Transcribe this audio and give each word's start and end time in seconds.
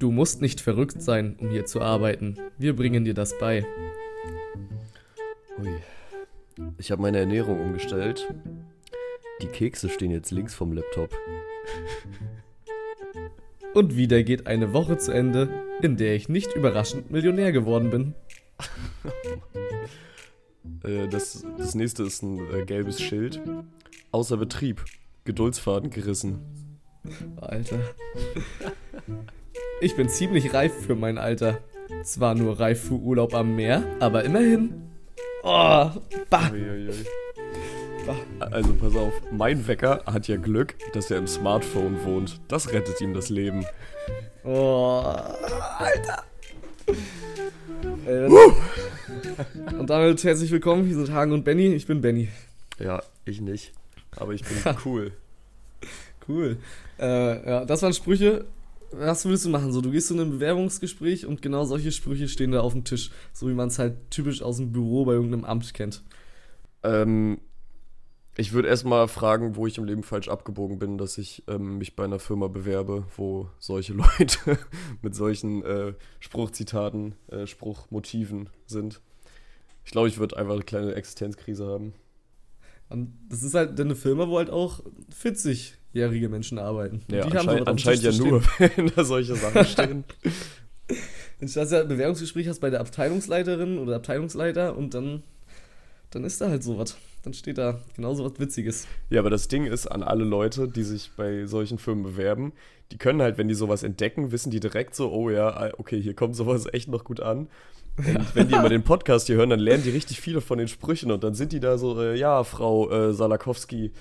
Du 0.00 0.10
musst 0.10 0.40
nicht 0.40 0.62
verrückt 0.62 1.02
sein, 1.02 1.36
um 1.40 1.50
hier 1.50 1.66
zu 1.66 1.82
arbeiten. 1.82 2.38
Wir 2.56 2.74
bringen 2.74 3.04
dir 3.04 3.12
das 3.12 3.38
bei. 3.38 3.66
Ui. 5.58 5.68
Ich 6.78 6.90
habe 6.90 7.02
meine 7.02 7.18
Ernährung 7.18 7.60
umgestellt. 7.60 8.26
Die 9.42 9.46
Kekse 9.46 9.90
stehen 9.90 10.10
jetzt 10.10 10.30
links 10.30 10.54
vom 10.54 10.72
Laptop. 10.72 11.10
Und 13.74 13.94
wieder 13.94 14.22
geht 14.22 14.46
eine 14.46 14.72
Woche 14.72 14.96
zu 14.96 15.12
Ende, 15.12 15.50
in 15.82 15.98
der 15.98 16.14
ich 16.14 16.30
nicht 16.30 16.54
überraschend 16.54 17.10
Millionär 17.10 17.52
geworden 17.52 17.90
bin. 17.90 18.14
Äh, 20.82 21.08
das, 21.08 21.44
das 21.58 21.74
nächste 21.74 22.04
ist 22.04 22.22
ein 22.22 22.38
äh, 22.54 22.64
gelbes 22.64 23.02
Schild. 23.02 23.38
Außer 24.12 24.38
Betrieb. 24.38 24.82
Geduldsfaden 25.24 25.90
gerissen. 25.90 26.40
Alter. 27.36 27.80
Ich 29.82 29.96
bin 29.96 30.10
ziemlich 30.10 30.52
reif 30.52 30.74
für 30.86 30.94
mein 30.94 31.16
Alter. 31.16 31.58
Zwar 32.04 32.34
nur 32.34 32.60
reif 32.60 32.88
für 32.88 32.94
Urlaub 32.94 33.34
am 33.34 33.56
Meer, 33.56 33.82
aber 33.98 34.24
immerhin. 34.24 34.90
Oh, 35.42 35.90
bah. 36.28 36.50
Uiuiui. 36.52 36.92
Also 38.40 38.74
pass 38.74 38.94
auf, 38.94 39.12
mein 39.32 39.66
Wecker 39.66 40.02
hat 40.04 40.28
ja 40.28 40.36
Glück, 40.36 40.74
dass 40.92 41.10
er 41.10 41.16
im 41.16 41.26
Smartphone 41.26 42.04
wohnt. 42.04 42.40
Das 42.48 42.72
rettet 42.72 43.00
ihm 43.00 43.14
das 43.14 43.30
Leben. 43.30 43.64
Oh, 44.44 45.02
Alter. 45.78 46.24
Äh, 48.06 48.28
und 49.78 49.88
damit 49.88 50.22
herzlich 50.22 50.50
willkommen, 50.50 50.84
hier 50.84 50.96
sind 50.96 51.10
Hagen 51.12 51.32
und 51.32 51.44
Benny. 51.44 51.68
Ich 51.68 51.86
bin 51.86 52.02
Benny. 52.02 52.28
Ja, 52.78 53.02
ich 53.24 53.40
nicht. 53.40 53.72
Aber 54.16 54.32
ich 54.32 54.42
bin 54.44 54.58
cool. 54.84 55.12
Cool. 56.28 56.58
Äh, 56.98 57.48
ja, 57.48 57.64
das 57.64 57.80
waren 57.80 57.94
Sprüche. 57.94 58.44
Was 58.92 59.24
würdest 59.24 59.44
du 59.44 59.50
machen? 59.50 59.72
So, 59.72 59.80
du 59.80 59.90
gehst 59.90 60.08
zu 60.08 60.14
einem 60.14 60.30
Bewerbungsgespräch 60.30 61.26
und 61.26 61.42
genau 61.42 61.64
solche 61.64 61.92
Sprüche 61.92 62.28
stehen 62.28 62.52
da 62.52 62.60
auf 62.60 62.72
dem 62.72 62.84
Tisch. 62.84 63.10
So 63.32 63.48
wie 63.48 63.54
man 63.54 63.68
es 63.68 63.78
halt 63.78 64.10
typisch 64.10 64.42
aus 64.42 64.56
dem 64.56 64.72
Büro 64.72 65.04
bei 65.04 65.12
irgendeinem 65.12 65.44
Amt 65.44 65.72
kennt. 65.74 66.02
Ähm, 66.82 67.38
ich 68.36 68.52
würde 68.52 68.68
erstmal 68.68 69.06
fragen, 69.06 69.54
wo 69.54 69.66
ich 69.66 69.78
im 69.78 69.84
Leben 69.84 70.02
falsch 70.02 70.28
abgebogen 70.28 70.78
bin, 70.78 70.98
dass 70.98 71.18
ich 71.18 71.44
ähm, 71.46 71.78
mich 71.78 71.94
bei 71.94 72.04
einer 72.04 72.18
Firma 72.18 72.48
bewerbe, 72.48 73.04
wo 73.16 73.48
solche 73.58 73.92
Leute 74.18 74.58
mit 75.02 75.14
solchen 75.14 75.62
äh, 75.62 75.94
Spruchzitaten, 76.20 77.14
äh, 77.28 77.46
Spruchmotiven 77.46 78.48
sind. 78.66 79.00
Ich 79.84 79.92
glaube, 79.92 80.08
ich 80.08 80.18
würde 80.18 80.36
einfach 80.36 80.54
eine 80.54 80.62
kleine 80.62 80.94
Existenzkrise 80.94 81.66
haben. 81.66 81.92
Und 82.88 83.12
das 83.28 83.42
ist 83.42 83.54
halt 83.54 83.80
eine 83.80 83.94
Firma, 83.94 84.28
wo 84.28 84.38
halt 84.38 84.50
auch 84.50 84.80
40-jährige 85.94 86.28
Menschen 86.28 86.58
arbeiten. 86.58 87.02
Ja, 87.08 87.26
die 87.26 87.36
haben 87.36 87.48
anscheinend, 87.66 88.02
ja 88.02 88.12
nur, 88.12 88.42
wenn 88.58 88.92
da 88.94 89.04
solche 89.04 89.34
Sachen 89.34 89.64
stehen. 89.64 90.04
Wenn 91.38 91.48
du 91.48 91.60
ein 91.60 91.88
Bewerbungsgespräch 91.88 92.48
hast 92.48 92.60
bei 92.60 92.70
der 92.70 92.80
Abteilungsleiterin 92.80 93.78
oder 93.78 93.96
Abteilungsleiter 93.96 94.76
und 94.76 94.94
dann, 94.94 95.22
dann 96.10 96.24
ist 96.24 96.40
da 96.40 96.48
halt 96.48 96.62
sowas. 96.62 96.96
Dann 97.22 97.34
steht 97.34 97.58
da 97.58 97.80
genau 97.96 98.14
so 98.14 98.24
was 98.24 98.38
Witziges. 98.40 98.86
Ja, 99.10 99.20
aber 99.20 99.30
das 99.30 99.48
Ding 99.48 99.66
ist, 99.66 99.86
an 99.86 100.02
alle 100.02 100.24
Leute, 100.24 100.68
die 100.68 100.82
sich 100.82 101.10
bei 101.16 101.46
solchen 101.46 101.78
Firmen 101.78 102.02
bewerben, 102.02 102.52
die 102.92 102.98
können 102.98 103.22
halt, 103.22 103.38
wenn 103.38 103.48
die 103.48 103.54
sowas 103.54 103.82
entdecken, 103.82 104.32
wissen 104.32 104.50
die 104.50 104.60
direkt 104.60 104.94
so, 104.94 105.12
oh 105.12 105.30
ja, 105.30 105.70
okay, 105.78 106.00
hier 106.00 106.14
kommt 106.14 106.34
sowas 106.34 106.66
echt 106.72 106.88
noch 106.88 107.04
gut 107.04 107.20
an. 107.20 107.48
Und 107.96 108.34
wenn 108.34 108.48
die 108.48 108.54
immer 108.58 108.68
den 108.68 108.82
Podcast 108.82 109.26
hier 109.26 109.36
hören, 109.36 109.50
dann 109.50 109.60
lernen 109.60 109.82
die 109.82 109.90
richtig 109.90 110.20
viele 110.20 110.40
von 110.40 110.58
den 110.58 110.68
Sprüchen 110.68 111.10
und 111.10 111.22
dann 111.22 111.34
sind 111.34 111.52
die 111.52 111.60
da 111.60 111.78
so, 111.78 112.00
äh, 112.00 112.16
ja, 112.16 112.42
Frau 112.42 112.90
äh, 112.90 113.12
Salakowski, 113.12 113.92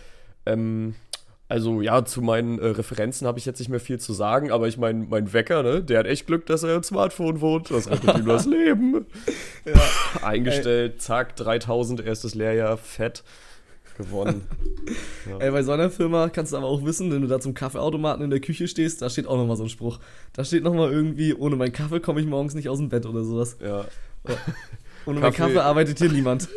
ähm, 0.45 0.95
also 1.49 1.81
ja, 1.81 2.05
zu 2.05 2.21
meinen 2.21 2.59
äh, 2.59 2.67
Referenzen 2.67 3.27
habe 3.27 3.39
ich 3.39 3.45
jetzt 3.45 3.59
nicht 3.59 3.69
mehr 3.69 3.79
viel 3.81 3.99
zu 3.99 4.13
sagen, 4.13 4.51
aber 4.51 4.67
ich 4.67 4.77
meine, 4.77 5.05
mein 5.09 5.33
Wecker, 5.33 5.63
ne, 5.63 5.83
der 5.83 5.99
hat 5.99 6.05
echt 6.05 6.27
Glück, 6.27 6.45
dass 6.45 6.63
er 6.63 6.75
im 6.75 6.83
Smartphone 6.83 7.41
wohnt, 7.41 7.69
das 7.71 7.89
rettet 7.89 8.17
ihm 8.19 8.25
das 8.25 8.45
Leben. 8.47 9.05
Ja. 9.65 9.73
Eingestellt, 10.25 11.01
zack, 11.01 11.35
3000, 11.35 12.01
erstes 12.05 12.35
Lehrjahr, 12.35 12.77
fett, 12.77 13.23
gewonnen. 13.97 14.43
Ey, 15.39 15.51
bei 15.51 15.63
so 15.63 15.71
einer 15.73 15.89
Firma 15.89 16.29
kannst 16.29 16.53
du 16.53 16.57
aber 16.57 16.67
auch 16.67 16.85
wissen, 16.85 17.11
wenn 17.11 17.21
du 17.21 17.27
da 17.27 17.39
zum 17.39 17.53
Kaffeeautomaten 17.53 18.23
in 18.23 18.29
der 18.29 18.39
Küche 18.39 18.67
stehst, 18.67 19.01
da 19.01 19.09
steht 19.09 19.27
auch 19.27 19.35
nochmal 19.35 19.57
so 19.57 19.63
ein 19.63 19.69
Spruch. 19.69 19.99
Da 20.33 20.45
steht 20.45 20.63
nochmal 20.63 20.91
irgendwie, 20.91 21.33
ohne 21.33 21.55
meinen 21.57 21.73
Kaffee 21.73 21.99
komme 21.99 22.21
ich 22.21 22.27
morgens 22.27 22.53
nicht 22.53 22.69
aus 22.69 22.77
dem 22.77 22.87
Bett 22.89 23.05
oder 23.05 23.23
sowas. 23.25 23.57
Ja, 23.61 23.85
Ohne 25.05 25.19
meinen 25.19 25.33
Kaffee- 25.33 25.37
Kaffee 25.53 25.59
arbeitet 25.59 25.97
hier 25.97 26.11
niemand. 26.11 26.47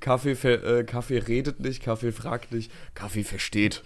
Kaffee, 0.00 0.32
äh, 0.32 0.82
Kaffee 0.84 1.18
redet 1.18 1.60
nicht, 1.60 1.82
Kaffee 1.82 2.10
fragt 2.12 2.50
nicht, 2.52 2.72
Kaffee 2.94 3.22
versteht. 3.24 3.82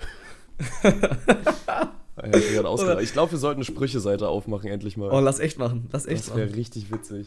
Ich 2.34 3.00
ich 3.02 3.12
glaube, 3.12 3.32
wir 3.32 3.38
sollten 3.38 3.58
eine 3.58 3.64
Sprüche-Seite 3.64 4.28
aufmachen, 4.28 4.70
endlich 4.70 4.96
mal. 4.96 5.10
Oh, 5.10 5.20
lass 5.20 5.38
echt 5.40 5.58
machen. 5.58 5.88
Lass 5.92 6.06
echt 6.06 6.28
das 6.28 6.36
wäre 6.36 6.54
richtig 6.54 6.92
witzig. 6.92 7.26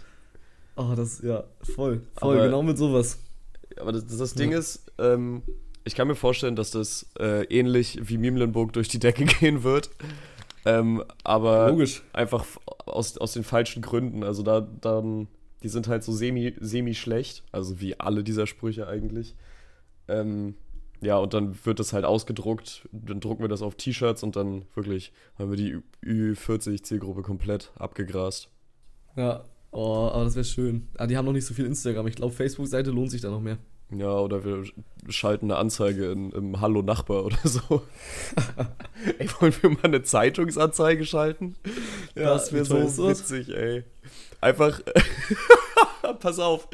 Oh, 0.77 0.93
das, 0.95 1.21
ja, 1.21 1.43
voll. 1.63 2.01
Voll, 2.15 2.35
Aber- 2.37 2.45
genau 2.45 2.61
mit 2.63 2.77
sowas. 2.77 3.19
Aber 3.79 3.91
das, 3.91 4.05
das, 4.05 4.17
das 4.17 4.33
Ding 4.35 4.51
Ja. 4.51 4.59
ist, 4.59 4.91
ähm, 4.99 5.41
ich 5.83 5.95
kann 5.95 6.07
mir 6.07 6.15
vorstellen, 6.15 6.55
dass 6.55 6.71
das 6.71 7.07
äh, 7.19 7.43
ähnlich 7.45 7.99
wie 8.03 8.17
Miemlenburg 8.17 8.73
durch 8.73 8.87
die 8.87 8.99
Decke 8.99 9.25
gehen 9.39 9.63
wird. 9.63 9.89
Ähm, 10.65 11.03
aber 11.23 11.69
Logisch. 11.69 12.01
einfach 12.13 12.45
aus, 12.85 13.17
aus 13.17 13.33
den 13.33 13.43
falschen 13.43 13.81
Gründen. 13.81 14.23
Also 14.23 14.43
da 14.43 14.61
dann, 14.81 15.27
die 15.63 15.69
sind 15.69 15.87
halt 15.87 16.03
so 16.03 16.11
semi, 16.11 16.55
semi 16.59 16.95
schlecht, 16.95 17.43
also 17.51 17.79
wie 17.81 17.99
alle 17.99 18.23
dieser 18.23 18.47
Sprüche 18.47 18.87
eigentlich. 18.87 19.35
Ähm, 20.07 20.55
ja, 21.05 21.17
und 21.17 21.35
dann 21.35 21.55
wird 21.65 21.79
das 21.79 21.93
halt 21.93 22.03
ausgedruckt, 22.03 22.89
dann 22.91 23.19
drucken 23.19 23.43
wir 23.43 23.47
das 23.47 23.61
auf 23.61 23.75
T-Shirts 23.75 24.23
und 24.23 24.35
dann 24.35 24.65
wirklich 24.73 25.13
haben 25.37 25.51
wir 25.51 25.57
die 25.57 25.77
Ü40-Zielgruppe 26.03 27.21
komplett 27.21 27.71
abgegrast. 27.77 28.49
Ja, 29.15 29.43
oh, 29.71 30.09
aber 30.11 30.23
das 30.23 30.35
wäre 30.35 30.45
schön. 30.45 30.87
Ah, 30.97 31.05
die 31.05 31.15
haben 31.15 31.25
noch 31.25 31.31
nicht 31.31 31.45
so 31.45 31.53
viel 31.53 31.65
Instagram. 31.65 32.07
Ich 32.07 32.15
glaube, 32.15 32.33
Facebook-Seite 32.33 32.89
lohnt 32.89 33.11
sich 33.11 33.21
da 33.21 33.29
noch 33.29 33.39
mehr. 33.39 33.59
Ja, 33.95 34.17
oder 34.17 34.43
wir 34.43 34.63
schalten 35.09 35.51
eine 35.51 35.59
Anzeige 35.59 36.11
in, 36.11 36.31
im 36.31 36.59
Hallo 36.59 36.81
Nachbar 36.81 37.23
oder 37.23 37.37
so. 37.43 37.83
ey, 39.19 39.29
wollen 39.39 39.53
wir 39.61 39.69
mal 39.69 39.83
eine 39.83 40.01
Zeitungsanzeige 40.01 41.05
schalten? 41.05 41.55
Ja, 42.15 42.33
das 42.33 42.51
wäre 42.51 42.65
so 42.65 43.07
witzig, 43.07 43.49
ey. 43.49 43.83
Einfach, 44.41 44.81
pass 46.19 46.39
auf, 46.39 46.67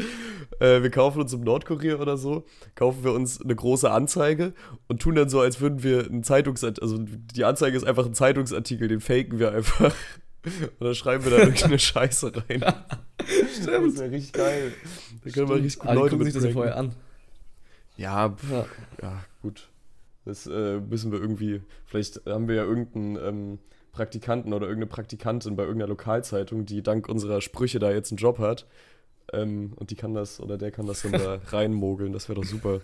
äh, 0.60 0.82
wir 0.82 0.90
kaufen 0.90 1.22
uns 1.22 1.34
im 1.34 1.42
Nordkurier 1.42 2.00
oder 2.00 2.18
so, 2.18 2.46
kaufen 2.76 3.04
wir 3.04 3.14
uns 3.14 3.42
eine 3.42 3.56
große 3.56 3.90
Anzeige 3.90 4.54
und 4.88 5.02
tun 5.02 5.16
dann 5.16 5.30
so, 5.30 5.40
als 5.40 5.62
würden 5.62 5.84
wir 5.84 6.06
einen 6.06 6.24
Zeitungsartikel, 6.24 6.84
also 6.84 7.04
die 7.06 7.46
Anzeige 7.46 7.78
ist 7.78 7.86
einfach 7.86 8.06
ein 8.06 8.14
Zeitungsartikel, 8.14 8.88
den 8.88 9.02
faken 9.02 9.40
wir 9.40 9.52
einfach. 9.52 9.94
Und 10.44 10.88
dann 10.88 10.96
schreiben 10.96 11.24
wir 11.24 11.30
da 11.30 11.38
irgendeine 11.38 11.78
Scheiße 11.78 12.32
rein. 12.36 12.66
Das 13.20 13.68
wäre 13.68 14.10
richtig 14.10 14.34
geil. 14.34 14.74
Da 15.24 15.30
können 15.30 15.48
wir 15.48 15.58
richtig 15.58 15.78
gut 15.78 15.90
ah, 15.90 15.94
Leute 15.94 16.10
gucken 16.12 16.26
sich 16.26 16.34
das 16.34 16.46
ja 16.46 16.50
vorher 16.50 16.76
an. 16.76 16.96
Ja, 17.96 18.30
pff, 18.30 18.50
Ja. 18.50 18.66
ja, 19.04 19.24
gut. 19.44 19.70
Das 20.26 20.48
äh, 20.48 20.80
müssen 20.80 21.12
wir 21.12 21.20
irgendwie. 21.20 21.62
Vielleicht 21.86 22.26
haben 22.26 22.48
wir 22.48 22.56
ja 22.56 22.64
irgendeinen 22.64 23.16
ähm, 23.18 23.60
Praktikanten 23.92 24.54
oder 24.54 24.68
irgendeine 24.68 24.90
Praktikantin 24.90 25.56
bei 25.56 25.64
irgendeiner 25.64 25.90
Lokalzeitung, 25.90 26.66
die 26.66 26.82
dank 26.82 27.10
unserer 27.10 27.42
Sprüche 27.42 27.80
da 27.80 27.92
jetzt 27.92 28.12
einen 28.12 28.18
Job 28.18 28.40
hat. 28.40 28.66
Ähm, 29.34 29.74
und 29.78 29.92
die 29.92 29.96
kann 29.96 30.14
das 30.14 30.40
oder 30.40 30.58
der 30.58 30.72
kann 30.72 30.86
das 30.88 31.04
dann 31.04 31.14
da 31.14 31.36
reinmogeln. 31.48 32.12
Das 32.14 32.28
wäre 32.30 32.40
doch 32.42 32.48
super. 32.48 32.82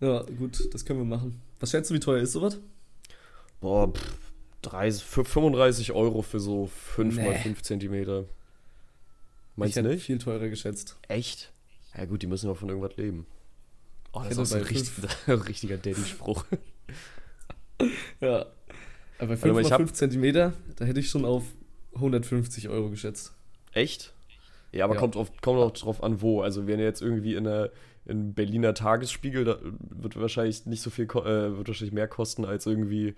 Ja, 0.00 0.22
gut, 0.22 0.72
das 0.74 0.84
können 0.84 0.98
wir 0.98 1.04
machen. 1.06 1.40
Was 1.60 1.70
schätzt 1.70 1.90
du, 1.90 1.94
wie 1.94 2.00
teuer 2.00 2.20
ist 2.22 2.32
sowas? 2.32 2.58
Boah, 3.60 3.92
pff, 3.92 4.16
30, 4.62 5.04
für 5.04 5.24
35 5.24 5.92
Euro 5.92 6.22
für 6.22 6.40
so 6.40 6.66
5 6.66 7.16
mal 7.16 7.30
Nee. 7.30 7.38
5 7.38 7.62
Zentimeter. 7.62 8.24
Meinst 9.54 9.76
ich 9.76 9.82
du 9.82 9.88
nicht? 9.88 10.04
viel 10.04 10.18
teurer 10.18 10.48
geschätzt. 10.48 10.96
Echt? 11.08 11.52
Ja, 11.96 12.06
gut, 12.06 12.22
die 12.22 12.26
müssen 12.26 12.48
ja 12.48 12.54
von 12.54 12.68
irgendwas 12.68 12.96
leben. 12.96 13.26
Oh, 14.12 14.22
das 14.28 14.36
ist 14.38 14.48
so 14.50 14.56
ein 14.56 14.62
richtig, 14.62 14.90
richtiger 15.28 15.76
Daddy-Spruch. 15.76 16.44
Ja. 18.20 18.46
Aber 19.18 19.36
bei 19.36 19.40
Warte 19.40 19.40
5 19.42 19.54
mal, 19.54 19.60
ich 19.60 19.64
mal 19.66 19.70
hab- 19.72 19.80
5 19.80 19.92
Zentimeter, 19.92 20.52
da 20.76 20.84
hätte 20.84 21.00
ich 21.00 21.08
schon 21.08 21.24
auf 21.24 21.44
150 21.94 22.68
Euro 22.68 22.90
geschätzt. 22.90 23.32
Echt? 23.72 24.11
Ja, 24.72 24.84
aber 24.84 24.94
Ja. 24.94 25.00
kommt, 25.00 25.16
auf, 25.16 25.30
kommt 25.40 25.58
auch 25.58 25.70
drauf 25.72 26.02
an, 26.02 26.20
wo. 26.22 26.40
Also, 26.40 26.66
wenn 26.66 26.78
ihr 26.78 26.84
jetzt 26.86 27.02
irgendwie 27.02 27.34
in 27.34 27.44
der 27.44 27.70
in 28.04 28.34
Berliner 28.34 28.74
Tagesspiegel, 28.74 29.44
da 29.44 29.58
wird 29.90 30.18
wahrscheinlich 30.20 30.66
nicht 30.66 30.82
so 30.82 30.90
viel, 30.90 31.04
äh, 31.04 31.56
wird 31.56 31.68
wahrscheinlich 31.68 31.92
mehr 31.94 32.08
kosten 32.08 32.44
als 32.44 32.66
irgendwie 32.66 33.14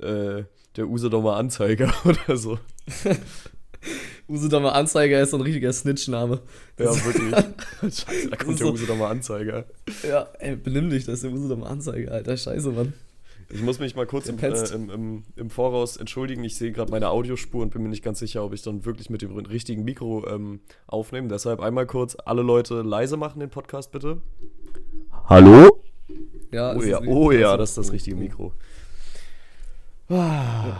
äh, 0.00 0.42
der 0.76 0.86
Usedomer 0.86 1.36
Anzeiger 1.36 1.92
oder 2.04 2.36
so. 2.36 2.58
Usedomer 4.28 4.74
Anzeiger 4.74 5.20
ist 5.22 5.30
so 5.30 5.38
ein 5.38 5.42
richtiger 5.42 5.72
Snitch-Name. 5.72 6.40
Ja, 6.78 6.94
wirklich. 7.06 7.34
Scheiße, 7.80 8.28
da 8.30 8.36
kommt 8.36 8.60
der 8.60 8.66
Usedomer 8.66 9.08
Anzeiger. 9.08 9.64
Ja, 10.06 10.28
ey, 10.40 10.56
benimm 10.56 10.90
dich, 10.90 11.06
das 11.06 11.14
ist 11.16 11.24
der 11.24 11.30
Usedomer 11.32 11.66
Anzeiger, 11.70 12.12
Alter. 12.12 12.36
Scheiße, 12.36 12.70
Mann. 12.72 12.92
Ich 13.50 13.62
muss 13.62 13.78
mich 13.78 13.96
mal 13.96 14.06
kurz 14.06 14.28
im, 14.28 14.38
äh, 14.38 14.74
im, 14.74 14.90
im, 14.90 15.22
im 15.36 15.50
Voraus 15.50 15.96
entschuldigen. 15.96 16.44
Ich 16.44 16.56
sehe 16.56 16.70
gerade 16.70 16.90
meine 16.90 17.08
Audiospur 17.08 17.62
und 17.62 17.70
bin 17.70 17.82
mir 17.82 17.88
nicht 17.88 18.04
ganz 18.04 18.18
sicher, 18.18 18.44
ob 18.44 18.52
ich 18.52 18.62
dann 18.62 18.84
wirklich 18.84 19.08
mit 19.08 19.22
dem 19.22 19.34
richtigen 19.36 19.84
Mikro 19.84 20.26
ähm, 20.28 20.60
aufnehme. 20.86 21.28
Deshalb 21.28 21.60
einmal 21.60 21.86
kurz 21.86 22.16
alle 22.24 22.42
Leute 22.42 22.82
leise 22.82 23.16
machen, 23.16 23.40
den 23.40 23.48
Podcast 23.48 23.90
bitte. 23.90 24.20
Hallo? 25.24 25.80
Ja, 26.52 26.74
Oh 26.74 26.82
ja, 26.82 27.00
oh 27.06 27.30
ja, 27.30 27.56
das 27.56 27.70
ist 27.70 27.78
das 27.78 27.92
richtige 27.92 28.16
oh. 28.16 28.20
Mikro. 28.20 28.52
Ah, 30.08 30.76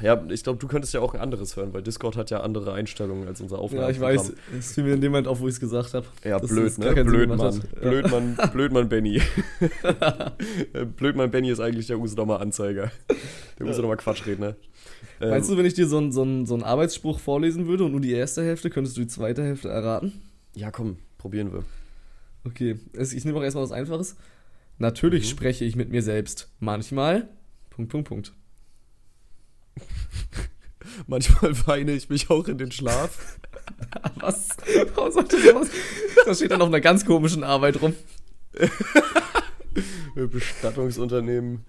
Ja, 0.00 0.20
ich 0.30 0.42
glaube, 0.42 0.58
du 0.58 0.66
könntest 0.66 0.92
ja 0.94 1.00
auch 1.00 1.14
ein 1.14 1.20
anderes 1.20 1.54
hören, 1.56 1.72
weil 1.72 1.82
Discord 1.82 2.16
hat 2.16 2.30
ja 2.30 2.40
andere 2.40 2.72
Einstellungen 2.72 3.28
als 3.28 3.40
unser 3.40 3.56
Ja, 3.56 3.62
Aufnahmeprogramm. 3.62 4.14
ich 4.14 4.20
weiß. 4.20 4.32
Es 4.58 4.72
fiel 4.72 4.82
mir 4.84 4.94
in 4.94 5.00
dem 5.00 5.12
Moment 5.12 5.28
auf, 5.28 5.38
wo 5.40 5.46
ich 5.46 5.54
es 5.54 5.60
gesagt 5.60 5.94
habe. 5.94 6.06
Ja, 6.24 6.38
blöd, 6.38 6.76
ne? 6.78 6.86
keinen 6.86 6.96
Sinn 6.96 7.04
Blöd, 7.06 7.28
Mann. 7.28 7.62
Ja. 7.74 7.88
Blödmann, 7.88 8.36
Blödmann 8.52 8.88
Benny. 8.88 9.22
Äh, 10.72 10.84
Blödmann 10.86 11.30
Benny 11.30 11.50
ist 11.50 11.60
eigentlich 11.60 11.86
der 11.86 11.98
Usedomer 12.00 12.40
Anzeiger. 12.40 12.90
Der 13.60 13.66
Usedomer 13.66 13.96
Quatschredner. 13.96 14.56
Ähm, 15.20 15.30
Meinst 15.30 15.48
du, 15.50 15.56
wenn 15.56 15.66
ich 15.66 15.74
dir 15.74 15.86
so 15.86 15.98
einen 15.98 16.10
so 16.10 16.22
einen- 16.22 16.46
so 16.46 16.54
einen 16.54 16.64
Arbeitsspruch 16.64 17.20
vorlesen 17.20 17.68
würde 17.68 17.84
und 17.84 17.92
nur 17.92 18.00
die 18.00 18.12
erste 18.12 18.42
Hälfte, 18.42 18.70
könntest 18.70 18.96
du 18.96 19.02
die 19.02 19.06
zweite 19.06 19.44
Hälfte 19.44 19.68
erraten? 19.68 20.20
Ja, 20.56 20.72
komm, 20.72 20.96
probieren 21.18 21.52
wir. 21.52 21.62
Okay, 22.44 22.76
ich 22.98 23.24
nehme 23.24 23.38
auch 23.38 23.42
erstmal 23.44 23.62
was 23.62 23.70
Einfaches. 23.72 24.16
Natürlich 24.78 25.24
Mhm. 25.26 25.28
spreche 25.28 25.64
ich 25.64 25.76
mit 25.76 25.90
mir 25.90 26.02
selbst. 26.02 26.48
Manchmal. 26.58 27.28
Punkt, 27.70 27.92
Punkt, 27.92 28.08
Punkt. 28.08 28.32
Manchmal 31.06 31.54
weine 31.66 31.92
ich 31.92 32.08
mich 32.08 32.28
auch 32.30 32.46
in 32.48 32.58
den 32.58 32.72
Schlaf. 32.72 33.38
Was? 34.20 34.48
Warum 34.94 35.12
sollte 35.12 35.40
sowas? 35.40 35.68
Das 36.26 36.38
steht 36.38 36.50
dann 36.50 36.60
auf 36.62 36.68
einer 36.68 36.80
ganz 36.80 37.04
komischen 37.04 37.44
Arbeit 37.44 37.80
rum. 37.80 37.94
Bestattungsunternehmen. 40.14 41.64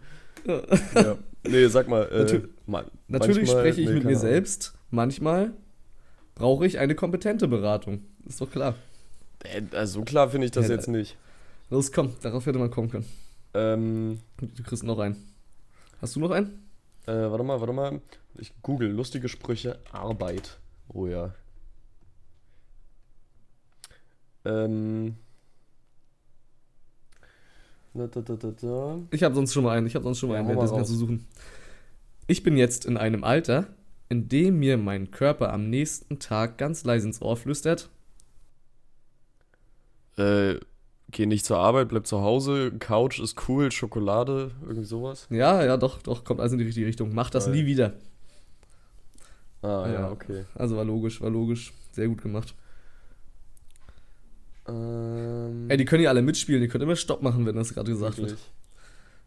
Ja. 0.46 1.18
Nee, 1.48 1.68
sag 1.68 1.88
mal. 1.88 2.04
Äh, 2.12 2.24
Natür- 2.24 2.50
ma- 2.66 2.86
Natürlich 3.08 3.50
spreche 3.50 3.82
ich 3.82 3.88
nee, 3.88 3.94
mit 3.96 4.04
mir 4.06 4.18
selbst. 4.18 4.74
Manchmal 4.92 5.54
brauche 6.36 6.66
ich 6.66 6.80
eine 6.80 6.96
kompetente 6.96 7.48
Beratung. 7.48 8.04
Ist 8.26 8.42
doch 8.42 8.50
klar. 8.52 8.76
Äh, 9.44 9.62
also 9.76 10.00
so 10.00 10.06
klar 10.06 10.30
finde 10.30 10.46
ich 10.46 10.52
das 10.52 10.68
Ja, 10.68 10.76
jetzt 10.76 10.88
nicht. 10.88 11.18
Los, 11.70 11.92
komm, 11.92 12.14
darauf 12.22 12.46
hätte 12.46 12.60
man 12.60 12.72
kommen 12.72 12.90
können. 12.90 13.06
Ähm, 13.54 14.20
Du 14.40 14.64
kriegst 14.64 14.84
noch 14.84 15.00
einen. 15.00 15.16
Hast 16.02 16.16
du 16.16 16.20
noch 16.20 16.32
einen? 16.32 16.63
Äh, 17.06 17.12
warte 17.32 17.44
mal, 17.44 17.60
warte 17.60 17.74
mal. 17.74 18.02
Ich 18.38 18.54
google 18.62 18.90
lustige 18.90 19.30
Sprüche 19.30 19.80
Arbeit. 19.92 20.58
Oh 20.90 21.08
ja. 21.08 21.34
Ähm. 24.46 25.16
Da, 27.94 28.08
da, 28.08 28.22
da, 28.22 28.36
da, 28.36 28.52
da. 28.52 29.00
Ich 29.12 29.24
habe 29.24 29.36
sonst 29.36 29.54
schon 29.54 29.64
mal 29.64 29.78
einen. 29.78 29.88
Ich 29.88 29.96
habe 29.96 30.04
sonst 30.04 30.20
schon 30.20 30.30
mal 30.30 30.36
Ja, 30.36 30.40
einen. 30.40 30.48
mal 30.48 30.56
Währenddessen 30.56 30.76
kannst 30.78 30.92
du 30.92 30.96
suchen. 30.96 31.28
Ich 32.28 32.42
bin 32.44 32.58
jetzt 32.58 32.86
in 32.86 32.98
einem 32.98 33.24
Alter, 33.24 33.68
in 34.10 34.30
dem 34.30 34.60
mir 34.60 34.78
mein 34.78 35.12
Körper 35.12 35.54
am 35.54 35.70
nächsten 35.70 36.20
Tag 36.20 36.58
ganz 36.58 36.84
leise 36.84 37.08
ins 37.08 37.22
Ohr 37.22 37.38
flüstert. 37.38 37.90
Äh, 40.18 40.56
geh 41.12 41.26
nicht 41.26 41.46
zur 41.46 41.58
Arbeit, 41.58 41.90
bleib 41.90 42.08
zu 42.08 42.22
Hause. 42.22 42.72
Couch 42.80 43.20
ist 43.20 43.48
cool, 43.48 43.72
Schokolade, 43.72 44.52
irgendwie 44.62 44.86
sowas. 44.86 45.28
Ja, 45.30 45.64
ja, 45.64 45.78
doch, 45.78 46.02
doch, 46.02 46.24
kommt 46.24 46.40
alles 46.40 46.54
in 46.54 46.60
die 46.60 46.66
richtige 46.66 46.88
Richtung. 46.88 47.14
Mach 47.14 47.30
das 47.30 47.46
Geil. 47.46 47.56
nie 47.56 47.66
wieder. 47.66 47.94
Ah, 49.62 49.86
ja, 49.88 49.94
Ja. 49.94 50.12
okay. 50.12 50.46
Also 50.56 50.76
war 50.78 50.84
logisch, 50.86 51.22
war 51.22 51.30
logisch. 51.30 51.72
Sehr 51.92 52.08
gut 52.08 52.22
gemacht. 52.22 52.56
Ähm, 54.68 55.70
Ey, 55.70 55.78
die 55.78 55.86
können 55.86 56.04
ja 56.04 56.10
alle 56.10 56.22
mitspielen. 56.22 56.62
Die 56.62 56.68
können 56.68 56.84
immer 56.84 56.96
Stopp 56.96 57.22
machen, 57.22 57.46
wenn 57.46 57.56
das 57.56 57.74
gerade 57.74 57.92
gesagt 57.92 58.18
wird. 58.18 58.32
wirklich. 58.32 58.50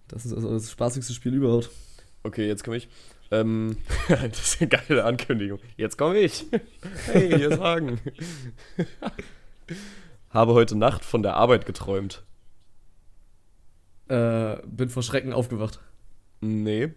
Das 0.09 0.25
ist 0.27 0.33
also 0.33 0.51
das 0.51 0.71
spaßigste 0.71 1.13
Spiel 1.13 1.35
überhaupt. 1.35 1.71
Okay, 2.23 2.47
jetzt 2.47 2.65
komme 2.65 2.77
ich. 2.79 2.89
Ähm, 3.31 3.77
das 4.09 4.39
ist 4.55 4.61
eine 4.61 4.69
geile 4.69 5.05
Ankündigung. 5.05 5.59
Jetzt 5.77 5.97
komme 5.99 6.19
ich. 6.19 6.47
Hey, 7.07 7.29
hier 7.37 7.51
ist 7.51 7.61
Hagen. 7.61 8.01
Habe 10.37 10.53
heute 10.53 10.77
Nacht 10.77 11.03
von 11.03 11.23
der 11.23 11.35
Arbeit 11.35 11.65
geträumt. 11.65 12.23
Äh, 14.09 14.57
bin 14.67 14.91
vor 14.91 15.03
Schrecken 15.03 15.33
aufgewacht. 15.33 15.81
Nee. 16.43 16.91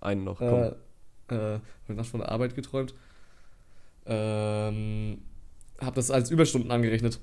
Einen 0.00 0.22
noch, 0.22 0.38
komm. 0.38 0.70
Äh, 1.28 1.34
äh, 1.34 1.58
hab 1.88 1.96
Nacht 1.96 2.08
von 2.08 2.20
der 2.20 2.28
Arbeit 2.30 2.54
geträumt. 2.54 2.94
Ähm, 4.06 5.22
hab 5.80 5.96
das 5.96 6.12
als 6.12 6.30
Überstunden 6.30 6.70
angerechnet. 6.70 7.18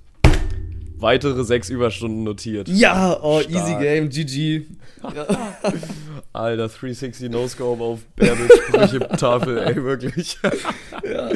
Weitere 0.98 1.46
sechs 1.46 1.70
Überstunden 1.70 2.26
notiert. 2.26 2.68
Ja, 2.68 3.18
oh, 3.22 3.40
Stark. 3.40 3.56
easy 3.56 3.76
game, 3.76 4.10
GG. 4.10 4.66
Ja. 5.04 5.56
Alter, 6.34 6.68
360 6.68 7.30
No-Scope 7.32 7.82
auf 7.82 8.06
Bärbels 8.18 8.54
Sprüche-Tafel, 8.68 9.58
ey, 9.60 9.84
wirklich. 9.86 10.38
ja, 11.06 11.32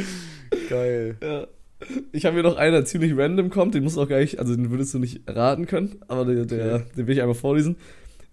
Geil. 0.68 1.16
ja. 1.24 1.48
Ich 2.12 2.26
habe 2.26 2.36
hier 2.36 2.44
noch 2.44 2.58
einen, 2.58 2.74
der 2.74 2.86
ziemlich 2.86 3.16
random 3.18 3.50
kommt, 3.50 3.74
den 3.76 3.84
musst 3.84 3.98
du 3.98 4.02
auch 4.02 4.08
gar 4.08 4.20
nicht, 4.20 4.40
also 4.40 4.56
den 4.56 4.70
würdest 4.72 4.94
du 4.94 5.00
nicht 5.00 5.28
erraten 5.28 5.66
können, 5.66 5.98
aber 6.08 6.26
der, 6.26 6.46
der, 6.46 6.76
Okay. 6.76 6.84
den 6.98 7.08
will 7.08 7.16
ich 7.16 7.22
einmal 7.22 7.36
vorlesen. 7.36 7.76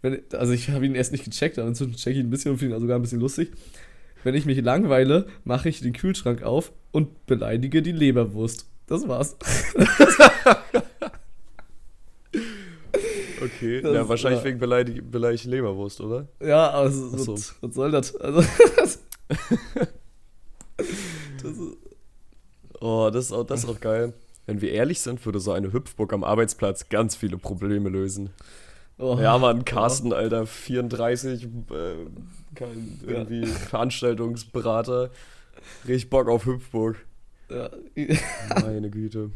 Wenn, 0.03 0.21
also 0.33 0.53
ich 0.53 0.71
habe 0.71 0.87
ihn 0.87 0.95
erst 0.95 1.13
nicht 1.13 1.25
gecheckt, 1.25 1.59
aber 1.59 1.69
inzwischen 1.69 1.95
checke 1.95 2.17
ich 2.17 2.21
ihn 2.21 2.27
ein 2.27 2.31
bisschen 2.31 2.53
und 2.53 2.59
finde 2.59 2.77
ihn 2.77 2.81
sogar 2.81 2.99
ein 2.99 3.03
bisschen 3.03 3.21
lustig. 3.21 3.51
Wenn 4.23 4.35
ich 4.35 4.47
mich 4.47 4.61
langweile, 4.61 5.27
mache 5.45 5.69
ich 5.69 5.81
den 5.81 5.93
Kühlschrank 5.93 6.43
auf 6.43 6.73
und 6.91 7.27
beleidige 7.27 7.83
die 7.83 7.93
Leberwurst. 7.93 8.67
Das 8.87 9.07
war's. 9.09 9.37
Okay. 13.43 13.81
Das 13.81 13.95
ja, 13.95 14.09
wahrscheinlich 14.09 14.43
äh, 14.43 14.45
wegen 14.45 14.59
beleidig 14.59 15.03
beleidigt 15.11 15.47
Leberwurst, 15.47 16.01
oder? 16.01 16.29
Ja, 16.43 16.71
aber 16.71 16.91
so. 16.91 17.33
was, 17.33 17.55
was 17.61 17.75
soll 17.75 17.91
das? 17.91 18.15
Also, 18.17 18.43
das 18.77 18.99
ist, 21.43 21.77
Oh, 22.81 23.11
das 23.13 23.27
ist, 23.27 23.33
auch, 23.33 23.45
das 23.45 23.65
ist 23.65 23.71
auch 23.71 23.81
geil. 23.81 24.13
Wenn 24.47 24.61
wir 24.61 24.73
ehrlich 24.73 25.01
sind, 25.01 25.25
würde 25.25 25.39
so 25.39 25.53
eine 25.53 25.73
Hüpfburg 25.73 26.13
am 26.13 26.25
Arbeitsplatz 26.25 26.89
ganz 26.89 27.15
viele 27.15 27.37
Probleme 27.39 27.89
lösen. 27.89 28.31
oh, 28.99 29.19
Ja, 29.21 29.39
Mann, 29.39 29.65
Carsten, 29.65 30.13
Alter, 30.13 30.47
34, 30.47 31.45
äh, 31.45 31.49
kein, 32.55 33.01
Ja. 33.07 33.13
irgendwie 33.13 33.47
Veranstaltungsberater. 33.47 35.11
Richtig 35.87 36.11
Bock 36.11 36.29
auf 36.29 36.47
Hüpfburg. 36.47 36.97
Ja. 37.51 37.71
Meine 38.63 38.91
Güte. 38.91 39.31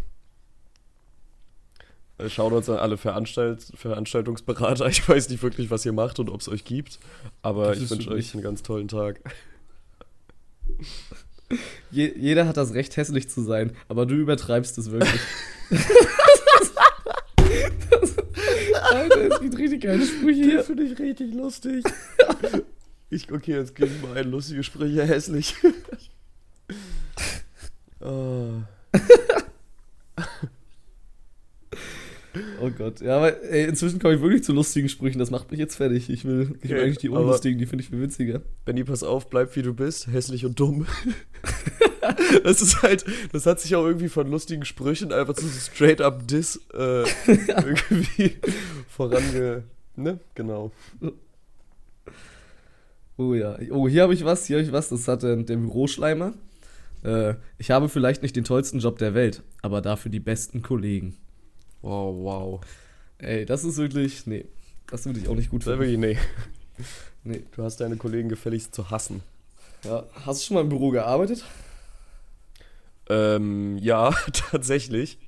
Äh, 2.18 2.28
Shoutouts 2.28 2.70
an 2.70 2.78
alle 2.78 2.96
Veranstalt 2.96 3.72
Veranstaltungsberater. 3.74 4.86
Ich 4.86 5.06
weiß 5.08 5.28
nicht 5.28 5.42
wirklich, 5.42 5.70
was 5.70 5.84
ihr 5.84 5.92
macht 5.92 6.18
und 6.18 6.30
ob 6.30 6.40
es 6.40 6.48
euch 6.48 6.64
gibt, 6.64 6.98
aber 7.42 7.68
Das 7.68 7.78
ich 7.80 7.90
wünsche 7.90 8.10
euch 8.10 8.32
einen 8.34 8.42
ganz 8.42 8.62
tollen 8.62 8.88
Tag. 8.88 9.20
Je, 11.90 12.12
jeder 12.16 12.46
hat 12.46 12.56
das 12.56 12.74
Recht, 12.74 12.96
hässlich 12.96 13.28
zu 13.28 13.42
sein, 13.42 13.72
aber 13.88 14.06
du 14.06 14.14
übertreibst 14.14 14.78
es 14.78 14.90
wirklich. 14.90 15.20
das, 17.90 18.16
Alter, 18.90 19.34
es 19.34 19.40
gibt 19.40 19.58
richtig 19.58 19.82
geile 19.82 20.04
Sprüche 20.04 20.42
hier. 20.42 20.64
finde 20.64 20.84
ich 20.84 20.98
richtig 20.98 21.34
lustig. 21.34 21.84
ich, 23.10 23.32
okay, 23.32 23.52
jetzt 23.52 23.78
ich 23.78 24.02
mal 24.02 24.16
ein 24.16 24.30
lustige 24.30 24.62
Sprüche 24.62 25.04
hässlich. 25.04 25.54
oh. 28.00 28.62
Oh 32.60 32.70
Gott, 32.70 33.00
ja, 33.00 33.16
aber 33.16 33.42
ey, 33.42 33.64
inzwischen 33.64 33.98
komme 33.98 34.14
ich 34.14 34.20
wirklich 34.20 34.42
zu 34.42 34.52
lustigen 34.52 34.88
Sprüchen, 34.88 35.18
das 35.18 35.30
macht 35.30 35.50
mich 35.50 35.60
jetzt 35.60 35.76
fertig. 35.76 36.10
Ich 36.10 36.24
will, 36.24 36.56
ich 36.62 36.68
will 36.68 36.76
Okay, 36.76 36.84
eigentlich 36.84 36.98
die 36.98 37.08
unlustigen, 37.08 37.58
die 37.58 37.66
finde 37.66 37.82
ich 37.82 37.90
viel 37.90 38.00
witziger. 38.00 38.42
Benny, 38.64 38.84
pass 38.84 39.02
auf, 39.02 39.30
bleib 39.30 39.54
wie 39.56 39.62
du 39.62 39.74
bist, 39.74 40.08
hässlich 40.08 40.44
und 40.44 40.58
dumm. 40.58 40.86
das 42.44 42.60
ist 42.60 42.82
halt, 42.82 43.04
das 43.32 43.46
hat 43.46 43.60
sich 43.60 43.76
auch 43.76 43.84
irgendwie 43.84 44.08
von 44.08 44.28
lustigen 44.28 44.64
Sprüchen 44.64 45.12
einfach 45.12 45.34
zu 45.34 45.46
so 45.46 45.58
straight 45.58 46.00
up 46.00 46.26
Diss 46.26 46.60
äh, 46.74 47.04
irgendwie 47.26 48.36
vorange. 48.88 49.64
Ne? 49.96 50.18
Genau. 50.34 50.72
Oh 53.16 53.34
ja. 53.34 53.56
Oh, 53.70 53.88
hier 53.88 54.02
habe 54.02 54.14
ich 54.14 54.24
was, 54.24 54.46
hier 54.46 54.56
habe 54.56 54.66
ich 54.66 54.72
was. 54.72 54.88
Das 54.88 55.06
hat 55.06 55.22
der, 55.22 55.36
der 55.36 55.56
Büroschleimer. 55.56 56.34
Äh, 57.04 57.34
ich 57.58 57.70
habe 57.70 57.88
vielleicht 57.88 58.22
nicht 58.22 58.34
den 58.34 58.44
tollsten 58.44 58.80
Job 58.80 58.98
der 58.98 59.14
Welt, 59.14 59.42
aber 59.62 59.80
dafür 59.80 60.10
die 60.10 60.20
besten 60.20 60.62
Kollegen. 60.62 61.16
Wow, 61.84 62.16
wow. 62.16 62.60
Ey, 63.18 63.44
das 63.44 63.62
ist 63.62 63.76
wirklich. 63.76 64.26
Nee, 64.26 64.46
das 64.86 65.04
würde 65.04 65.20
ich 65.20 65.28
auch 65.28 65.34
nicht 65.34 65.50
gut 65.50 65.64
finden. 65.64 65.80
wirklich, 65.80 65.98
nee. 65.98 66.18
Nee. 67.24 67.42
Du 67.52 67.62
hast 67.62 67.76
deine 67.80 67.96
Kollegen 67.98 68.30
gefälligst 68.30 68.74
zu 68.74 68.90
hassen. 68.90 69.22
Ja. 69.84 70.04
Hast 70.24 70.40
du 70.40 70.46
schon 70.46 70.54
mal 70.54 70.60
im 70.62 70.70
Büro 70.70 70.88
gearbeitet? 70.90 71.44
Ähm, 73.10 73.76
ja, 73.78 74.10
tatsächlich. 74.32 75.18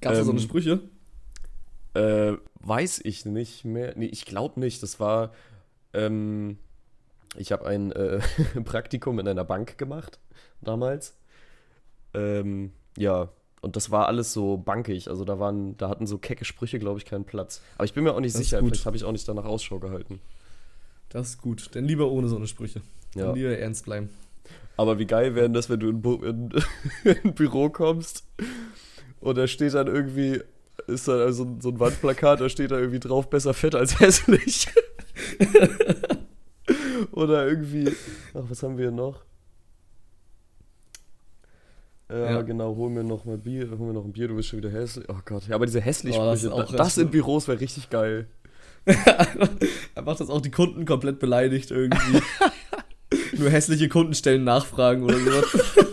Gab 0.00 0.12
es 0.12 0.20
da 0.20 0.24
so 0.24 0.30
eine 0.30 0.40
Ähm, 0.40 0.44
Sprüche? 0.46 0.80
Äh, 1.94 2.34
weiß 2.60 3.00
ich 3.04 3.24
nicht 3.24 3.64
mehr. 3.64 3.92
Nee, 3.96 4.06
ich 4.06 4.24
glaube 4.24 4.60
nicht. 4.60 4.84
Das 4.84 5.00
war, 5.00 5.32
ähm, 5.94 6.58
ich 7.36 7.50
habe 7.50 7.66
ein 7.66 7.90
äh, 7.90 8.20
Praktikum 8.64 9.18
in 9.18 9.26
einer 9.26 9.44
Bank 9.44 9.78
gemacht 9.78 10.20
damals. 10.60 11.16
Ähm, 12.14 12.72
ja, 12.96 13.30
und 13.66 13.74
das 13.74 13.90
war 13.90 14.06
alles 14.06 14.32
so 14.32 14.58
bankig. 14.58 15.08
Also 15.08 15.24
da 15.24 15.40
waren, 15.40 15.76
da 15.76 15.88
hatten 15.88 16.06
so 16.06 16.18
kecke 16.18 16.44
Sprüche, 16.44 16.78
glaube 16.78 17.00
ich, 17.00 17.04
keinen 17.04 17.24
Platz. 17.24 17.60
Aber 17.74 17.84
ich 17.84 17.94
bin 17.94 18.04
mir 18.04 18.14
auch 18.14 18.20
nicht 18.20 18.36
Das 18.36 18.40
sicher. 18.40 18.60
Vielleicht 18.60 18.86
habe 18.86 18.96
ich 18.96 19.02
auch 19.02 19.10
nicht 19.10 19.26
danach 19.26 19.44
Ausschau 19.44 19.80
gehalten. 19.80 20.20
Das 21.08 21.30
ist 21.30 21.42
gut. 21.42 21.74
Denn 21.74 21.84
lieber 21.84 22.08
ohne 22.08 22.28
so 22.28 22.36
eine 22.36 22.46
Sprüche. 22.46 22.80
Ja. 23.16 23.26
Dann 23.26 23.34
lieber 23.34 23.58
ernst 23.58 23.84
bleiben. 23.84 24.08
Aber 24.76 25.00
wie 25.00 25.06
geil 25.06 25.34
wäre 25.34 25.50
das, 25.50 25.68
wenn 25.68 25.80
du 25.80 25.88
in, 25.88 26.00
Bu 26.00 26.14
in, 26.22 26.50
in 27.04 27.16
ein 27.24 27.34
Büro 27.34 27.68
kommst 27.68 28.22
und 29.20 29.36
da 29.36 29.48
steht 29.48 29.74
dann 29.74 29.88
irgendwie, 29.88 30.40
ist 30.86 31.08
da 31.08 31.18
also 31.18 31.56
so 31.58 31.70
ein 31.70 31.80
Wandplakat, 31.80 32.40
da 32.40 32.48
steht 32.48 32.70
da 32.70 32.78
irgendwie 32.78 33.00
drauf, 33.00 33.28
besser 33.28 33.52
fett 33.52 33.74
als 33.74 33.98
hässlich. 33.98 34.68
Oder 37.10 37.48
irgendwie, 37.48 37.88
ach, 38.32 38.44
was 38.48 38.62
haben 38.62 38.78
wir 38.78 38.92
noch? 38.92 39.24
Äh, 42.08 42.34
ja. 42.34 42.42
genau, 42.42 42.76
hol 42.76 42.88
mir 42.88 43.02
noch 43.02 43.24
mal 43.24 43.36
Bier, 43.36 43.68
hol 43.76 43.88
mir 43.88 43.92
noch 43.92 44.04
ein 44.04 44.12
Bier, 44.12 44.28
du 44.28 44.36
bist 44.36 44.48
schon 44.48 44.58
wieder 44.58 44.70
hässlich. 44.70 45.06
Oh 45.08 45.18
Gott, 45.24 45.48
ja, 45.48 45.56
aber 45.56 45.66
diese 45.66 45.80
hässlich 45.80 46.16
oh, 46.16 46.24
das, 46.24 46.42
das, 46.42 46.70
das 46.70 46.98
in 46.98 47.10
Büros 47.10 47.48
wäre 47.48 47.60
richtig 47.60 47.90
geil. 47.90 48.28
Einfach, 49.96 50.16
dass 50.16 50.30
auch 50.30 50.40
die 50.40 50.52
Kunden 50.52 50.84
komplett 50.84 51.18
beleidigt 51.18 51.72
irgendwie. 51.72 52.20
Nur 53.38 53.50
hässliche 53.50 53.88
Kunden 53.88 54.14
stellen 54.14 54.44
Nachfragen 54.44 55.02
oder 55.02 55.18
sowas. 55.18 55.86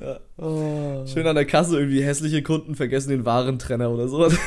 ja. 0.00 0.20
oh. 0.36 1.06
Schön 1.06 1.26
an 1.26 1.34
der 1.34 1.46
Kasse 1.46 1.78
irgendwie 1.78 2.04
hässliche 2.04 2.44
Kunden 2.44 2.76
vergessen 2.76 3.10
den 3.10 3.24
Warentrenner 3.24 3.90
oder 3.90 4.06
sowas. 4.06 4.38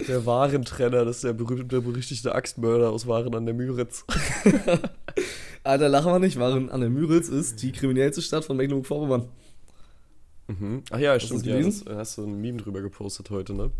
Der 0.00 0.26
Warentrenner, 0.26 1.04
das 1.04 1.16
ist 1.16 1.24
der 1.24 1.32
berühmte, 1.32 1.80
berüchtigte 1.80 2.34
Axtmörder 2.34 2.90
aus 2.90 3.06
Waren 3.06 3.34
an 3.34 3.46
der 3.46 3.54
Müritz. 3.54 4.04
Alter, 5.64 5.88
lachen 5.88 6.12
wir 6.12 6.18
nicht. 6.18 6.38
Waren 6.38 6.68
an 6.68 6.80
der 6.80 6.90
Müritz 6.90 7.28
ist 7.28 7.62
die 7.62 7.72
kriminellste 7.72 8.20
Stadt 8.20 8.44
von 8.44 8.56
Mecklenburg-Vorpommern. 8.56 9.28
Mhm. 10.48 10.82
Ach 10.90 10.98
ja, 10.98 11.14
hast 11.14 11.26
stimmt. 11.26 11.46
Ja, 11.46 11.60
das, 11.60 11.84
hast 11.86 12.18
du 12.18 12.24
ein 12.24 12.40
Meme 12.40 12.58
drüber 12.58 12.82
gepostet 12.82 13.30
heute, 13.30 13.54
ne? 13.54 13.70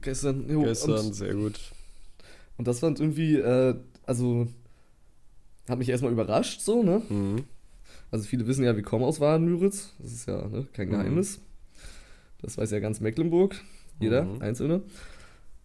Gestern, 0.00 0.48
jo, 0.48 0.62
Gestern, 0.62 1.12
sehr 1.12 1.34
gut. 1.34 1.58
Und 2.58 2.68
das 2.68 2.80
fand 2.80 3.00
irgendwie, 3.00 3.36
äh, 3.36 3.74
also, 4.04 4.46
hat 5.68 5.78
mich 5.78 5.88
erstmal 5.88 6.12
überrascht, 6.12 6.60
so, 6.60 6.82
ne? 6.82 7.02
Mhm. 7.08 7.44
Also, 8.10 8.26
viele 8.26 8.46
wissen 8.46 8.64
ja, 8.64 8.76
wir 8.76 8.82
kommen 8.82 9.04
aus 9.04 9.20
Waren-Müritz. 9.20 9.94
Das 9.98 10.12
ist 10.12 10.28
ja 10.28 10.46
ne, 10.46 10.66
kein 10.74 10.88
mhm. 10.88 10.92
Geheimnis. 10.92 11.38
Mhm. 11.38 11.42
Das 12.42 12.58
weiß 12.58 12.70
ja 12.70 12.78
ganz 12.78 13.00
Mecklenburg. 13.00 13.56
Jeder, 13.98 14.24
mhm. 14.24 14.42
Einzelne. 14.42 14.82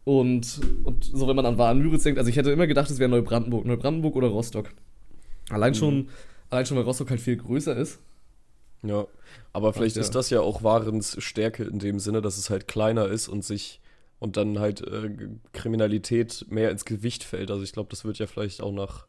Und, 0.03 0.59
und 0.83 1.05
so, 1.05 1.27
wenn 1.27 1.35
man 1.35 1.45
an 1.45 1.57
Waren-Müritz 1.57 2.03
denkt, 2.03 2.17
also 2.17 2.29
ich 2.29 2.35
hätte 2.35 2.51
immer 2.51 2.67
gedacht, 2.67 2.89
es 2.89 2.99
wäre 2.99 3.09
Neubrandenburg. 3.09 3.65
Neubrandenburg 3.65 4.15
oder 4.15 4.29
Rostock. 4.29 4.69
Allein, 5.49 5.71
mhm. 5.71 5.75
schon, 5.75 6.09
allein 6.49 6.65
schon, 6.65 6.77
weil 6.77 6.83
Rostock 6.83 7.09
halt 7.09 7.21
viel 7.21 7.37
größer 7.37 7.75
ist. 7.75 7.99
Ja, 8.83 9.05
aber 9.53 9.73
vielleicht 9.73 9.95
ja. 9.95 10.01
ist 10.01 10.15
das 10.15 10.31
ja 10.31 10.41
auch 10.41 10.63
Warens 10.63 11.21
Stärke 11.21 11.63
in 11.63 11.77
dem 11.77 11.99
Sinne, 11.99 12.21
dass 12.21 12.37
es 12.37 12.49
halt 12.49 12.67
kleiner 12.67 13.07
ist 13.07 13.27
und 13.27 13.43
sich 13.45 13.79
und 14.17 14.37
dann 14.37 14.59
halt 14.59 14.81
äh, 14.81 15.09
Kriminalität 15.51 16.45
mehr 16.49 16.71
ins 16.71 16.85
Gewicht 16.85 17.23
fällt. 17.23 17.51
Also 17.51 17.63
ich 17.63 17.73
glaube, 17.73 17.89
das 17.89 18.05
wird 18.05 18.17
ja 18.19 18.27
vielleicht 18.27 18.61
auch 18.61 18.71
nach 18.71 19.07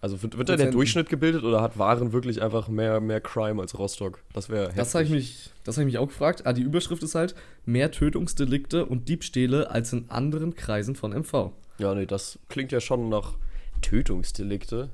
also 0.00 0.22
wird, 0.22 0.38
wird 0.38 0.48
da 0.48 0.56
der 0.56 0.70
Durchschnitt 0.70 1.08
gebildet 1.08 1.42
oder 1.42 1.60
hat 1.60 1.78
Waren 1.78 2.12
wirklich 2.12 2.40
einfach 2.40 2.68
mehr, 2.68 3.00
mehr 3.00 3.20
Crime 3.20 3.60
als 3.60 3.76
Rostock? 3.76 4.22
Das 4.32 4.48
wäre 4.48 4.72
Das 4.76 4.94
habe 4.94 5.04
ich, 5.04 5.10
mich, 5.10 5.50
hab 5.66 5.76
ich 5.76 5.84
mich 5.84 5.98
auch 5.98 6.06
gefragt. 6.06 6.46
Ah, 6.46 6.52
die 6.52 6.62
Überschrift 6.62 7.02
ist 7.02 7.16
halt 7.16 7.34
mehr 7.66 7.90
Tötungsdelikte 7.90 8.86
und 8.86 9.08
Diebstähle 9.08 9.70
als 9.70 9.92
in 9.92 10.08
anderen 10.08 10.54
Kreisen 10.54 10.94
von 10.94 11.12
MV. 11.12 11.50
Ja, 11.78 11.94
nee, 11.94 12.06
das 12.06 12.38
klingt 12.48 12.70
ja 12.70 12.80
schon 12.80 13.08
nach 13.08 13.34
Tötungsdelikte. 13.82 14.90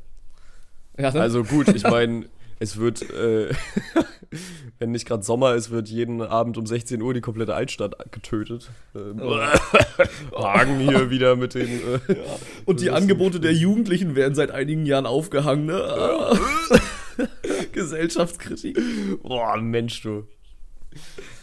Ja, 0.99 1.11
ne? 1.11 1.21
Also 1.21 1.45
gut, 1.45 1.69
ich 1.69 1.83
meine, 1.83 2.27
es 2.59 2.77
wird, 2.79 3.09
äh, 3.11 3.53
wenn 4.79 4.91
nicht 4.91 5.07
gerade 5.07 5.23
Sommer 5.23 5.55
ist, 5.55 5.71
wird 5.71 5.89
jeden 5.89 6.23
Abend 6.23 6.57
um 6.57 6.67
16 6.67 7.01
Uhr 7.03 7.15
die 7.15 7.21
komplette 7.21 7.55
Altstadt 7.55 8.13
getötet. 8.13 8.71
Ähm, 8.95 9.21
oh. 9.21 9.31
Wagen 10.33 10.81
hier 10.81 11.11
wieder 11.11 11.37
mit 11.37 11.55
den. 11.55 11.69
Äh, 11.69 12.15
ja. 12.15 12.25
Und 12.65 12.81
die 12.81 12.91
Angebote 12.91 13.41
der 13.41 13.53
Jugendlichen 13.53 14.15
werden 14.15 14.35
seit 14.35 14.51
einigen 14.51 14.87
Jahren 14.87 15.07
aufgehangen, 15.07 15.67
ne? 15.67 15.79
Ja. 15.79 16.33
Gesellschaftskritik. 17.73 18.79
Boah, 19.23 19.57
Mensch, 19.57 20.03
du. 20.03 20.27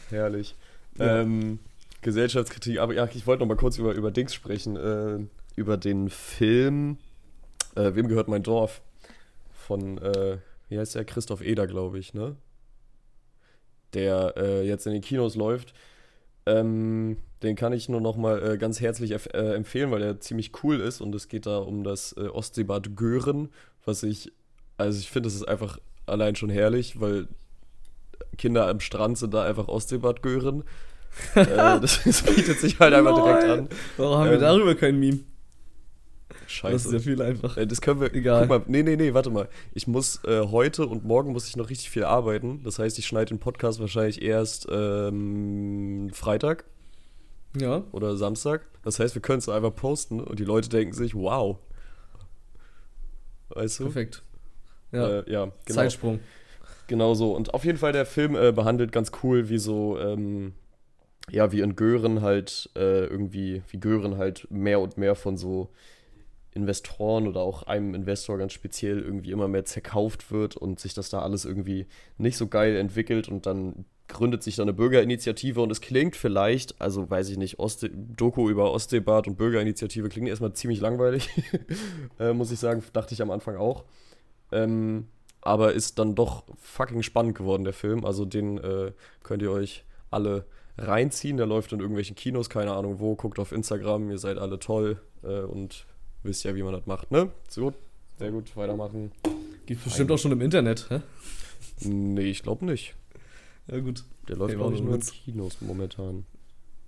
Herrlich. 0.09 0.55
Ja. 0.97 1.21
Ähm, 1.21 1.59
Gesellschaftskritik, 2.01 2.79
aber 2.79 2.93
ja, 2.93 3.07
ich 3.13 3.27
wollte 3.27 3.41
noch 3.41 3.47
mal 3.47 3.57
kurz 3.57 3.77
über, 3.77 3.93
über 3.93 4.11
Dings 4.11 4.33
sprechen. 4.33 4.75
Äh, 4.75 5.19
über 5.55 5.77
den 5.77 6.09
Film 6.09 6.97
äh, 7.75 7.95
Wem 7.95 8.07
gehört 8.07 8.27
mein 8.27 8.43
Dorf? 8.43 8.81
Von 9.53 9.97
äh, 9.99 10.37
wie 10.71 10.79
heißt 10.79 10.95
der? 10.95 11.03
Christoph 11.03 11.41
Eder, 11.41 11.67
glaube 11.67 11.99
ich, 11.99 12.13
ne? 12.13 12.37
Der 13.93 14.33
äh, 14.37 14.65
jetzt 14.65 14.87
in 14.87 14.93
den 14.93 15.01
Kinos 15.01 15.35
läuft. 15.35 15.73
Ähm, 16.45 17.17
den 17.43 17.57
kann 17.57 17.73
ich 17.73 17.89
nur 17.89 17.99
noch 17.99 18.15
mal 18.15 18.53
äh, 18.53 18.57
ganz 18.57 18.79
herzlich 18.79 19.11
äh, 19.11 19.53
empfehlen, 19.53 19.91
weil 19.91 20.01
er 20.01 20.21
ziemlich 20.21 20.63
cool 20.63 20.79
ist 20.79 21.01
und 21.01 21.13
es 21.13 21.27
geht 21.27 21.45
da 21.45 21.57
um 21.57 21.83
das 21.83 22.13
äh, 22.13 22.21
Ostseebad 22.21 22.95
Gören, 22.95 23.49
was 23.83 24.01
ich, 24.03 24.31
also 24.77 24.97
ich 24.97 25.09
finde, 25.09 25.27
das 25.27 25.35
ist 25.35 25.47
einfach 25.47 25.77
allein 26.05 26.37
schon 26.37 26.49
herrlich, 26.49 27.01
weil 27.01 27.27
Kinder 28.37 28.67
am 28.67 28.79
Strand 28.79 29.17
sind 29.17 29.33
da 29.33 29.43
einfach 29.43 29.67
Ostseebad 29.67 30.23
Gören. 30.23 30.63
äh, 31.35 31.45
das, 31.45 32.01
das, 32.05 32.23
bietet 32.35 32.61
sich 32.61 32.79
halt 32.79 32.93
einfach 32.93 33.15
direkt 33.15 33.43
an. 33.43 33.69
Warum 33.97 34.19
haben 34.19 34.27
ähm, 34.27 34.31
wir 34.31 34.39
darüber 34.39 34.75
kein 34.75 34.97
Meme? 34.97 35.19
Scheiße. 36.47 36.73
Das 36.73 36.85
ist 36.85 36.93
ja 36.93 36.99
viel 36.99 37.21
einfach. 37.21 37.57
Äh, 37.57 37.67
das 37.67 37.81
können 37.81 38.01
wir. 38.01 38.13
Egal. 38.13 38.47
Guck 38.47 38.49
mal, 38.49 38.63
nee, 38.67 38.83
nee, 38.83 38.95
nee, 38.95 39.13
warte 39.13 39.29
mal. 39.29 39.47
Ich 39.73 39.87
muss 39.87 40.23
äh, 40.25 40.41
heute 40.47 40.87
und 40.87 41.05
morgen 41.05 41.31
muss 41.31 41.47
ich 41.47 41.55
noch 41.55 41.69
richtig 41.69 41.89
viel 41.89 42.03
arbeiten. 42.03 42.61
Das 42.63 42.79
heißt, 42.79 42.97
ich 42.99 43.07
schneide 43.07 43.27
den 43.27 43.39
Podcast 43.39 43.79
wahrscheinlich 43.79 44.21
erst 44.21 44.67
ähm, 44.71 46.09
Freitag. 46.13 46.65
Ja. 47.59 47.83
Oder 47.91 48.15
Samstag. 48.15 48.65
Das 48.83 48.99
heißt, 48.99 49.15
wir 49.15 49.21
können 49.21 49.39
es 49.39 49.49
einfach 49.49 49.75
posten 49.75 50.19
und 50.19 50.39
die 50.39 50.45
Leute 50.45 50.69
denken 50.69 50.93
sich, 50.93 51.15
wow. 51.15 51.57
Weißt 53.49 53.79
du? 53.79 53.83
Perfekt. 53.85 54.23
Ja, 54.91 55.07
äh, 55.07 55.31
ja 55.31 55.45
genau. 55.45 55.55
Zeitsprung. 55.65 56.19
Genau 56.87 57.13
so. 57.13 57.35
Und 57.35 57.53
auf 57.53 57.63
jeden 57.65 57.77
Fall, 57.77 57.93
der 57.93 58.05
Film 58.05 58.35
äh, 58.35 58.51
behandelt 58.51 58.91
ganz 58.91 59.11
cool, 59.23 59.49
wie 59.49 59.57
so, 59.57 59.97
ähm, 59.99 60.53
ja, 61.29 61.51
wie 61.51 61.61
in 61.61 61.75
Gören 61.75 62.21
halt 62.21 62.69
äh, 62.75 63.05
irgendwie, 63.05 63.61
wie 63.69 63.79
Gören 63.79 64.17
halt 64.17 64.47
mehr 64.49 64.79
und 64.79 64.97
mehr 64.97 65.15
von 65.15 65.37
so 65.37 65.69
Investoren 66.53 67.27
oder 67.27 67.41
auch 67.41 67.63
einem 67.63 67.95
Investor 67.95 68.37
ganz 68.37 68.53
speziell 68.53 68.99
irgendwie 68.99 69.31
immer 69.31 69.47
mehr 69.47 69.65
zerkauft 69.65 70.31
wird 70.31 70.57
und 70.57 70.79
sich 70.79 70.93
das 70.93 71.09
da 71.09 71.21
alles 71.21 71.45
irgendwie 71.45 71.87
nicht 72.17 72.37
so 72.37 72.47
geil 72.47 72.75
entwickelt 72.75 73.29
und 73.29 73.45
dann 73.45 73.85
gründet 74.07 74.43
sich 74.43 74.57
da 74.57 74.63
eine 74.63 74.73
Bürgerinitiative 74.73 75.61
und 75.61 75.71
es 75.71 75.79
klingt 75.79 76.17
vielleicht, 76.17 76.79
also 76.81 77.09
weiß 77.09 77.29
ich 77.29 77.37
nicht, 77.37 77.59
Oste 77.59 77.89
Doku 77.89 78.49
über 78.49 78.71
Ostseebad 78.73 79.27
und 79.27 79.37
Bürgerinitiative 79.37 80.09
klingt 80.09 80.27
erstmal 80.27 80.51
ziemlich 80.53 80.81
langweilig, 80.81 81.29
äh, 82.19 82.33
muss 82.33 82.51
ich 82.51 82.59
sagen, 82.59 82.83
dachte 82.91 83.13
ich 83.13 83.21
am 83.21 83.31
Anfang 83.31 83.55
auch. 83.55 83.85
Ähm, 84.51 85.07
aber 85.41 85.73
ist 85.73 85.97
dann 85.97 86.13
doch 86.13 86.43
fucking 86.59 87.01
spannend 87.03 87.35
geworden, 87.35 87.63
der 87.63 87.73
Film. 87.73 88.05
Also 88.05 88.25
den 88.25 88.57
äh, 88.59 88.91
könnt 89.23 89.41
ihr 89.41 89.51
euch 89.51 89.85
alle 90.11 90.45
reinziehen. 90.77 91.37
Der 91.37 91.47
läuft 91.47 91.73
in 91.73 91.79
irgendwelchen 91.79 92.15
Kinos, 92.15 92.49
keine 92.49 92.73
Ahnung 92.73 92.99
wo. 92.99 93.15
Guckt 93.15 93.39
auf 93.39 93.51
Instagram, 93.51 94.11
ihr 94.11 94.19
seid 94.19 94.37
alle 94.37 94.59
toll 94.59 95.01
äh, 95.23 95.41
und 95.41 95.87
wisst 96.23 96.43
ja, 96.43 96.55
wie 96.55 96.63
man 96.63 96.73
das 96.73 96.85
macht, 96.85 97.11
ne? 97.11 97.29
So 97.49 97.65
gut, 97.65 97.73
sehr 98.17 98.31
gut, 98.31 98.55
weitermachen. 98.55 99.11
Gibt 99.65 99.83
bestimmt 99.83 100.11
auch 100.11 100.17
schon 100.17 100.31
im 100.31 100.41
Internet, 100.41 100.89
hä? 100.89 101.01
Nee, 101.83 102.29
ich 102.29 102.43
glaube 102.43 102.65
nicht. 102.65 102.95
Ja, 103.67 103.79
gut. 103.79 104.03
Der 104.27 104.37
läuft, 104.37 104.55
glaube 104.55 104.75
ich, 104.75 104.81
nur 104.81 104.95
in 104.95 105.01
Kinos 105.01 105.57
momentan. 105.61 106.25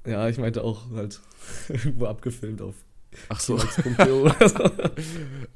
Ja, 0.06 0.28
ich 0.28 0.38
meinte 0.38 0.64
auch 0.64 0.92
halt 0.92 1.22
irgendwo 1.70 2.06
abgefilmt 2.06 2.62
auf. 2.62 2.76
Ach 3.30 3.40
so. 3.40 3.60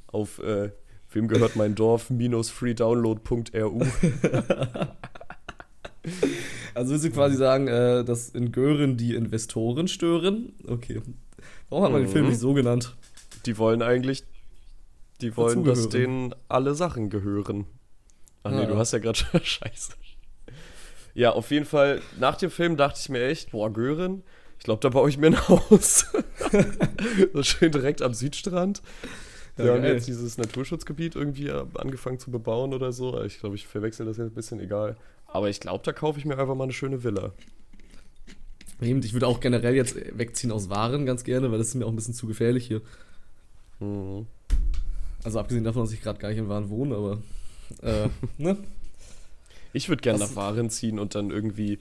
auf, 0.07 0.39
äh, 0.39 0.71
wem 1.11 1.27
gehört 1.27 1.55
mein 1.55 1.75
Dorf? 1.75 2.09
minus 2.09 2.49
freedownload.ru. 2.49 3.81
also 6.73 6.91
willst 6.91 7.05
du 7.05 7.11
quasi 7.11 7.35
sagen, 7.35 7.67
äh, 7.67 8.03
dass 8.03 8.29
in 8.29 8.51
Gören 8.51 8.97
die 8.97 9.15
Investoren 9.15 9.87
stören? 9.87 10.53
Okay. 10.67 11.01
Warum 11.69 11.83
hat 11.85 11.91
man 11.91 12.01
den 12.03 12.11
Film 12.11 12.25
mhm. 12.25 12.31
nicht 12.31 12.39
so 12.39 12.53
genannt? 12.53 12.95
Die 13.47 13.57
wollen 13.57 13.81
eigentlich, 13.81 14.25
die 15.21 15.35
wollen, 15.37 15.63
dass 15.63 15.89
denen 15.89 16.35
alle 16.49 16.75
Sachen 16.75 17.09
gehören. 17.09 17.65
Ach 18.43 18.51
nee, 18.51 18.61
ja. 18.61 18.65
du 18.65 18.77
hast 18.77 18.91
ja 18.91 18.99
gerade 18.99 19.17
schon 19.31 19.43
Scheiße. 19.43 19.93
Ja, 21.13 21.31
auf 21.31 21.49
jeden 21.49 21.65
Fall, 21.65 22.01
nach 22.19 22.35
dem 22.35 22.51
Film 22.51 22.77
dachte 22.77 22.99
ich 23.01 23.09
mir 23.09 23.25
echt, 23.25 23.51
boah, 23.51 23.71
Gören, 23.73 24.21
ich 24.59 24.65
glaube, 24.65 24.81
da 24.81 24.89
baue 24.89 25.09
ich 25.09 25.17
mir 25.17 25.27
ein 25.27 25.47
Haus. 25.47 26.05
so 27.33 27.43
schön 27.43 27.71
direkt 27.71 28.01
am 28.01 28.13
Südstrand. 28.13 28.81
Wir 29.55 29.65
ja, 29.65 29.73
haben 29.73 29.81
geil. 29.81 29.93
jetzt 29.93 30.07
dieses 30.07 30.37
Naturschutzgebiet 30.37 31.15
irgendwie 31.15 31.49
angefangen 31.49 32.19
zu 32.19 32.29
bebauen 32.29 32.73
oder 32.73 32.91
so. 32.91 33.23
Ich 33.23 33.39
glaube, 33.39 33.55
ich 33.55 33.65
verwechsel 33.65 34.05
das 34.05 34.17
jetzt 34.17 34.31
ein 34.31 34.35
bisschen, 34.35 34.59
egal. 34.59 34.97
Aber 35.25 35.49
ich 35.49 35.59
glaube, 35.59 35.83
da 35.83 35.93
kaufe 35.93 36.19
ich 36.19 36.25
mir 36.25 36.37
einfach 36.37 36.53
mal 36.53 36.65
eine 36.65 36.73
schöne 36.73 37.03
Villa. 37.03 37.31
Ich 38.79 39.13
würde 39.13 39.25
auch 39.25 39.39
generell 39.39 39.73
jetzt 39.73 39.95
wegziehen 40.17 40.51
aus 40.51 40.69
Waren 40.69 41.07
ganz 41.07 41.23
gerne, 41.23 41.49
weil 41.51 41.57
das 41.57 41.69
ist 41.69 41.75
mir 41.75 41.85
auch 41.85 41.91
ein 41.91 41.95
bisschen 41.95 42.13
zu 42.13 42.27
gefährlich 42.27 42.67
hier. 42.67 42.81
Mhm. 43.79 44.27
Also 45.23 45.39
abgesehen 45.39 45.63
davon, 45.63 45.83
dass 45.83 45.93
ich 45.93 46.01
gerade 46.01 46.19
gar 46.19 46.29
nicht 46.29 46.37
in 46.37 46.49
Waren 46.49 46.69
wohne, 46.69 46.95
aber 46.95 47.17
äh, 47.81 48.09
ne? 48.37 48.57
Ich 49.73 49.89
würde 49.89 50.01
gerne 50.01 50.19
nach 50.19 50.35
Waren 50.35 50.69
ziehen 50.69 50.99
und 50.99 51.15
dann 51.15 51.29
irgendwie 51.29 51.79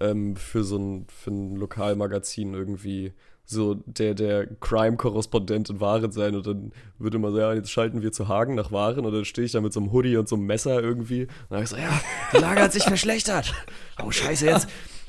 ähm, 0.00 0.36
für 0.36 0.64
so 0.64 0.78
ein, 0.78 1.06
für 1.08 1.30
ein 1.30 1.56
Lokalmagazin 1.56 2.54
irgendwie 2.54 3.12
so 3.44 3.74
der, 3.74 4.14
der 4.14 4.46
Crime-Korrespondent 4.46 5.70
in 5.70 5.80
Waren 5.80 6.10
sein 6.10 6.34
und 6.34 6.46
dann 6.46 6.72
würde 6.98 7.18
man 7.18 7.32
sagen, 7.32 7.42
ja, 7.42 7.54
jetzt 7.54 7.70
schalten 7.70 8.02
wir 8.02 8.10
zu 8.10 8.26
Hagen 8.26 8.56
nach 8.56 8.72
Waren 8.72 9.06
und 9.06 9.12
dann 9.12 9.24
stehe 9.24 9.44
ich 9.44 9.52
da 9.52 9.60
mit 9.60 9.72
so 9.72 9.78
einem 9.78 9.92
Hoodie 9.92 10.16
und 10.16 10.28
so 10.28 10.34
einem 10.34 10.46
Messer 10.46 10.82
irgendwie 10.82 11.22
und 11.22 11.50
dann 11.50 11.62
ich 11.62 11.68
so, 11.68 11.76
ja, 11.76 12.00
die 12.32 12.38
Lage 12.38 12.62
hat 12.62 12.72
sich 12.72 12.82
verschlechtert. 12.84 13.54
Oh 14.02 14.10
scheiße, 14.10 14.46
jetzt, 14.46 14.68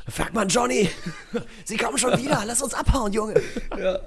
Fuck 0.09 0.33
man, 0.33 0.47
Johnny! 0.47 0.89
Sie 1.65 1.75
kommen 1.75 1.97
schon 1.97 2.17
wieder, 2.17 2.43
lass 2.45 2.61
uns 2.61 2.73
abhauen, 2.73 3.11
Junge! 3.11 3.41
Ja. 3.77 3.99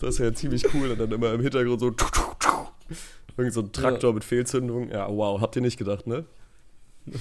Das 0.00 0.14
ist 0.14 0.18
ja 0.18 0.32
ziemlich 0.34 0.64
cool. 0.74 0.90
Und 0.90 0.98
dann 0.98 1.12
immer 1.12 1.32
im 1.32 1.40
Hintergrund 1.40 1.80
so. 1.80 1.94
Irgend 3.36 3.54
so 3.54 3.60
ein 3.60 3.72
Traktor 3.72 4.10
Ja. 4.10 4.14
mit 4.14 4.24
Fehlzündung. 4.24 4.90
Ja, 4.90 5.08
wow, 5.08 5.40
habt 5.40 5.56
ihr 5.56 5.62
nicht 5.62 5.76
gedacht, 5.78 6.06
ne? 6.06 6.24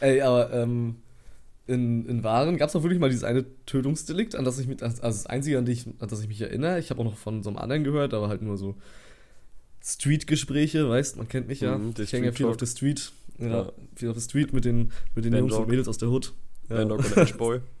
Ey, 0.00 0.20
aber 0.20 0.52
ähm, 0.52 0.96
in, 1.66 2.06
in 2.06 2.22
Waren 2.24 2.56
gab 2.58 2.66
es 2.68 2.72
doch 2.74 2.82
wirklich 2.82 3.00
mal 3.00 3.08
dieses 3.08 3.24
eine 3.24 3.44
Tötungsdelikt, 3.66 4.34
an 4.36 4.44
das 4.44 4.58
ich 4.58 4.66
mit, 4.66 4.82
also 4.82 5.00
das 5.02 5.26
einzige, 5.26 5.58
an, 5.58 5.66
ich, 5.66 5.86
an 5.86 6.08
das 6.08 6.20
ich 6.20 6.28
mich 6.28 6.40
erinnere. 6.40 6.78
Ich 6.78 6.90
habe 6.90 7.00
auch 7.00 7.04
noch 7.04 7.16
von 7.16 7.42
so 7.42 7.50
einem 7.50 7.58
anderen 7.58 7.84
gehört, 7.84 8.12
aber 8.14 8.28
halt 8.28 8.42
nur 8.42 8.56
so 8.58 8.74
Street-Gespräche, 9.82 10.88
weißt 10.88 11.16
man 11.16 11.28
kennt 11.28 11.48
mich 11.48 11.60
ja. 11.60 11.76
Mhm, 11.78 11.94
ich 11.98 12.12
hänge 12.12 12.26
ja 12.26 12.32
viel 12.32 12.46
auf 12.46 12.56
der 12.56 12.66
Street. 12.66 13.12
Ja, 13.38 13.46
Ja. 13.48 13.72
viel 13.96 14.08
auf 14.08 14.14
der 14.14 14.22
Street 14.22 14.52
mit 14.52 14.64
den, 14.64 14.92
mit 15.14 15.24
den 15.24 15.32
Band 15.32 15.40
Jungs 15.42 15.54
und 15.54 15.60
Dog. 15.62 15.68
Mädels 15.68 15.88
aus 15.88 15.98
der 15.98 16.08
Hood. 16.10 16.32
Ja. 16.68 16.76
Bandog 16.76 16.98
und 17.04 17.16
Ashboy. 17.16 17.60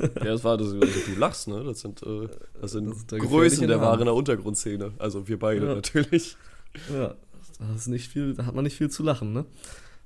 ja, 0.00 0.08
das 0.24 0.44
war 0.44 0.56
das. 0.56 0.68
Also, 0.72 0.86
du 0.86 1.18
lachst, 1.18 1.48
ne? 1.48 1.62
Das 1.64 1.80
sind, 1.80 2.02
äh, 2.02 2.28
das 2.60 2.72
sind 2.72 2.88
Das 3.10 3.18
Größen 3.20 3.66
der. 3.68 3.80
Warener 3.80 4.14
Untergrundszene. 4.14 4.92
Also 4.98 5.28
wir 5.28 5.38
beide 5.38 5.66
Ja. 5.66 5.74
natürlich. 5.74 6.36
Ja, 6.92 7.14
da, 7.58 7.74
ist 7.74 7.88
nicht 7.88 8.08
viel, 8.08 8.34
da 8.34 8.46
hat 8.46 8.54
man 8.54 8.64
nicht 8.64 8.76
viel 8.76 8.90
zu 8.90 9.02
lachen, 9.02 9.32
ne? 9.32 9.44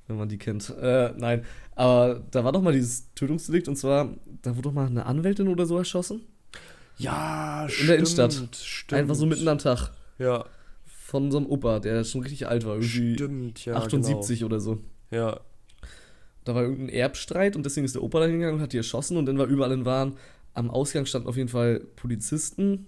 Wenn 0.08 0.16
man 0.18 0.28
die 0.28 0.38
kennt. 0.38 0.70
Äh, 0.80 1.12
nein, 1.16 1.44
aber 1.74 2.22
da 2.30 2.44
war 2.44 2.52
doch 2.52 2.62
mal 2.62 2.72
dieses 2.72 3.12
Tötungsdelikt 3.14 3.68
und 3.68 3.76
zwar, 3.76 4.08
da 4.42 4.50
wurde 4.50 4.62
doch 4.62 4.72
mal 4.72 4.86
eine 4.86 5.06
Anwältin 5.06 5.48
oder 5.48 5.66
so 5.66 5.76
erschossen. 5.78 6.22
Ja, 6.98 7.66
In 7.80 7.86
der 7.88 7.96
Innenstadt. 7.96 8.32
Stimmt. 8.54 8.98
Einfach 9.00 9.14
so 9.14 9.26
mitten 9.26 9.46
am 9.48 9.58
Tag. 9.58 9.90
Ja, 10.18 10.44
Von 10.86 11.30
so 11.30 11.36
einem 11.38 11.46
Opa, 11.46 11.78
der 11.80 12.04
schon 12.04 12.22
richtig 12.22 12.48
alt 12.48 12.64
war, 12.64 12.74
irgendwie 12.76 13.14
stimmt, 13.14 13.64
ja. 13.64 13.74
78 13.76 14.44
oder 14.44 14.60
so. 14.60 14.76
Genau. 15.10 15.28
Ja, 15.28 15.40
Da 16.46 16.54
war 16.54 16.62
irgendein 16.62 16.88
Erbstreit 16.90 17.56
und 17.56 17.66
deswegen 17.66 17.84
ist 17.84 17.96
der 17.96 18.04
Opa 18.04 18.20
da 18.20 18.26
hingegangen 18.26 18.54
und 18.56 18.62
hat 18.62 18.72
die 18.72 18.76
erschossen 18.76 19.16
und 19.16 19.26
dann 19.26 19.36
war 19.36 19.46
überall 19.46 19.72
in 19.72 19.84
Waren, 19.84 20.14
am 20.54 20.70
Ausgang 20.70 21.04
standen 21.04 21.28
auf 21.28 21.36
jeden 21.36 21.48
Fall 21.48 21.80
Polizisten 21.96 22.86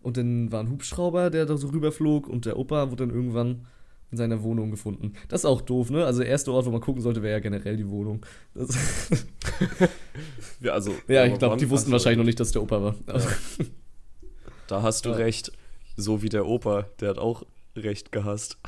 und 0.00 0.16
dann 0.16 0.52
war 0.52 0.60
ein 0.60 0.70
Hubschrauber, 0.70 1.28
der 1.28 1.44
da 1.44 1.56
so 1.56 1.68
rüberflog 1.68 2.28
und 2.28 2.46
der 2.46 2.56
Opa 2.56 2.90
wurde 2.92 3.06
dann 3.06 3.14
irgendwann 3.14 3.66
in 4.12 4.16
seiner 4.16 4.44
Wohnung 4.44 4.70
gefunden. 4.70 5.14
Das 5.26 5.40
ist 5.40 5.44
auch 5.44 5.60
doof, 5.60 5.90
ne? 5.90 6.06
Also 6.06 6.20
der 6.20 6.28
erste 6.28 6.52
Ort, 6.52 6.66
wo 6.66 6.70
man 6.70 6.80
gucken 6.80 7.02
sollte, 7.02 7.20
wäre 7.20 7.32
ja 7.32 7.40
generell 7.40 7.76
die 7.76 7.90
Wohnung. 7.90 8.24
Das, 8.54 8.68
ja, 10.60 10.72
also, 10.72 10.94
ja, 11.08 11.26
ich 11.26 11.36
glaube, 11.36 11.56
die 11.56 11.68
wussten 11.68 11.90
wahrscheinlich 11.90 12.18
noch 12.18 12.24
nicht, 12.24 12.38
dass 12.38 12.52
der 12.52 12.62
Opa 12.62 12.80
war. 12.80 12.94
Also, 13.06 13.28
Da 14.68 14.82
hast 14.82 15.04
du 15.04 15.10
Ja. 15.10 15.16
recht. 15.16 15.50
So 15.96 16.22
wie 16.22 16.28
der 16.28 16.46
Opa, 16.46 16.86
der 17.00 17.10
hat 17.10 17.18
auch 17.18 17.44
Recht 17.76 18.12
gehasst. 18.12 18.58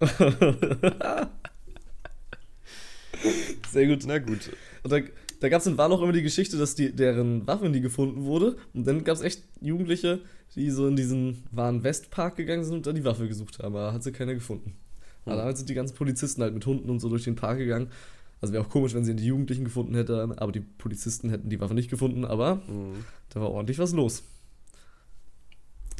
Sehr 3.70 3.86
gut. 3.86 4.04
Na 4.06 4.18
gut. 4.18 4.50
Und 4.82 4.92
da, 4.92 5.00
da 5.40 5.48
gab 5.48 5.60
es 5.60 5.66
in 5.66 5.78
auch 5.78 6.02
immer 6.02 6.12
die 6.12 6.22
Geschichte, 6.22 6.56
dass 6.58 6.74
die, 6.74 6.92
deren 6.94 7.46
Waffe 7.46 7.68
nie 7.68 7.80
gefunden 7.80 8.24
wurde. 8.24 8.56
Und 8.74 8.86
dann 8.86 9.04
gab 9.04 9.16
es 9.16 9.22
echt 9.22 9.42
Jugendliche, 9.60 10.20
die 10.54 10.70
so 10.70 10.86
in 10.86 10.96
diesen 10.96 11.42
Waren-Westpark 11.50 12.36
gegangen 12.36 12.64
sind 12.64 12.74
und 12.76 12.86
da 12.86 12.92
die 12.92 13.04
Waffe 13.04 13.28
gesucht 13.28 13.58
haben. 13.58 13.74
Aber 13.74 13.92
hat 13.92 14.02
sie 14.02 14.12
keiner 14.12 14.34
gefunden. 14.34 14.74
Aber 15.24 15.32
Hm. 15.34 15.38
damals 15.38 15.58
sind 15.60 15.68
die 15.70 15.74
ganzen 15.74 15.94
Polizisten 15.94 16.42
halt 16.42 16.54
mit 16.54 16.66
Hunden 16.66 16.90
und 16.90 17.00
so 17.00 17.08
durch 17.08 17.24
den 17.24 17.36
Park 17.36 17.58
gegangen. 17.58 17.88
Also 18.40 18.52
wäre 18.52 18.64
auch 18.64 18.68
komisch, 18.68 18.92
wenn 18.94 19.04
sie 19.04 19.14
die 19.14 19.26
Jugendlichen 19.26 19.64
gefunden 19.64 19.94
hätten, 19.94 20.32
aber 20.36 20.50
die 20.50 20.60
Polizisten 20.60 21.30
hätten 21.30 21.48
die 21.48 21.60
Waffe 21.60 21.74
nicht 21.74 21.88
gefunden, 21.90 22.24
aber 22.24 22.56
Mhm. 22.56 23.04
da 23.30 23.40
war 23.40 23.50
ordentlich 23.50 23.78
was 23.78 23.92
los. 23.92 24.24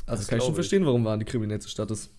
Also 0.07 0.21
Das 0.23 0.29
kann 0.29 0.39
ich 0.39 0.45
schon 0.45 0.55
verstehen, 0.55 0.85
warum 0.85 1.05
Waren 1.05 1.21
die 1.21 1.25
kriminellste 1.25 1.71
Stadt 1.71 1.91
ist. 1.93 2.11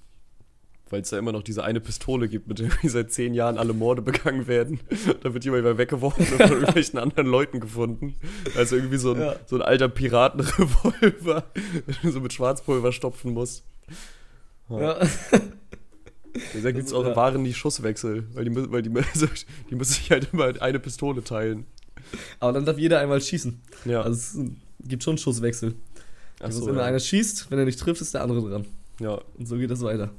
Weil 0.94 1.02
es 1.02 1.10
da 1.10 1.18
immer 1.18 1.32
noch 1.32 1.42
diese 1.42 1.64
eine 1.64 1.80
Pistole 1.80 2.28
gibt, 2.30 2.48
mit 2.48 2.60
der 2.60 2.70
seit 2.84 3.12
zehn 3.12 3.34
Jahren 3.34 3.58
alle 3.58 3.74
Morde 3.74 4.04
begangen 4.04 4.46
werden. 4.46 4.80
Da 5.24 5.34
wird 5.34 5.44
jemand 5.44 5.80
weggeworfen 5.80 6.24
und 6.24 6.40
von 6.40 6.52
irgendwelchen 6.52 7.00
anderen 7.00 7.26
Leuten 7.26 7.60
gefunden. 7.60 8.14
Also 8.56 8.76
irgendwie 8.76 8.98
so 8.98 9.14
ein, 9.14 9.20
Ja. 9.20 9.36
so 9.48 9.56
ein 9.56 9.64
alter 9.64 9.90
Piratenrevolver, 9.90 11.46
den 11.56 11.96
du 12.04 12.12
so 12.12 12.20
mit 12.22 12.32
Schwarzpulver 12.32 12.92
stopfen 12.92 13.34
musst. 13.34 13.64
Ja. 14.70 15.00
Da 16.62 16.72
gibt 16.72 16.86
es 16.88 16.94
auch 16.94 17.04
Ja. 17.08 17.16
Waren 17.16 17.44
die 17.44 17.56
Schusswechsel, 17.56 18.28
weil 18.36 18.46
die, 18.46 18.72
weil 18.72 18.84
die, 18.84 18.96
also 18.96 19.26
die 19.72 19.76
müssen 19.76 19.94
sich 19.94 20.12
halt 20.12 20.30
immer 20.32 20.54
eine 20.62 20.80
Pistole 20.80 21.24
teilen. 21.24 21.66
Aber 22.40 22.52
dann 22.54 22.66
darf 22.66 22.78
jeder 22.78 23.00
einmal 23.00 23.20
schießen. 23.20 23.60
Ja, 23.86 24.04
Also 24.04 24.44
es 24.44 24.88
gibt 24.88 25.02
schon 25.04 25.18
Schusswechsel. 25.18 25.74
Also 26.40 26.60
so, 26.62 26.68
wenn 26.68 26.76
ja. 26.76 26.84
einer 26.84 27.00
schießt, 27.00 27.50
wenn 27.50 27.58
er 27.58 27.66
nicht 27.66 27.80
trifft, 27.80 28.02
ist 28.02 28.14
der 28.14 28.22
andere 28.22 28.48
dran. 28.48 28.66
ja, 29.00 29.20
Und 29.40 29.48
so 29.48 29.58
geht 29.58 29.72
das 29.72 29.82
weiter. 29.82 30.12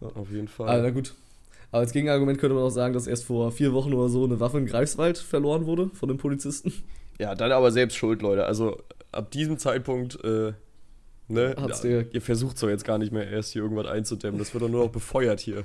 Auf 0.00 0.30
jeden 0.30 0.48
Fall. 0.48 0.68
Aber 0.68 0.82
na 0.82 0.90
gut. 0.90 1.14
Aber 1.72 1.80
als 1.80 1.92
Gegenargument 1.92 2.38
könnte 2.38 2.54
man 2.54 2.64
auch 2.64 2.70
sagen, 2.70 2.94
dass 2.94 3.06
erst 3.06 3.24
vor 3.24 3.52
vier 3.52 3.72
Wochen 3.72 3.94
oder 3.94 4.08
so 4.08 4.24
eine 4.24 4.40
Waffe 4.40 4.58
in 4.58 4.66
Greifswald 4.66 5.18
verloren 5.18 5.66
wurde 5.66 5.90
von 5.94 6.08
den 6.08 6.18
Polizisten. 6.18 6.72
Ja, 7.18 7.34
dann 7.34 7.52
aber 7.52 7.70
selbst 7.70 7.96
schuld, 7.96 8.22
Leute. 8.22 8.44
Also 8.46 8.82
ab 9.12 9.30
diesem 9.30 9.58
Zeitpunkt, 9.58 10.22
äh, 10.24 10.52
ne, 11.28 11.54
Hat's 11.60 11.82
ja, 11.82 12.00
ihr 12.00 12.22
versucht 12.22 12.58
so 12.58 12.68
jetzt 12.68 12.84
gar 12.84 12.98
nicht 12.98 13.12
mehr 13.12 13.28
erst 13.30 13.52
hier 13.52 13.62
irgendwas 13.62 13.86
einzudämmen. 13.86 14.38
Das 14.38 14.52
wird 14.54 14.64
doch 14.64 14.68
nur 14.68 14.84
noch 14.84 14.90
befeuert 14.90 15.38
hier. 15.40 15.64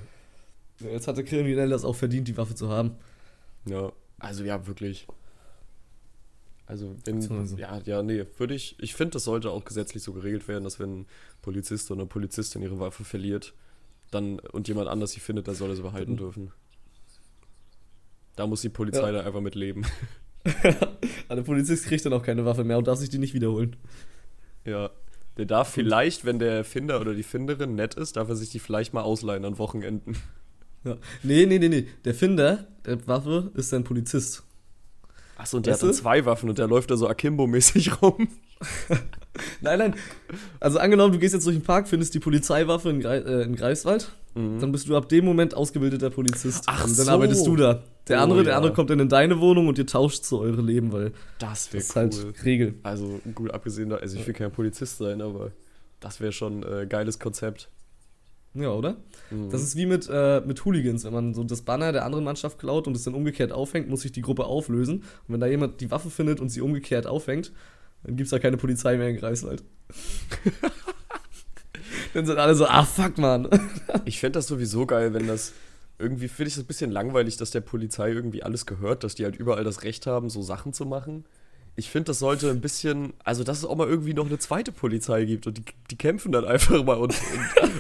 Ja, 0.82 0.90
Jetzt 0.90 1.08
hat 1.08 1.18
der 1.18 1.24
Kriminelle 1.24 1.70
das 1.70 1.86
auch 1.86 1.96
verdient, 1.96 2.28
die 2.28 2.38
Waffe 2.38 2.54
zu 2.56 2.70
haben. 2.70 2.92
Ja, 3.66 3.92
also 4.20 4.44
ja, 4.44 4.68
wirklich. 4.68 5.08
Also 6.68 6.96
wenn, 7.06 7.16
Beziehungsweise- 7.20 7.60
ja, 7.60 7.80
ja, 7.86 8.04
nee, 8.04 8.26
würde 8.38 8.56
ich, 8.56 8.76
ich 8.80 8.94
finde, 8.96 9.12
das 9.12 9.24
sollte 9.24 9.52
auch 9.52 9.64
gesetzlich 9.66 10.04
so 10.04 10.14
geregelt 10.14 10.48
werden, 10.48 10.64
dass 10.64 10.80
wenn 10.80 11.02
ein 11.02 11.06
Polizist 11.42 11.92
oder 11.92 12.02
eine 12.02 12.08
Polizistin 12.10 12.62
ihre 12.62 12.80
Waffe 12.80 13.04
verliert, 13.04 13.54
dann 14.12 14.40
und 14.40 14.68
jemand 14.68 14.88
anders 14.88 15.12
sie 15.12 15.20
findet, 15.20 15.48
dann 15.48 15.56
soll 15.56 15.70
er 15.70 15.76
sie 15.76 15.82
behalten 15.82 16.14
Mhm. 16.14 16.18
dürfen. 16.18 16.52
Da 18.36 18.48
muss 18.48 18.62
die 18.62 18.70
Polizei 18.70 19.02
Ja. 19.08 19.12
da 19.12 19.20
einfach 19.22 19.42
mit 19.42 19.56
leben. 19.56 19.86
Aber 21.28 21.36
der 21.36 21.42
Polizist 21.44 21.86
kriegt 21.86 22.06
dann 22.06 22.14
auch 22.14 22.24
keine 22.24 22.46
Waffe 22.46 22.64
mehr 22.64 22.78
und 22.78 22.88
darf 22.88 23.00
sich 23.00 23.10
die 23.10 23.18
nicht 23.18 23.34
wiederholen. 23.34 23.76
Ja. 24.66 24.90
Der 25.38 25.46
darf 25.46 25.70
vielleicht, 25.70 26.24
wenn 26.24 26.40
der 26.40 26.64
Finder 26.64 27.02
oder 27.02 27.14
die 27.14 27.24
Finderin 27.24 27.76
nett 27.76 27.96
ist, 27.96 28.16
darf 28.16 28.30
er 28.30 28.36
sich 28.36 28.50
die 28.52 28.60
vielleicht 28.60 28.94
mal 28.94 29.02
ausleihen 29.02 29.44
an 29.46 29.58
Wochenenden. 29.58 30.16
Ja. 30.86 30.98
Nee, 31.24 31.46
nee, 31.46 31.58
nee, 31.60 31.68
nee. 31.68 31.88
Der 32.06 32.14
Finder 32.14 32.68
der 32.86 33.06
Waffe 33.08 33.52
ist 33.56 33.74
ein 33.74 33.84
Polizist. 33.84 34.44
Achso, 35.38 35.58
und 35.58 35.66
der 35.66 35.74
Weißt 35.74 35.82
hat 35.82 35.90
dann 35.90 35.96
du? 35.96 36.02
zwei 36.02 36.26
Waffen 36.26 36.48
und 36.50 36.58
der 36.58 36.68
läuft 36.68 36.92
da 36.92 36.96
so 36.98 37.08
Akimbo-mäßig 37.10 38.02
rum. 38.02 38.28
Nein, 39.66 39.80
nein. 39.80 39.96
Also 40.60 40.80
angenommen, 40.80 41.12
du 41.14 41.20
gehst 41.20 41.34
jetzt 41.34 41.46
durch 41.46 41.56
den 41.58 41.64
Park, 41.64 41.88
findest 41.88 42.14
die 42.14 42.20
Polizeiwaffe 42.20 42.90
in, 42.90 43.02
Grei 43.02 43.18
äh, 43.18 43.44
in 43.44 43.56
Greifswald, 43.56 44.12
dann 44.36 44.72
bist 44.74 44.90
du 44.90 44.98
ab 44.98 45.08
dem 45.08 45.24
Moment 45.24 45.54
ausgebildeter 45.56 46.10
Polizist. 46.10 46.66
Ach 46.68 46.84
und 46.86 46.98
dann 46.98 47.06
so. 47.06 47.12
arbeitest 47.12 47.48
du 47.48 47.56
da. 47.56 47.84
Der 48.10 48.20
Oh, 48.20 48.24
andere, 48.24 48.44
der 48.44 48.52
ja. 48.52 48.58
andere 48.58 48.74
kommt 48.74 48.90
dann 48.90 49.00
in 49.00 49.08
deine 49.10 49.40
Wohnung 49.40 49.68
und 49.70 49.78
ihr 49.78 49.88
tauscht 49.88 50.26
so 50.26 50.40
eure 50.42 50.62
Leben, 50.62 50.92
weil 50.92 51.14
Das 51.40 51.72
wäre 51.72 51.82
ist 51.82 51.96
cool. 51.96 52.02
halt 52.02 52.46
Regel. 52.46 52.76
Also 52.84 53.20
gut, 53.34 53.52
abgesehen 53.52 53.90
da, 53.90 53.96
also 53.96 54.18
ich 54.18 54.28
will 54.28 54.34
kein 54.34 54.52
Polizist 54.52 54.98
sein, 54.98 55.22
aber 55.22 55.52
das 56.02 56.20
wäre 56.20 56.32
schon 56.34 56.64
ein 56.66 56.82
äh, 56.84 56.86
geiles 56.86 57.18
Konzept. 57.18 57.70
Ja, 58.54 58.70
oder? 58.72 58.98
Mhm. 59.32 59.50
Das 59.50 59.62
ist 59.64 59.76
wie 59.76 59.86
mit, 59.86 60.08
äh, 60.12 60.42
mit 60.46 60.64
Hooligans. 60.66 61.04
Wenn 61.04 61.14
man 61.14 61.34
so 61.34 61.44
das 61.44 61.62
Banner 61.62 61.92
der 61.92 62.06
anderen 62.06 62.24
Mannschaft 62.24 62.58
klaut 62.60 62.88
und 62.88 62.96
es 62.96 63.04
dann 63.04 63.14
umgekehrt 63.14 63.52
aufhängt, 63.52 63.90
muss 63.90 64.02
sich 64.02 64.12
die 64.12 64.22
Gruppe 64.22 64.46
auflösen. 64.46 65.00
Und 65.00 65.34
wenn 65.34 65.40
da 65.40 65.48
jemand 65.48 65.82
die 65.82 65.92
Waffe 65.92 66.10
findet 66.10 66.40
und 66.40 66.50
sie 66.50 66.62
umgekehrt 66.62 67.06
aufhängt, 67.08 67.52
dann 68.06 68.16
gibt 68.16 68.28
es 68.28 68.32
da 68.32 68.40
keine 68.40 68.58
Polizei 68.58 68.98
mehr 68.98 69.10
in 69.10 69.18
Greifswald. 69.18 69.64
dann 72.14 72.26
sind 72.26 72.38
alle 72.38 72.56
so, 72.56 72.66
ah 72.68 72.84
fuck, 72.84 73.18
Mann. 73.18 73.48
Ich 74.06 74.20
fände 74.20 74.38
das 74.38 74.48
sowieso 74.48 74.86
geil, 74.86 75.14
wenn 75.14 75.28
das 75.28 75.54
irgendwie 75.98 76.28
finde 76.28 76.50
ich 76.50 76.58
es 76.58 76.64
ein 76.64 76.68
bisschen 76.68 76.92
langweilig, 76.92 77.38
dass 77.38 77.52
der 77.52 77.62
Polizei 77.62 78.12
irgendwie 78.12 78.44
alles 78.44 78.66
gehört, 78.66 79.04
dass 79.04 79.16
die 79.16 79.24
halt 79.24 79.38
überall 79.38 79.64
das 79.64 79.84
Recht 79.84 80.06
haben, 80.08 80.30
so 80.30 80.42
Sachen 80.42 80.74
zu 80.74 80.86
machen. 80.86 81.26
Ich 81.78 81.90
finde, 81.90 82.06
das 82.08 82.20
sollte 82.20 82.50
ein 82.52 82.62
bisschen, 82.62 83.14
also 83.24 83.44
dass 83.44 83.58
es 83.60 83.66
auch 83.66 83.76
mal 83.76 83.88
irgendwie 83.88 84.14
noch 84.14 84.28
eine 84.28 84.38
zweite 84.38 84.72
Polizei 84.72 85.26
gibt 85.26 85.48
und 85.48 85.58
die, 85.58 85.64
die 85.92 85.98
kämpfen 85.98 86.32
dann 86.32 86.46
einfach 86.46 86.84
mal 86.84 86.98
und, 86.98 87.16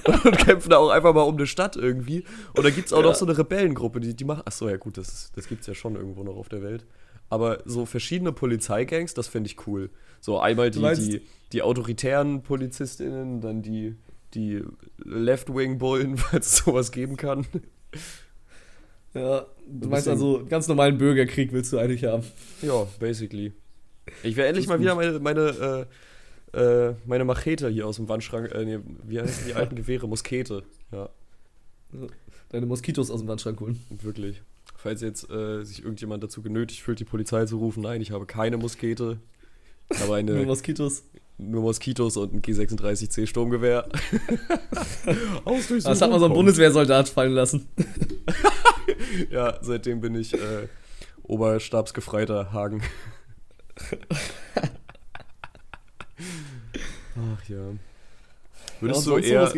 und, 0.05 0.25
und 0.25 0.37
kämpfen 0.37 0.69
da 0.69 0.77
auch 0.77 0.89
einfach 0.89 1.13
mal 1.13 1.21
um 1.21 1.35
eine 1.35 1.47
Stadt 1.47 1.75
irgendwie. 1.75 2.23
Und 2.53 2.65
da 2.65 2.69
gibt 2.71 2.87
es 2.87 2.93
auch 2.93 3.01
Ja. 3.01 3.07
noch 3.07 3.15
so 3.15 3.25
eine 3.25 3.37
Rebellengruppe, 3.37 3.99
die, 3.99 4.15
die 4.15 4.25
macht, 4.25 4.43
ach 4.45 4.51
so, 4.51 4.67
ja 4.69 4.77
gut, 4.77 4.97
das, 4.97 5.31
das 5.35 5.47
gibt 5.47 5.61
es 5.61 5.67
ja 5.67 5.75
schon 5.75 5.95
irgendwo 5.95 6.23
noch 6.23 6.35
auf 6.35 6.49
der 6.49 6.61
Welt. 6.63 6.85
Aber 7.29 7.61
so 7.65 7.85
verschiedene 7.85 8.31
Polizeigangs, 8.31 9.13
das 9.13 9.27
fände 9.27 9.49
ich 9.49 9.67
cool. 9.67 9.89
So 10.21 10.39
einmal 10.39 10.71
die, 10.71 10.81
die, 10.95 11.21
die 11.51 11.61
autoritären 11.61 12.43
PolizistInnen, 12.43 13.41
dann 13.41 13.61
die, 13.61 13.95
die 14.33 14.63
Left-Wing-Bullen, 15.03 16.17
falls 16.17 16.47
es 16.47 16.57
sowas 16.57 16.91
geben 16.91 17.17
kann. 17.17 17.45
Ja, 19.13 19.45
du 19.67 19.87
Ein 19.87 19.89
meinst 19.89 20.07
also, 20.07 20.45
ganz 20.47 20.67
normalen 20.67 20.97
Bürgerkrieg 20.97 21.51
willst 21.51 21.71
du 21.73 21.77
eigentlich 21.77 22.03
haben. 22.03 22.23
Ja, 22.61 22.85
basically. 22.99 23.53
Ich 24.23 24.35
will 24.35 24.45
endlich 24.45 24.67
mal 24.67 24.79
wieder 24.79 24.93
meine, 24.93 25.19
meine, 25.19 25.87
äh, 26.53 26.59
äh, 26.89 26.95
meine 27.05 27.25
Machete 27.25 27.69
hier 27.69 27.87
aus 27.87 27.95
dem 27.95 28.07
Wandschrank, 28.07 28.51
äh, 28.51 28.65
nee, 28.65 28.79
wie 29.03 29.19
heißen 29.19 29.47
die 29.47 29.53
alten 29.53 29.75
Gewehre? 29.75 30.07
Muskete. 30.07 30.63
Ja, 30.91 31.09
Deine 32.49 32.65
Moskitos 32.65 33.09
aus 33.09 33.19
dem 33.19 33.27
Wandschrank 33.27 33.59
holen. 33.59 33.79
wirklich. 33.89 34.41
Falls 34.85 35.01
jetzt 35.01 35.27
äh, 35.31 35.63
sich 35.63 35.81
irgendjemand 35.81 36.21
dazu 36.23 36.43
genötigt 36.43 36.81
fühlt, 36.83 36.99
die 36.99 37.05
Polizei 37.05 37.43
zu 37.47 37.57
rufen, 37.57 37.81
nein, 37.81 38.01
ich 38.01 38.11
habe 38.11 38.27
keine 38.27 38.57
Muskete. 38.57 39.17
Ich 39.91 39.97
habe 39.97 40.07
Nur 40.23 40.35
eine, 40.35 40.45
Moskitos. 40.45 41.01
nur 41.39 41.63
Moskitos 41.63 42.17
und 42.17 42.35
ein 42.35 42.41
G36C 42.43 43.25
Sturmgewehr. 43.25 43.89
Das 45.83 46.01
hat 46.01 46.11
mal 46.11 46.19
so 46.19 46.25
ein 46.25 46.29
kommt. 46.29 46.35
Bundeswehrsoldat 46.35 47.09
fallen 47.09 47.31
lassen. 47.33 47.67
Ja, 49.31 49.57
seitdem 49.61 50.01
bin 50.01 50.13
ich 50.13 50.35
äh, 50.35 50.67
Oberstabsgefreiter 51.23 52.53
Hagen. 52.53 52.83
Ach 57.15 57.49
ja. 57.49 57.73
Würdest 58.79 59.07
Ja, 59.07 59.11
du 59.15 59.17
eher. 59.19 59.53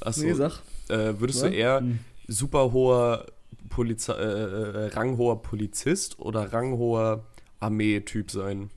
Achso, 0.00 0.22
Nee, 0.22 0.32
sag. 0.34 0.60
äh, 0.88 1.18
würdest 1.18 1.42
Ja? 1.42 1.48
du 1.48 1.54
eher 1.54 1.80
Hm. 1.80 1.98
super 2.28 2.72
hoher 2.72 3.26
Polize 3.74 4.12
äh, 4.12 4.84
äh, 4.84 4.86
ranghoher 4.94 5.42
Polizist 5.42 6.18
oder 6.18 6.52
ranghoher 6.52 7.24
Armee-Typ 7.60 8.30
sein, 8.30 8.70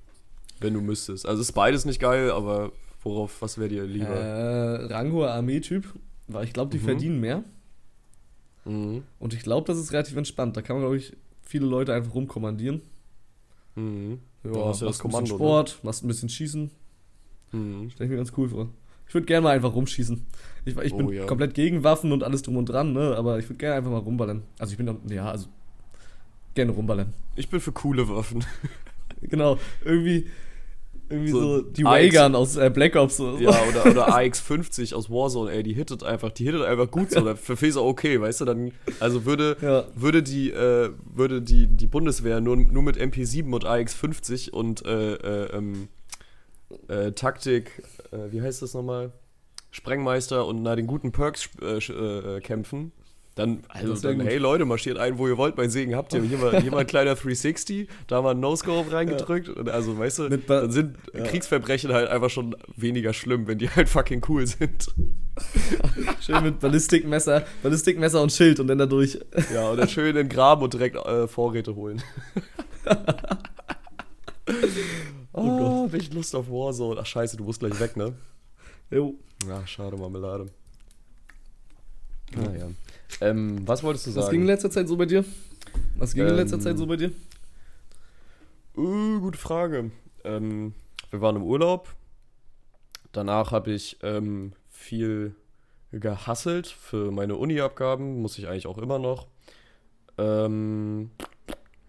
wenn 0.60 0.74
du 0.74 0.82
müsstest? 0.82 1.26
Also 1.28 1.42
ist 1.42 1.52
beides 1.52 1.86
nicht 1.86 2.00
geil, 2.00 2.32
aber 2.32 2.72
worauf, 3.04 3.42
was 3.42 3.58
wäre 3.58 3.70
dir 3.70 3.84
lieber? 3.84 4.08
Äh, 4.08 4.86
ranghoher 4.94 5.32
Armeetyp, 5.32 5.86
weil 6.28 6.46
ich 6.46 6.54
glaube, 6.54 6.72
die 6.72 6.78
Mhm. 6.80 6.84
verdienen 6.84 7.20
mehr. 7.20 7.44
Mhm. 8.64 9.04
Und 9.20 9.34
ich 9.34 9.44
glaube, 9.44 9.68
das 9.68 9.78
ist 9.78 9.92
relativ 9.92 10.16
entspannt. 10.18 10.56
Da 10.58 10.62
kann 10.62 10.78
man, 10.78 10.84
glaube 10.84 10.98
ich, 10.98 11.14
viele 11.44 11.66
Leute 11.66 11.94
einfach 11.94 12.16
rumkommandieren. 12.16 12.82
Mhm. 13.76 14.20
Ja, 14.44 14.52
ja 14.52 14.58
machst 14.66 14.82
das 14.82 14.88
ein 14.88 14.88
bisschen 14.88 15.12
Kommando, 15.12 15.34
ne? 15.34 15.38
Sport, 15.38 15.80
machst 15.84 16.04
ein 16.04 16.08
bisschen 16.08 16.30
Schießen. 16.30 16.72
Mhm. 17.52 17.90
Stell 17.92 18.06
ich 18.06 18.12
mir 18.12 18.18
ganz 18.18 18.32
cool 18.38 18.50
vor. 18.50 18.70
Ich 19.08 19.14
würde 19.14 19.26
gerne 19.28 19.44
mal 19.44 19.56
einfach 19.56 19.74
rumschießen. 19.74 20.26
Ich, 20.66 20.76
ich 20.78 20.96
bin 20.96 21.06
Oh, 21.08 21.12
ja. 21.12 21.26
komplett 21.26 21.54
gegen 21.54 21.84
Waffen 21.84 22.12
und 22.12 22.24
alles 22.24 22.42
drum 22.42 22.58
und 22.58 22.66
dran, 22.66 22.94
ne? 22.94 23.16
Aber 23.18 23.38
ich 23.40 23.46
würde 23.46 23.58
gerne 23.58 23.76
einfach 23.76 23.92
mal 23.92 24.00
rumballern. 24.00 24.42
Also 24.60 24.72
ich 24.72 24.78
bin 24.78 24.88
doch, 24.88 24.96
ja, 25.10 25.30
also 25.30 25.48
gerne 26.56 26.72
rumballern. 26.72 27.14
Ich 27.36 27.50
bin 27.50 27.60
für 27.60 27.72
coole 27.72 28.08
Waffen. 28.10 28.44
Genau, 29.22 29.58
irgendwie, 29.84 30.28
irgendwie 31.10 31.32
So 31.32 31.40
so, 31.58 31.62
die 31.62 31.84
Raygun 31.84 32.36
aus 32.36 32.58
äh, 32.58 32.70
Black 32.70 32.96
Ops 32.96 33.20
oder 33.20 33.38
so. 33.38 33.44
Ja, 33.44 33.50
oder, 33.70 33.86
oder 33.90 34.10
AX50 34.18 34.94
aus 34.94 35.10
Warzone, 35.10 35.52
ey, 35.52 35.64
die 35.64 35.74
hittet 35.74 36.04
einfach, 36.04 36.32
die 36.32 36.44
hittet 36.44 36.62
einfach 36.64 36.92
gut 36.92 37.12
so. 37.12 37.22
Da 37.22 37.36
für 37.36 37.56
Phaser 37.58 37.82
okay, 37.84 38.20
weißt 38.22 38.42
du, 38.42 38.46
dann, 38.46 38.72
also 39.00 39.26
würde, 39.26 39.58
Ja. 39.62 39.86
würde 39.96 40.22
die, 40.22 40.52
äh, 40.52 40.92
würde 41.16 41.42
die, 41.42 41.68
die 41.68 41.88
Bundeswehr 41.88 42.40
nur, 42.42 42.58
nur 42.58 42.84
mit 42.84 42.98
MP7 42.98 43.52
und 43.52 43.66
AX50 43.66 44.52
und 44.52 44.86
äh, 44.86 45.14
äh, 45.16 45.58
ähm, 45.58 45.88
äh, 46.88 47.12
Taktik, 47.14 47.82
äh, 48.16 48.32
wie 48.32 48.42
heißt 48.42 48.62
das 48.62 48.74
nochmal? 48.74 49.12
Sprengmeister 49.72 50.46
und 50.46 50.64
na, 50.64 50.76
den 50.76 50.88
guten 50.88 51.12
Perks 51.12 51.50
äh, 51.62 51.78
äh, 51.78 52.40
kämpfen, 52.40 52.94
dann, 53.36 53.64
also 53.68 53.94
dann, 53.96 54.22
hey 54.22 54.38
Leute, 54.38 54.64
marschiert 54.64 54.98
ein, 54.98 55.18
wo 55.18 55.28
ihr 55.28 55.38
wollt, 55.38 55.58
mein 55.58 55.70
Segen 55.70 55.94
habt 55.94 56.14
ihr. 56.14 56.22
Hier 56.22 56.38
mal, 56.38 56.62
hier 56.62 56.72
mal 56.72 56.80
ein 56.80 56.88
kleiner 56.88 57.16
360, 57.16 57.90
da 58.08 58.22
mal 58.22 58.32
ein 58.32 58.40
No-Scope 58.40 58.94
reingedrückt. 58.94 59.50
Und 59.50 59.70
also, 59.70 60.00
weißt 60.00 60.20
du, 60.20 60.30
dann 60.30 60.72
sind 60.72 60.96
ja. 61.14 61.26
Kriegsverbrechen 61.26 61.92
halt 61.92 62.08
einfach 62.08 62.30
schon 62.30 62.56
weniger 62.78 63.12
schlimm, 63.12 63.46
wenn 63.46 63.58
die 63.58 63.70
halt 63.70 63.90
fucking 63.90 64.22
cool 64.30 64.48
sind. 64.48 64.88
Schön 66.22 66.44
mit 66.44 66.62
Ballistikmesser, 66.62 67.46
Ballistikmesser 67.62 68.22
und 68.22 68.32
Schild 68.32 68.62
und 68.62 68.68
dann 68.68 68.78
da 68.78 68.86
durch. 68.86 69.20
Ja, 69.54 69.70
und 69.70 69.78
dann 69.78 69.90
schön 69.90 70.08
in 70.08 70.16
den 70.16 70.30
Graben 70.30 70.64
und 70.64 70.74
direkt 70.74 70.96
äh, 70.96 71.28
Vorräte 71.28 71.76
holen. 71.76 72.02
oh 75.38 75.58
Gott. 75.58 75.92
hab 75.92 75.94
ich 75.94 76.14
Lust 76.14 76.36
auf 76.36 76.50
Warzone. 76.50 77.00
Ach 77.02 77.06
scheiße, 77.06 77.38
du 77.38 77.44
musst 77.44 77.60
gleich 77.60 77.80
weg, 77.80 77.98
ne? 77.98 78.14
Jo. 78.92 79.16
Ja, 79.48 79.66
schade, 79.66 79.98
Marmelade. 79.98 80.48
Naja. 82.36 82.70
Ähm, 83.22 83.68
was 83.68 83.84
wolltest 83.84 84.08
du 84.08 84.12
sagen? 84.12 84.26
Was 84.26 84.32
ging 84.32 84.42
in 84.42 84.48
letzter 84.48 84.72
Zeit 84.72 84.88
so 84.88 84.98
bei 84.98 85.06
dir? 85.06 85.24
Was 85.98 86.14
ging 86.14 86.28
in 86.28 86.36
letzter 86.36 86.58
Ähm, 86.58 86.62
Zeit 86.62 86.78
so 86.78 86.86
bei 86.86 86.96
dir? 86.96 87.12
Uh, 88.76 89.20
gute 89.22 89.38
Frage. 89.38 89.92
Ähm, 90.24 90.74
wir 91.12 91.22
waren 91.22 91.38
im 91.38 91.44
Urlaub. 91.44 91.94
Danach 93.12 93.52
habe 93.52 93.72
ich 93.72 93.98
ähm, 94.04 94.54
viel 94.70 95.36
gehasselt 95.92 96.68
für 96.68 97.12
meine 97.12 97.36
Uni-Abgaben. 97.36 98.22
Muss 98.22 98.38
ich 98.38 98.48
eigentlich 98.48 98.68
auch 98.68 98.78
immer 98.78 99.00
noch. 99.00 99.28
Ähm, 100.18 101.12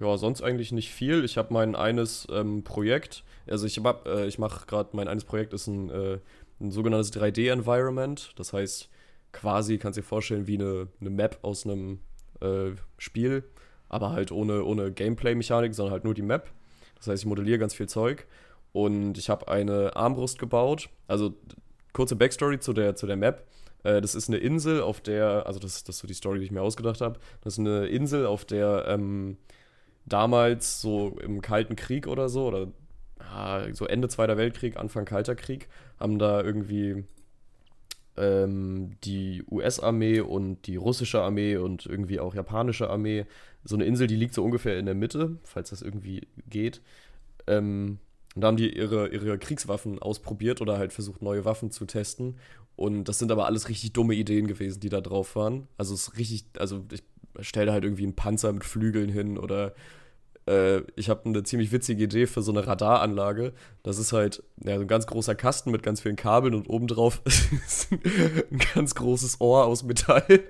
ja, 0.00 0.16
sonst 0.18 0.42
eigentlich 0.42 0.72
nicht 0.72 0.92
viel. 0.92 1.24
Ich 1.24 1.38
habe 1.38 1.52
mein 1.52 1.74
eines 1.74 2.26
ähm, 2.30 2.64
Projekt. 2.64 3.24
Also 3.46 3.66
ich, 3.66 3.80
äh, 3.85 4.26
ich 4.26 4.38
mache 4.38 4.66
gerade, 4.66 4.90
mein 4.92 5.09
eines 5.09 5.24
Projekt 5.24 5.54
ist 5.54 5.66
ein, 5.66 5.90
äh, 5.90 6.18
ein 6.61 6.70
sogenanntes 6.70 7.12
3D-Environment. 7.12 8.32
Das 8.37 8.52
heißt, 8.52 8.90
quasi, 9.32 9.78
kannst 9.78 9.98
dir 9.98 10.02
vorstellen, 10.02 10.46
wie 10.46 10.59
eine, 10.59 10.88
eine 11.00 11.11
Map 11.11 11.38
aus 11.42 11.64
einem 11.64 12.00
äh, 12.40 12.72
Spiel, 12.98 13.44
aber 13.88 14.11
halt 14.11 14.32
ohne, 14.32 14.64
ohne 14.64 14.92
Gameplay-Mechanik, 14.92 15.74
sondern 15.74 15.92
halt 15.92 16.04
nur 16.04 16.14
die 16.14 16.22
Map. 16.22 16.50
Das 16.96 17.09
heißt, 17.09 17.22
ich 17.22 17.26
modelliere 17.26 17.59
ganz 17.59 17.74
viel 17.74 17.88
Zeug 17.88 18.26
und 18.72 19.16
ich 19.16 19.30
habe 19.30 19.48
eine 19.48 19.96
Armbrust 19.96 20.38
gebaut. 20.38 20.90
Also 21.09 21.35
kurze 21.92 22.16
Backstory 22.16 22.61
zu 22.61 22.72
der, 22.72 22.96
zu 22.96 23.06
der 23.06 23.16
Map. 23.16 23.46
Äh, 23.82 24.00
das 24.00 24.14
ist 24.14 24.28
eine 24.28 24.38
Insel, 24.38 24.82
auf 24.82 25.00
der, 25.00 25.46
also 25.46 25.59
das, 25.59 25.85
das 25.85 25.96
ist 25.96 26.00
so 26.00 26.06
die 26.06 26.14
Story, 26.14 26.38
die 26.38 26.44
ich 26.44 26.50
mir 26.50 26.62
ausgedacht 26.62 27.00
habe. 27.00 27.18
Das 27.42 27.54
ist 27.54 27.61
eine 27.61 27.87
Insel, 27.87 28.26
auf 28.26 28.44
der 28.44 28.85
ähm, 28.88 29.38
damals 30.07 30.81
so 30.81 31.19
im 31.21 31.42
Kalten 31.42 31.77
Krieg 31.77 32.07
oder 32.07 32.29
so, 32.29 32.47
oder 32.47 32.69
ah, 33.19 33.66
so 33.73 33.87
Ende 33.87 34.09
Zweiter 34.09 34.37
Weltkrieg, 34.37 34.77
Anfang 34.77 35.05
Kalter 35.05 35.35
Krieg, 35.35 35.69
haben 35.99 36.19
da 36.19 36.42
irgendwie 36.42 37.05
ähm, 38.16 38.97
die 39.05 39.45
US-Armee 39.51 40.21
und 40.21 40.66
die 40.66 40.77
russische 40.77 41.21
Armee 41.21 41.57
und 41.57 41.87
irgendwie 41.87 42.21
auch 42.21 42.35
japanische 42.35 42.88
Armee. 42.88 43.27
So 43.64 43.75
eine 43.75 43.85
Insel, 43.85 44.07
die 44.07 44.16
liegt 44.16 44.35
so 44.35 44.45
ungefähr 44.45 44.79
in 44.79 44.87
der 44.87 44.95
Mitte, 44.95 45.38
falls 45.42 45.71
das 45.71 45.83
irgendwie 45.83 46.27
geht. 46.49 46.81
Ähm, 47.47 47.99
und 48.35 48.42
da 48.42 48.49
haben 48.49 48.57
die 48.57 48.77
ihre, 48.77 49.09
ihre 49.09 49.38
Kriegswaffen 49.38 49.99
ausprobiert 49.99 50.61
oder 50.61 50.79
halt 50.79 50.92
versucht, 50.92 51.23
neue 51.23 51.45
Waffen 51.45 51.71
zu 51.71 51.87
testen. 51.87 52.37
Und 52.77 53.05
das 53.05 53.19
sind 53.19 53.33
aber 53.33 53.47
alles 53.47 53.71
richtig 53.71 53.95
dumme 53.95 54.14
Ideen 54.14 54.47
gewesen, 54.47 54.81
die 54.81 54.90
da 54.90 55.01
drauf 55.01 55.35
waren. 55.37 55.66
Also 55.79 55.95
es 55.95 56.09
ist 56.09 56.19
richtig, 56.19 56.45
also 56.59 56.85
ich 56.92 57.03
stelle 57.40 57.66
da 57.66 57.72
halt 57.72 57.85
irgendwie 57.85 58.05
einen 58.05 58.16
Panzer 58.16 58.53
mit 58.53 58.64
Flügeln 58.64 59.09
hin 59.09 59.38
oder 59.38 59.75
äh, 60.46 60.83
ich 60.94 61.09
habe 61.09 61.27
eine 61.27 61.42
ziemlich 61.42 61.72
witzige 61.72 62.05
Idee 62.05 62.27
für 62.27 62.42
so 62.42 62.53
eine 62.53 62.66
Radaranlage. 62.66 63.53
Das 63.83 63.99
ist 63.99 64.12
halt 64.12 64.42
ja, 64.64 64.77
so 64.77 64.83
ein 64.83 64.88
ganz 64.88 65.07
großer 65.07 65.35
Kasten 65.35 65.70
mit 65.70 65.83
ganz 65.83 66.01
vielen 66.01 66.16
Kabeln 66.16 66.55
und 66.55 66.68
obendrauf 66.68 67.22
ist 67.27 67.92
ein 67.92 68.61
ganz 68.75 68.94
großes 68.94 69.40
Ohr 69.40 69.64
aus 69.66 69.83
Metall, 69.83 70.44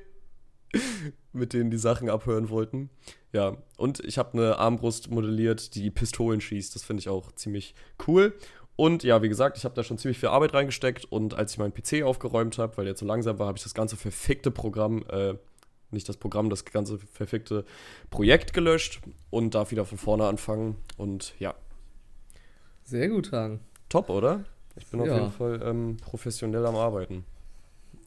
mit 1.32 1.52
denen 1.52 1.70
die 1.70 1.78
Sachen 1.78 2.10
abhören 2.10 2.50
wollten. 2.50 2.90
Ja, 3.32 3.56
und 3.76 4.00
ich 4.00 4.18
habe 4.18 4.34
eine 4.34 4.58
Armbrust 4.58 5.10
modelliert, 5.10 5.74
die 5.74 5.90
Pistolen 5.90 6.40
schießt. 6.40 6.74
Das 6.74 6.84
finde 6.84 7.00
ich 7.00 7.08
auch 7.08 7.32
ziemlich 7.32 7.74
cool. 8.06 8.34
Und 8.76 9.04
ja, 9.04 9.22
wie 9.22 9.28
gesagt, 9.28 9.56
ich 9.56 9.64
habe 9.64 9.74
da 9.74 9.82
schon 9.82 9.96
ziemlich 9.96 10.18
viel 10.18 10.28
Arbeit 10.28 10.52
reingesteckt 10.52 11.06
und 11.06 11.32
als 11.32 11.52
ich 11.52 11.58
meinen 11.58 11.72
PC 11.72 12.02
aufgeräumt 12.02 12.58
habe, 12.58 12.76
weil 12.76 12.84
der 12.84 12.94
zu 12.94 13.06
langsam 13.06 13.38
war, 13.38 13.46
habe 13.46 13.56
ich 13.56 13.64
das 13.64 13.72
ganze 13.72 13.96
verfickte 13.96 14.50
Programm, 14.50 15.02
äh, 15.08 15.34
nicht 15.90 16.08
das 16.08 16.16
Programm, 16.16 16.50
das 16.50 16.64
ganze 16.64 16.98
verfickte 16.98 17.64
Projekt 18.10 18.52
gelöscht 18.52 19.00
und 19.30 19.54
darf 19.54 19.70
wieder 19.70 19.84
von 19.84 19.98
vorne 19.98 20.26
anfangen. 20.26 20.76
Und 20.96 21.34
ja, 21.38 21.54
Sehr 22.84 23.08
gut, 23.08 23.32
Hagen. 23.32 23.60
top, 23.88 24.10
oder? 24.10 24.44
Ich 24.76 24.86
bin 24.86 25.00
auf 25.00 25.06
Ja. 25.06 25.18
jeden 25.18 25.32
Fall 25.32 25.60
ähm, 25.64 25.96
professionell 25.98 26.64
am 26.66 26.76
Arbeiten. 26.76 27.24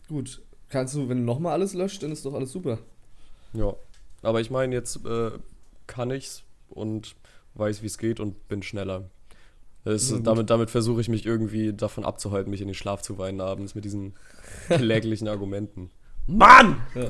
Gut. 0.07 0.41
Kannst 0.69 0.93
du, 0.93 1.09
wenn 1.09 1.17
du 1.19 1.23
nochmal 1.23 1.53
alles 1.53 1.73
löscht, 1.73 2.03
dann 2.03 2.11
ist 2.11 2.25
doch 2.25 2.33
alles 2.35 2.51
super. 2.51 2.77
Ja. 3.53 3.73
Aber 4.21 4.39
ich 4.41 4.51
meine, 4.51 4.75
jetzt 4.75 5.03
äh, 5.05 5.31
kann 5.87 6.11
ich's 6.11 6.43
und 6.69 7.15
weiß, 7.55 7.81
wie 7.81 7.87
es 7.87 7.97
geht 7.97 8.19
und 8.19 8.47
bin 8.47 8.61
schneller. 8.61 9.09
Gut. 9.85 10.27
damit 10.27 10.49
damit 10.51 10.69
versuche 10.69 11.01
ich 11.01 11.09
mich 11.09 11.25
irgendwie 11.25 11.73
davon 11.73 12.05
abzuhalten, 12.05 12.51
mich 12.51 12.61
in 12.61 12.67
den 12.67 12.75
Schlaf 12.75 13.01
zu 13.01 13.17
weinen 13.17 13.41
abends 13.41 13.73
mit 13.73 13.85
diesen 13.85 14.13
kläglichen 14.67 15.27
Argumenten. 15.27 15.89
Mann! 16.27 16.79
Ja. 16.93 17.09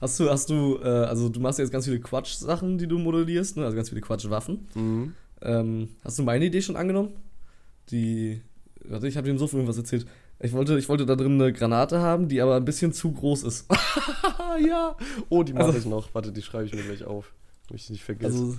Hast 0.00 0.18
du, 0.18 0.30
hast 0.30 0.48
du, 0.48 0.78
äh, 0.82 0.86
also 0.88 1.28
du 1.28 1.40
machst 1.40 1.58
jetzt 1.58 1.72
ganz 1.72 1.84
viele 1.84 2.00
Quatsch-Sachen, 2.00 2.78
die 2.78 2.86
du 2.86 2.98
modellierst, 2.98 3.56
ne? 3.58 3.64
also 3.64 3.76
ganz 3.76 3.90
viele 3.90 4.00
Quatsch-Waffen. 4.00 4.66
Mhm. 4.74 5.14
Ähm, 5.42 5.88
hast 6.04 6.18
du 6.18 6.22
meine 6.22 6.44
Idee 6.46 6.62
schon 6.62 6.76
angenommen? 6.76 7.10
Die, 7.90 8.40
warte, 8.84 9.08
ich 9.08 9.16
habe 9.16 9.26
dir 9.26 9.32
im 9.32 9.38
Sofa 9.38 9.56
irgendwas 9.56 9.76
erzählt. 9.76 10.06
Ich 10.38 10.52
wollte, 10.52 10.78
ich 10.78 10.88
wollte 10.88 11.04
da 11.04 11.16
drin 11.16 11.40
eine 11.40 11.52
Granate 11.52 12.00
haben, 12.00 12.28
die 12.28 12.40
aber 12.40 12.56
ein 12.56 12.64
bisschen 12.64 12.92
zu 12.92 13.12
groß 13.12 13.42
ist. 13.44 13.66
Ja. 14.66 14.96
Oh, 15.28 15.42
die 15.44 15.52
mache 15.52 15.66
Also- 15.66 15.78
ich 15.78 15.86
noch. 15.86 16.12
Warte, 16.14 16.32
die 16.32 16.42
schreibe 16.42 16.64
ich 16.66 16.74
mir 16.74 16.82
gleich 16.82 17.04
auf. 17.04 17.32
Damit 17.68 17.82
ich 17.82 17.90
nicht 17.90 18.02
vergesse. 18.04 18.32
Also, 18.36 18.56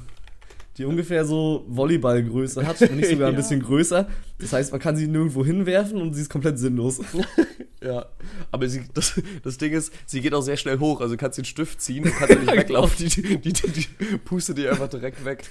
die 0.77 0.85
ungefähr 0.85 1.25
so 1.25 1.65
Volleyballgröße 1.67 2.65
hat, 2.65 2.79
wenn 2.81 2.95
nicht 2.95 3.09
sogar 3.09 3.29
ein 3.29 3.35
bisschen 3.37 3.61
größer. 3.61 4.07
Das 4.39 4.53
heißt, 4.53 4.71
man 4.71 4.79
kann 4.79 4.95
sie 4.95 5.07
nirgendwo 5.07 5.45
hinwerfen 5.45 6.01
und 6.01 6.13
sie 6.13 6.21
ist 6.21 6.29
komplett 6.29 6.59
sinnlos. 6.59 7.01
ja. 7.83 8.05
Aber 8.51 8.69
sie, 8.69 8.83
das, 8.93 9.21
das 9.43 9.57
Ding 9.57 9.73
ist, 9.73 9.91
sie 10.05 10.21
geht 10.21 10.33
auch 10.33 10.41
sehr 10.41 10.57
schnell 10.57 10.79
hoch. 10.79 11.01
Also 11.01 11.15
du 11.15 11.17
kannst 11.17 11.37
den 11.37 11.45
Stift 11.45 11.81
ziehen 11.81 12.05
und 12.05 12.13
kannst 12.13 12.39
nicht 12.39 12.51
weglaufen. 12.55 12.95
Die, 12.97 13.09
die, 13.09 13.37
die, 13.37 13.53
die, 13.53 13.71
die 13.71 14.17
pustet 14.23 14.57
dir 14.57 14.71
einfach 14.71 14.87
direkt 14.87 15.25
weg. 15.25 15.43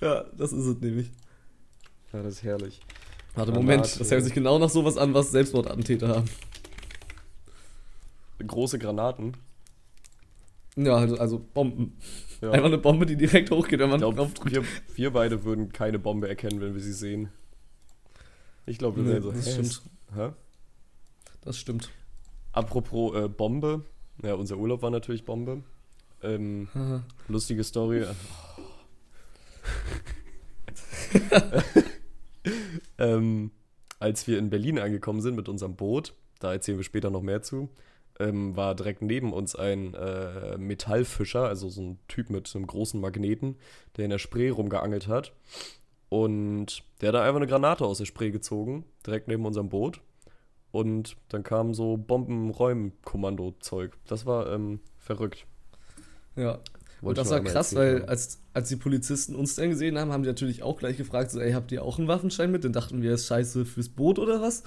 ja, 0.00 0.24
das 0.36 0.52
ist 0.52 0.64
es 0.64 0.80
nämlich. 0.80 1.10
Ja, 2.12 2.22
das 2.22 2.34
ist 2.34 2.42
herrlich. 2.42 2.80
Warte. 3.34 3.52
Moment, 3.52 4.00
das 4.00 4.10
hört 4.10 4.22
sich 4.22 4.32
genau 4.32 4.58
nach 4.58 4.70
sowas 4.70 4.96
an, 4.96 5.12
was 5.12 5.32
Selbstmordattentäter 5.32 6.08
haben. 6.08 6.28
Große 8.46 8.78
Granaten. 8.78 9.36
Ja, 10.76 10.96
also, 10.96 11.16
also 11.18 11.38
Bomben. 11.52 11.96
Ja. 12.44 12.50
Einfach 12.52 12.66
eine 12.66 12.78
Bombe, 12.78 13.06
die 13.06 13.16
direkt 13.16 13.50
hochgeht, 13.50 13.78
wenn 13.80 13.88
man 13.88 13.96
Ich 13.96 14.02
glaube, 14.02 14.16
drauf 14.16 14.34
drückt. 14.34 14.54
wir, 14.54 14.64
wir 14.96 15.10
beide 15.12 15.44
würden 15.44 15.72
keine 15.72 15.98
Bombe 15.98 16.28
erkennen, 16.28 16.60
wenn 16.60 16.74
wir 16.74 16.82
sie 16.82 16.92
sehen. 16.92 17.30
Ich 18.66 18.76
glaube, 18.78 18.96
wir 18.98 19.04
Nee, 19.04 19.10
wären 19.12 19.22
so. 19.22 19.32
das 19.32 19.46
hä, 19.46 19.52
stimmt. 19.52 19.82
Hä? 20.14 20.30
Das 21.42 21.58
stimmt. 21.58 21.90
Apropos 22.52 23.14
äh, 23.16 23.28
Bombe. 23.28 23.84
Ja, 24.22 24.34
unser 24.34 24.58
Urlaub 24.58 24.82
war 24.82 24.90
natürlich 24.90 25.24
Bombe. 25.24 25.62
Ähm, 26.22 26.68
lustige 27.28 27.64
Story. 27.64 28.04
ähm, 32.98 33.50
als 33.98 34.26
wir 34.26 34.38
in 34.38 34.50
Berlin 34.50 34.78
angekommen 34.78 35.20
sind 35.20 35.36
mit 35.36 35.48
unserem 35.48 35.76
Boot, 35.76 36.14
da 36.40 36.52
erzählen 36.52 36.78
wir 36.78 36.84
später 36.84 37.10
noch 37.10 37.22
mehr 37.22 37.42
zu, 37.42 37.70
ähm, 38.20 38.56
war 38.56 38.74
direkt 38.74 39.02
neben 39.02 39.32
uns 39.32 39.56
ein 39.56 39.94
äh, 39.94 40.56
Metallfischer, 40.58 41.48
also 41.48 41.68
so 41.68 41.82
ein 41.82 41.98
Typ 42.08 42.30
mit 42.30 42.54
einem 42.54 42.66
großen 42.66 43.00
Magneten, 43.00 43.56
der 43.96 44.04
in 44.04 44.10
der 44.10 44.18
Spree 44.18 44.50
rumgeangelt 44.50 45.08
hat. 45.08 45.32
Und 46.08 46.84
der 47.00 47.08
hat 47.08 47.14
da 47.14 47.24
einfach 47.24 47.36
eine 47.36 47.46
Granate 47.46 47.84
aus 47.84 47.98
der 47.98 48.04
Spree 48.04 48.30
gezogen, 48.30 48.84
direkt 49.04 49.26
neben 49.26 49.44
unserem 49.44 49.68
Boot. 49.68 50.00
Und 50.70 51.16
dann 51.28 51.42
kam 51.42 51.74
so 51.74 51.96
Bombenräumkommando-Zeug. 51.96 53.96
Das 54.06 54.26
war 54.26 54.52
ähm, 54.52 54.80
verrückt. 54.98 55.46
Ja. 56.36 56.58
Und 57.00 57.18
das 57.18 57.30
war 57.30 57.40
krass, 57.40 57.74
weil 57.74 58.04
als, 58.06 58.40
als 58.54 58.70
die 58.70 58.76
Polizisten 58.76 59.34
uns 59.34 59.56
dann 59.56 59.70
gesehen 59.70 59.98
haben, 59.98 60.12
haben 60.12 60.22
die 60.22 60.28
natürlich 60.28 60.62
auch 60.62 60.78
gleich 60.78 60.96
gefragt, 60.96 61.30
so, 61.30 61.40
ey, 61.40 61.52
habt 61.52 61.70
ihr 61.70 61.84
auch 61.84 61.98
einen 61.98 62.08
Waffenschein 62.08 62.50
mit? 62.50 62.64
Dann 62.64 62.72
dachten 62.72 63.02
wir, 63.02 63.12
ist 63.12 63.26
scheiße 63.26 63.66
fürs 63.66 63.90
Boot 63.90 64.18
oder 64.18 64.40
was? 64.40 64.62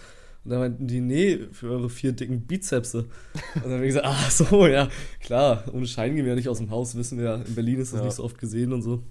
Und 0.48 0.52
dann 0.52 0.60
meinten 0.60 0.88
die, 0.88 1.02
nee, 1.02 1.40
für 1.52 1.72
eure 1.72 1.90
vier 1.90 2.14
dicken 2.14 2.40
Bizepse. 2.40 3.00
Und 3.00 3.66
dann 3.66 3.74
haben 3.74 3.82
wir 3.82 3.88
gesagt, 3.88 4.06
ach 4.08 4.32
so, 4.32 4.66
ja, 4.66 4.88
klar, 5.20 5.66
ohne 5.74 5.86
Schein 5.86 6.16
gehen 6.16 6.24
wir 6.24 6.30
ja 6.30 6.36
nicht 6.38 6.48
aus 6.48 6.60
dem 6.60 6.70
Haus, 6.70 6.96
wissen 6.96 7.18
wir 7.18 7.26
ja, 7.26 7.36
in 7.36 7.54
Berlin 7.54 7.82
ist 7.82 7.92
das 7.92 8.00
ja. 8.00 8.06
nicht 8.06 8.16
so 8.16 8.24
oft 8.24 8.38
gesehen 8.38 8.72
und 8.72 8.82
so. 8.82 9.04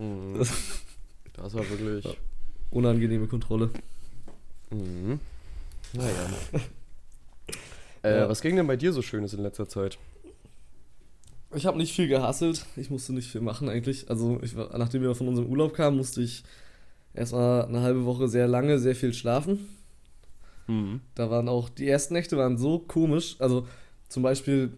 Mhm. 0.00 0.36
Das, 0.36 0.50
das, 1.34 1.54
war 1.54 1.70
wirklich... 1.70 2.04
Ja, 2.04 2.10
unangenehme 2.72 3.28
Kontrolle. 3.28 3.70
Mhm. 4.72 5.20
Naja. 5.92 6.30
äh, 8.02 8.18
ja. 8.18 8.28
Was 8.28 8.40
ging 8.40 8.56
denn 8.56 8.66
bei 8.66 8.76
dir 8.76 8.92
so 8.92 9.00
Schönes 9.00 9.32
in 9.32 9.44
letzter 9.44 9.68
Zeit? 9.68 9.96
Ich 11.54 11.66
habe 11.66 11.78
nicht 11.78 11.94
viel 11.94 12.08
gehasselt. 12.08 12.66
Ich 12.74 12.90
musste 12.90 13.12
nicht 13.12 13.30
viel 13.30 13.42
machen 13.42 13.68
eigentlich. 13.68 14.10
Also, 14.10 14.40
ich, 14.42 14.56
nachdem 14.56 15.02
wir 15.02 15.14
von 15.14 15.28
unserem 15.28 15.48
Urlaub 15.48 15.72
kamen, 15.72 15.98
musste 15.98 16.20
ich 16.20 16.42
erstmal 17.12 17.66
eine 17.66 17.82
halbe 17.82 18.06
Woche 18.06 18.26
sehr 18.26 18.48
lange, 18.48 18.80
sehr 18.80 18.96
viel 18.96 19.14
schlafen. 19.14 19.68
Mhm. 20.66 21.00
Da 21.14 21.30
waren 21.30 21.48
auch, 21.48 21.68
die 21.68 21.88
ersten 21.88 22.14
Nächte 22.14 22.36
waren 22.36 22.58
so 22.58 22.78
komisch. 22.78 23.36
Also, 23.38 23.66
zum 24.08 24.22
Beispiel, 24.22 24.72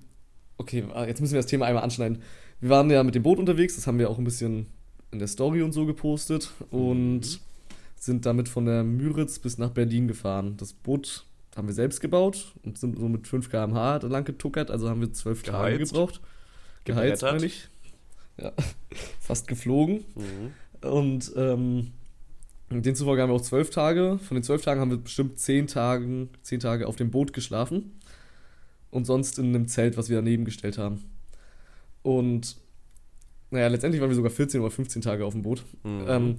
okay, 0.58 0.84
ah, 0.94 1.06
jetzt 1.06 1.20
müssen 1.20 1.34
wir 1.34 1.40
das 1.40 1.46
Thema 1.50 1.66
einmal 1.66 1.84
anschneiden. 1.84 2.22
Wir 2.60 2.70
waren 2.70 2.90
ja 2.90 3.02
mit 3.02 3.14
dem 3.14 3.22
Boot 3.22 3.38
unterwegs, 3.38 3.76
das 3.76 3.86
haben 3.86 3.98
wir 3.98 4.08
auch 4.10 4.18
ein 4.18 4.24
bisschen 4.24 4.66
in 5.10 5.18
der 5.18 5.28
Story 5.28 5.62
und 5.62 5.72
so 5.72 5.86
gepostet. 5.86 6.52
Und 6.70 7.20
mhm. 7.20 7.38
sind 7.96 8.26
damit 8.26 8.48
von 8.48 8.64
der 8.64 8.84
Müritz 8.84 9.38
bis 9.38 9.58
nach 9.58 9.70
Berlin 9.70 10.08
gefahren. 10.08 10.56
Das 10.56 10.72
Boot 10.72 11.24
haben 11.56 11.68
wir 11.68 11.74
selbst 11.74 12.00
gebaut 12.00 12.54
und 12.64 12.78
sind 12.78 12.98
so 12.98 13.08
mit 13.08 13.26
5 13.26 13.50
km/h 13.50 13.98
lang 14.06 14.24
getuckert, 14.24 14.70
also 14.70 14.90
haben 14.90 15.00
wir 15.00 15.12
12 15.12 15.42
Tage 15.42 15.78
gebraucht 15.78 16.20
geheizt, 16.86 17.22
meine 17.22 17.44
ich. 17.44 17.68
Ja, 18.40 18.52
fast 19.20 19.46
geflogen. 19.48 20.04
Mhm. 20.14 20.88
Und 20.88 21.32
ähm, 21.36 21.92
demzufolge 22.70 23.22
haben 23.22 23.30
wir 23.30 23.34
auch 23.34 23.40
zwölf 23.40 23.70
Tage. 23.70 24.18
Von 24.18 24.36
den 24.36 24.42
zwölf 24.42 24.62
Tagen 24.62 24.80
haben 24.80 24.90
wir 24.90 24.98
bestimmt 24.98 25.38
zehn, 25.38 25.66
Tagen, 25.66 26.30
zehn 26.42 26.60
Tage 26.60 26.86
auf 26.86 26.96
dem 26.96 27.10
Boot 27.10 27.32
geschlafen. 27.32 27.98
Und 28.90 29.04
sonst 29.04 29.38
in 29.38 29.46
einem 29.46 29.68
Zelt, 29.68 29.96
was 29.96 30.08
wir 30.08 30.16
daneben 30.16 30.44
gestellt 30.44 30.78
haben. 30.78 31.04
Und 32.02 32.56
naja, 33.50 33.68
letztendlich 33.68 34.00
waren 34.00 34.10
wir 34.10 34.16
sogar 34.16 34.30
14 34.30 34.60
oder 34.60 34.70
15 34.70 35.02
Tage 35.02 35.24
auf 35.24 35.32
dem 35.32 35.42
Boot. 35.42 35.64
Mhm. 35.84 36.04
Ähm, 36.08 36.36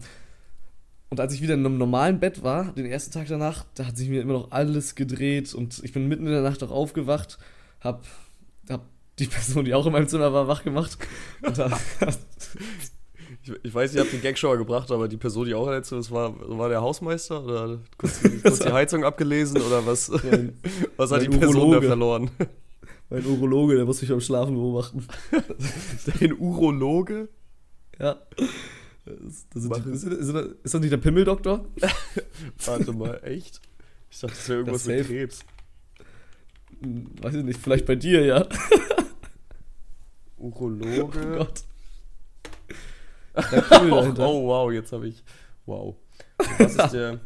und 1.10 1.20
als 1.20 1.34
ich 1.34 1.42
wieder 1.42 1.54
in 1.54 1.66
einem 1.66 1.78
normalen 1.78 2.20
Bett 2.20 2.44
war, 2.44 2.74
den 2.74 2.86
ersten 2.86 3.14
Tag 3.14 3.28
danach, 3.28 3.66
da 3.76 3.86
hat 3.86 3.98
sich 3.98 4.10
mir 4.10 4.22
immer 4.22 4.34
noch 4.34 4.52
alles 4.52 4.96
gedreht 4.96 5.54
und 5.54 5.82
ich 5.84 5.94
bin 5.94 6.08
mitten 6.08 6.26
in 6.26 6.34
der 6.34 6.42
Nacht 6.42 6.62
auch 6.64 6.72
aufgewacht, 6.72 7.38
hab, 7.80 8.06
hab 8.70 8.86
die 9.18 9.26
Person, 9.28 9.64
die 9.66 9.74
auch 9.74 9.86
in 9.86 9.94
meinem 9.94 10.08
Zimmer 10.08 10.34
war, 10.34 10.48
wach 10.48 10.64
gemacht. 10.64 10.98
ich, 13.48 13.54
ich, 13.64 13.74
weiß, 13.74 13.96
ihr 13.96 14.02
habt 14.02 14.14
den 14.14 14.22
Gag 14.22 14.38
schon 14.38 14.58
gebracht, 14.58 14.92
aber 14.92 15.08
die 15.08 15.18
Person, 15.18 15.46
die 15.46 15.54
auch 15.54 15.68
in 15.68 15.82
der 15.82 16.12
war, 16.12 16.58
war 16.58 16.70
der 16.70 16.82
Hausmeister 16.82 17.44
oder 17.44 17.80
kurz, 17.98 18.22
kurz 18.44 18.60
die 18.60 18.72
Heizung 18.72 19.04
abgelesen 19.04 19.62
oder 19.62 19.86
was? 19.86 20.10
Mein, 20.24 20.58
was 20.98 21.12
hat 21.12 21.22
die 21.22 21.30
Person 21.30 21.56
Urologe. 21.56 21.82
da 21.82 21.88
verloren? 21.88 22.32
Mein 23.10 23.26
Urologe, 23.26 23.76
der 23.76 23.86
muss 23.86 24.02
mich 24.02 24.10
beim 24.10 24.20
Schlafen 24.20 24.56
beobachten. 24.56 25.08
Den 26.20 26.34
Urologe? 26.34 27.30
Ja. 28.00 28.18
Das, 29.06 29.48
das 29.54 29.84
die, 29.84 29.90
ist, 29.92 30.04
ist, 30.04 30.30
ist 30.64 30.74
das 30.74 30.82
nicht 30.82 30.92
der 30.92 30.98
Pimmeldoktor? 30.98 31.66
Warte 32.66 32.92
mal, 32.92 33.22
echt? 33.24 33.62
Ich 34.10 34.20
dachte, 34.20 34.36
das 34.36 34.50
wäre 34.50 34.60
irgendwas 34.60 34.84
das 34.84 34.98
mit 34.98 35.08
Krebs. 35.08 35.46
Hm, 36.82 37.08
weiß 37.22 37.36
ich 37.36 37.44
nicht, 37.46 37.62
vielleicht 37.62 37.86
bei 37.86 37.96
dir, 37.96 38.26
ja. 38.26 38.46
Urologe. 40.38 41.02
Oh 41.02 41.38
Gott. 41.38 41.64
oh, 43.92 44.14
oh, 44.18 44.48
wow, 44.48 44.72
jetzt 44.72 44.92
habe 44.92 45.08
ich. 45.08 45.24
Wow. 45.66 45.96
Was 46.58 46.76
ist 46.76 46.92
der. 46.94 47.20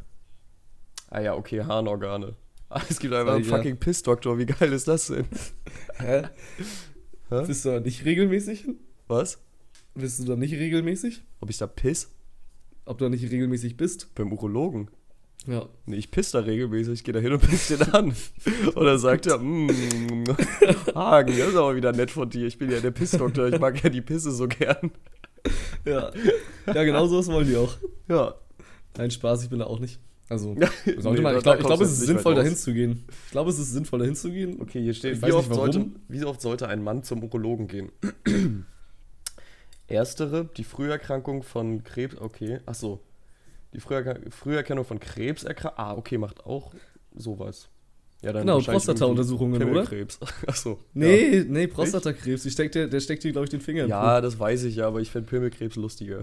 Ah 1.09 1.21
ja, 1.21 1.35
okay, 1.35 1.63
Harnorgane. 1.63 2.35
Ah, 2.69 2.81
es 2.89 2.99
gibt 2.99 3.13
einfach 3.13 3.35
einen 3.35 3.43
ja. 3.43 3.55
fucking 3.55 3.77
Piss-Doktor. 3.77 4.37
Wie 4.37 4.45
geil 4.45 4.71
ist 4.71 4.87
das 4.87 5.07
denn? 5.07 5.25
Hä? 5.97 6.23
Hä? 7.29 7.45
Bist 7.45 7.65
du 7.65 7.69
da 7.69 7.79
nicht 7.81 8.05
regelmäßig? 8.05 8.65
Was? 9.07 9.39
Bist 9.93 10.19
du 10.19 10.23
da 10.23 10.35
nicht 10.37 10.53
regelmäßig? 10.53 11.21
Ob 11.41 11.49
ich 11.49 11.57
da 11.57 11.67
piss? 11.67 12.11
Ob 12.85 12.97
du 12.97 13.05
da 13.05 13.09
nicht 13.09 13.29
regelmäßig 13.29 13.75
bist? 13.75 14.15
Beim 14.15 14.31
Urologen. 14.31 14.89
Ja. 15.47 15.67
Nee, 15.85 15.97
ich 15.97 16.11
piss 16.11 16.31
da 16.31 16.39
regelmäßig, 16.39 16.93
ich 16.93 17.03
gehe 17.03 17.13
da 17.13 17.19
hin 17.19 17.33
und 17.33 17.41
piss 17.41 17.67
den 17.67 17.81
an. 17.93 18.13
Oder 18.75 18.97
sagt 18.99 19.25
er, 19.27 19.39
mmm, 19.39 20.23
Hagen, 20.95 21.37
das 21.37 21.49
ist 21.49 21.55
aber 21.55 21.75
wieder 21.75 21.91
nett 21.91 22.11
von 22.11 22.29
dir. 22.29 22.45
Ich 22.45 22.57
bin 22.57 22.71
ja 22.71 22.79
der 22.79 22.91
Pissdoktor, 22.91 23.47
ich 23.47 23.59
mag 23.59 23.83
ja 23.83 23.89
die 23.89 24.01
Pisse 24.01 24.31
so 24.31 24.47
gern. 24.47 24.91
Ja. 25.85 26.11
Ja, 26.67 26.83
genau 26.83 27.07
so 27.07 27.25
wollen 27.33 27.47
die 27.47 27.57
auch. 27.57 27.75
Ja. 28.07 28.35
Nein, 28.97 29.09
Spaß, 29.09 29.43
ich 29.43 29.49
bin 29.49 29.59
da 29.59 29.65
auch 29.65 29.79
nicht. 29.79 29.99
Also, 30.29 30.53
nee, 30.53 30.65
ich 30.85 30.99
glaube, 30.99 31.41
glaub, 31.41 31.81
es 31.81 31.91
ist 31.91 32.01
sinnvoll, 32.01 32.35
dahin 32.35 32.55
zu 32.55 32.73
gehen. 32.73 33.03
Ich 33.25 33.31
glaube, 33.31 33.49
es 33.49 33.59
ist 33.59 33.73
sinnvoll, 33.73 33.99
dahin 33.99 34.15
zu 34.15 34.31
gehen. 34.31 34.61
Okay, 34.61 34.81
hier 34.81 34.93
steht, 34.93 35.21
wie 35.21 35.31
oft, 35.31 35.53
sollte, 35.53 35.87
wie 36.07 36.23
oft 36.23 36.41
sollte 36.41 36.67
ein 36.67 36.83
Mann 36.83 37.03
zum 37.03 37.23
Urologen 37.23 37.67
gehen? 37.67 37.91
Erstere, 39.87 40.47
die 40.55 40.63
Früherkrankung 40.63 41.43
von 41.43 41.83
Krebs, 41.83 42.15
okay, 42.17 42.59
ach 42.65 42.75
so, 42.75 43.01
die 43.73 43.79
Früher 43.79 44.19
Früherkennung 44.29 44.85
von 44.85 44.99
Krebserkrankungen. 44.99 45.85
Ah, 45.85 45.97
okay, 45.97 46.17
macht 46.17 46.45
auch 46.45 46.73
sowas. 47.13 47.69
Ja, 48.21 48.33
dann 48.33 48.45
genau, 48.45 48.59
Prostata-Untersuchungen, 48.59 49.63
oder? 49.63 49.83
Krebs. 49.83 50.19
Achso. 50.47 50.79
Nee, 50.93 51.37
ja. 51.37 51.43
nee, 51.47 51.67
Prostatakrebs. 51.67 52.43
Die 52.43 52.51
steckt, 52.51 52.75
der, 52.75 52.87
der 52.87 52.99
steckt 52.99 53.23
hier, 53.23 53.31
glaube 53.31 53.45
ich, 53.45 53.49
den 53.49 53.61
Finger 53.61 53.87
Ja, 53.87 54.21
das 54.21 54.37
weiß 54.37 54.63
ich 54.65 54.75
ja, 54.75 54.87
aber 54.87 55.01
ich 55.01 55.09
finde 55.09 55.27
Pimmelkrebs 55.27 55.75
lustiger. 55.75 56.21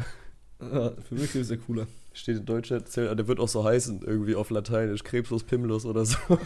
Ja, 0.61 0.91
Pimmelkrebs 0.91 1.51
ist 1.51 1.51
ja 1.51 1.57
cooler. 1.57 1.89
Steht 2.13 2.37
in 2.37 2.47
Deutsch, 2.47 2.69
der 2.69 3.29
wird 3.29 3.41
auch 3.41 3.49
so 3.49 3.65
heißen, 3.65 4.03
irgendwie 4.05 4.37
auf 4.37 4.51
Lateinisch. 4.51 5.03
Krebslos, 5.03 5.43
Pimmellos 5.45 5.87
oder 5.87 6.05
so. 6.05 6.17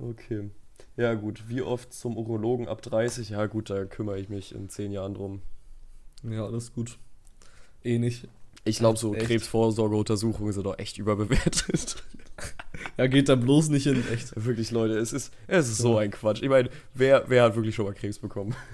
okay. 0.00 0.50
Ja, 0.96 1.14
gut. 1.14 1.48
Wie 1.48 1.62
oft 1.62 1.92
zum 1.92 2.16
Urologen 2.16 2.68
ab 2.68 2.82
30? 2.82 3.30
Ja, 3.30 3.46
gut, 3.46 3.70
da 3.70 3.84
kümmere 3.84 4.18
ich 4.18 4.28
mich 4.28 4.54
in 4.54 4.68
10 4.68 4.92
Jahren 4.92 5.14
drum. 5.14 5.40
Ja, 6.22 6.44
alles 6.44 6.72
gut 6.72 6.98
eh 7.84 7.98
nicht. 7.98 8.28
Ich 8.64 8.78
glaube, 8.78 8.98
so 8.98 9.12
Krebsvorsorgeuntersuchungen 9.12 10.52
sind 10.52 10.64
doch 10.64 10.78
echt 10.78 10.96
überbewertet. 10.96 11.96
ja, 12.96 13.06
geht 13.06 13.28
da 13.28 13.34
bloß 13.34 13.68
nicht 13.68 13.84
hin, 13.84 14.02
echt. 14.12 14.32
Wirklich, 14.42 14.70
Leute, 14.70 14.96
es 14.98 15.12
ist, 15.12 15.32
es 15.46 15.68
ist 15.68 15.78
so 15.78 15.98
ein 15.98 16.10
Quatsch. 16.10 16.42
Ich 16.42 16.48
meine, 16.48 16.70
wer, 16.94 17.24
wer 17.28 17.44
hat 17.44 17.56
wirklich 17.56 17.74
schon 17.74 17.84
mal 17.84 17.92
Krebs 17.92 18.18
bekommen? 18.18 18.54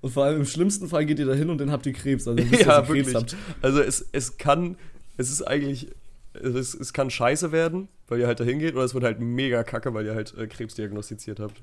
Und 0.00 0.10
vor 0.12 0.24
allem 0.24 0.40
im 0.40 0.46
schlimmsten 0.46 0.88
Fall 0.88 1.04
geht 1.04 1.18
ihr 1.18 1.26
da 1.26 1.34
hin 1.34 1.50
und 1.50 1.58
dann 1.58 1.72
habt 1.72 1.84
ihr 1.84 1.92
Krebs. 1.92 2.28
Also 2.28 2.38
wisst, 2.48 2.62
ja, 2.66 2.86
wirklich. 2.88 3.06
Krebs 3.06 3.14
habt. 3.16 3.36
Also 3.60 3.80
es, 3.80 4.08
es 4.12 4.38
kann, 4.38 4.76
es 5.16 5.30
ist 5.30 5.42
eigentlich, 5.42 5.88
es, 6.32 6.74
es 6.74 6.92
kann 6.92 7.10
scheiße 7.10 7.50
werden, 7.50 7.88
weil 8.06 8.20
ihr 8.20 8.28
halt 8.28 8.38
da 8.38 8.44
hingeht, 8.44 8.74
oder 8.74 8.84
es 8.84 8.94
wird 8.94 9.02
halt 9.02 9.18
mega 9.18 9.64
kacke, 9.64 9.92
weil 9.92 10.06
ihr 10.06 10.14
halt 10.14 10.32
äh, 10.38 10.46
Krebs 10.46 10.76
diagnostiziert 10.76 11.40
habt. 11.40 11.60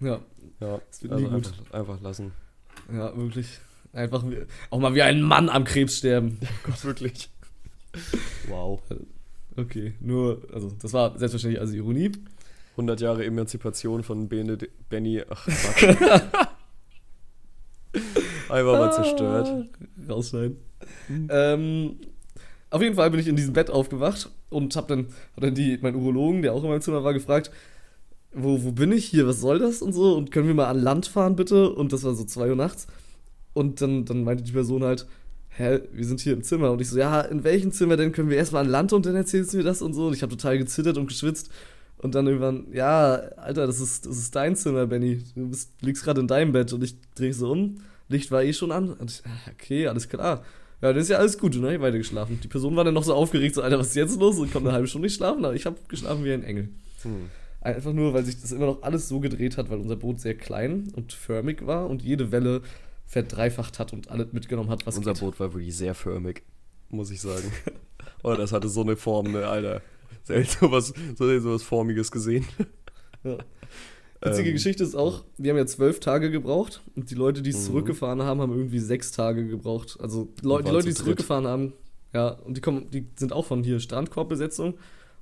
Ja. 0.00 0.20
Ja, 0.60 0.80
das 0.88 1.02
wird 1.02 1.12
also 1.12 1.24
nie 1.24 1.30
gut. 1.30 1.46
Einfach, 1.48 1.72
einfach 1.72 2.00
lassen. 2.00 2.32
Ja, 2.92 3.14
wirklich. 3.16 3.60
Einfach 3.92 4.24
auch 4.70 4.78
mal 4.78 4.94
wie 4.94 5.02
ein 5.02 5.20
Mann 5.20 5.48
am 5.48 5.64
Krebs 5.64 5.98
sterben. 5.98 6.38
Oh 6.64 6.70
Gott, 6.70 6.84
wirklich. 6.84 7.28
Wow. 8.48 8.80
Okay, 9.56 9.94
nur, 10.00 10.40
also 10.52 10.72
das 10.80 10.92
war 10.92 11.18
selbstverständlich 11.18 11.60
also 11.60 11.74
Ironie. 11.74 12.10
100 12.72 13.00
Jahre 13.02 13.24
Emanzipation 13.26 14.02
von 14.02 14.28
Bened 14.28 14.68
Benny. 14.88 15.22
Ach, 15.28 15.48
fuck. 15.48 15.82
Einfach 18.48 18.72
mal 18.78 18.92
zerstört. 18.92 19.48
Ah, 19.48 19.64
rausschneiden. 20.10 20.56
Mhm. 21.08 21.28
Ähm, 21.30 21.96
auf 22.70 22.80
jeden 22.80 22.94
Fall 22.94 23.10
bin 23.10 23.20
ich 23.20 23.28
in 23.28 23.36
diesem 23.36 23.52
Bett 23.52 23.68
aufgewacht 23.68 24.30
und 24.48 24.74
hab 24.76 24.88
dann, 24.88 25.08
hab 25.36 25.42
dann 25.42 25.54
die, 25.54 25.78
mein 25.82 25.94
Urologen, 25.94 26.40
der 26.40 26.54
auch 26.54 26.62
in 26.62 26.70
meinem 26.70 26.80
Zimmer 26.80 27.04
war, 27.04 27.12
gefragt, 27.12 27.50
wo, 28.32 28.62
wo 28.62 28.72
bin 28.72 28.92
ich 28.92 29.04
hier, 29.04 29.26
was 29.26 29.40
soll 29.40 29.58
das 29.58 29.82
und 29.82 29.92
so 29.92 30.16
und 30.16 30.30
können 30.30 30.46
wir 30.46 30.54
mal 30.54 30.68
an 30.68 30.78
Land 30.78 31.06
fahren 31.06 31.36
bitte? 31.36 31.70
Und 31.70 31.92
das 31.92 32.04
war 32.04 32.14
so 32.14 32.24
2 32.24 32.48
Uhr 32.48 32.56
nachts. 32.56 32.86
Und 33.54 33.80
dann, 33.80 34.04
dann 34.04 34.24
meinte 34.24 34.42
die 34.42 34.52
Person 34.52 34.82
halt, 34.82 35.06
hä, 35.50 35.80
wir 35.92 36.04
sind 36.04 36.20
hier 36.20 36.32
im 36.32 36.42
Zimmer. 36.42 36.70
Und 36.70 36.80
ich 36.80 36.88
so, 36.88 36.98
ja, 36.98 37.20
in 37.20 37.44
welchem 37.44 37.72
Zimmer 37.72 37.96
denn 37.96 38.12
können 38.12 38.30
wir 38.30 38.36
erstmal 38.36 38.64
an 38.64 38.70
Land 38.70 38.92
und 38.92 39.06
dann 39.06 39.14
erzählst 39.14 39.52
du 39.52 39.58
mir 39.58 39.64
das 39.64 39.82
und 39.82 39.94
so. 39.94 40.06
Und 40.06 40.14
ich 40.14 40.22
habe 40.22 40.36
total 40.36 40.58
gezittert 40.58 40.96
und 40.96 41.06
geschwitzt. 41.06 41.50
Und 41.98 42.14
dann 42.14 42.26
irgendwann, 42.26 42.66
ja, 42.72 43.14
Alter, 43.36 43.66
das 43.66 43.80
ist, 43.80 44.06
das 44.06 44.16
ist 44.16 44.34
dein 44.34 44.56
Zimmer, 44.56 44.86
Benny. 44.86 45.22
Du 45.36 45.48
bist, 45.48 45.70
liegst 45.80 46.04
gerade 46.04 46.20
in 46.20 46.26
deinem 46.26 46.52
Bett 46.52 46.72
und 46.72 46.82
ich 46.82 46.96
drehe 47.14 47.32
so 47.32 47.52
um. 47.52 47.80
Licht 48.08 48.30
war 48.30 48.42
eh 48.42 48.52
schon 48.52 48.72
an. 48.72 48.92
Und 48.92 49.10
ich, 49.10 49.22
ah, 49.24 49.50
okay, 49.52 49.86
alles 49.86 50.08
klar. 50.08 50.44
Ja, 50.80 50.92
das 50.92 51.04
ist 51.04 51.10
ja 51.10 51.18
alles 51.18 51.38
gut, 51.38 51.54
ne? 51.54 51.76
Ich 51.76 51.80
weiter 51.80 51.98
geschlafen. 51.98 52.40
Die 52.42 52.48
Person 52.48 52.74
war 52.74 52.82
dann 52.82 52.94
noch 52.94 53.04
so 53.04 53.14
aufgeregt, 53.14 53.54
so, 53.54 53.62
Alter, 53.62 53.78
was 53.78 53.88
ist 53.88 53.96
jetzt 53.96 54.18
los? 54.18 54.38
Und 54.38 54.52
konnte 54.52 54.68
eine 54.68 54.74
halbe 54.74 54.88
Stunde 54.88 55.06
nicht 55.06 55.14
schlafen, 55.14 55.44
aber 55.44 55.54
ich 55.54 55.64
habe 55.64 55.76
geschlafen 55.86 56.24
wie 56.24 56.32
ein 56.32 56.42
Engel. 56.42 56.70
Hm. 57.02 57.30
Einfach 57.60 57.92
nur, 57.92 58.12
weil 58.12 58.24
sich 58.24 58.40
das 58.40 58.50
immer 58.50 58.66
noch 58.66 58.82
alles 58.82 59.08
so 59.08 59.20
gedreht 59.20 59.56
hat, 59.56 59.70
weil 59.70 59.78
unser 59.78 59.94
Boot 59.94 60.18
sehr 60.18 60.34
klein 60.34 60.92
und 60.96 61.12
förmig 61.12 61.64
war 61.64 61.88
und 61.88 62.02
jede 62.02 62.32
Welle 62.32 62.62
verdreifacht 63.06 63.78
hat 63.78 63.92
und 63.92 64.10
alles 64.10 64.32
mitgenommen 64.32 64.70
hat, 64.70 64.86
was 64.86 64.96
Unser 64.96 65.12
geht. 65.12 65.20
Boot 65.20 65.40
war 65.40 65.52
wirklich 65.52 65.76
sehr 65.76 65.94
förmig, 65.94 66.42
muss 66.88 67.10
ich 67.10 67.20
sagen. 67.20 67.52
oh, 68.22 68.34
das 68.34 68.52
hatte 68.52 68.68
so 68.68 68.82
eine 68.82 68.96
Form, 68.96 69.32
ne, 69.32 69.46
Alter. 69.46 69.82
Selten 70.24 70.50
sowas, 70.60 70.94
sowas 71.16 71.62
Formiges 71.62 72.10
gesehen. 72.10 72.46
Ja. 73.24 73.38
Witzige 74.20 74.48
ähm, 74.48 74.54
Geschichte 74.54 74.82
ist 74.82 74.96
auch, 74.96 75.22
wir 75.38 75.50
haben 75.50 75.58
ja 75.58 75.66
zwölf 75.66 76.00
Tage 76.00 76.32
gebraucht 76.32 76.80
und 76.96 77.10
die 77.10 77.14
Leute, 77.14 77.40
die 77.40 77.50
es 77.50 77.60
mhm. 77.60 77.66
zurückgefahren 77.66 78.22
haben, 78.22 78.40
haben 78.40 78.52
irgendwie 78.52 78.80
sechs 78.80 79.12
Tage 79.12 79.46
gebraucht. 79.46 79.96
Also 80.00 80.28
Le 80.42 80.60
die 80.62 80.70
Leute, 80.70 80.88
die 80.88 80.94
zurückgefahren 80.94 81.46
haben, 81.46 81.72
ja, 82.12 82.28
und 82.28 82.56
die 82.56 82.60
kommen, 82.60 82.90
die 82.90 83.06
sind 83.16 83.32
auch 83.32 83.46
von 83.46 83.64
hier 83.64 83.80
Strandkorbbesetzung. 83.80 84.74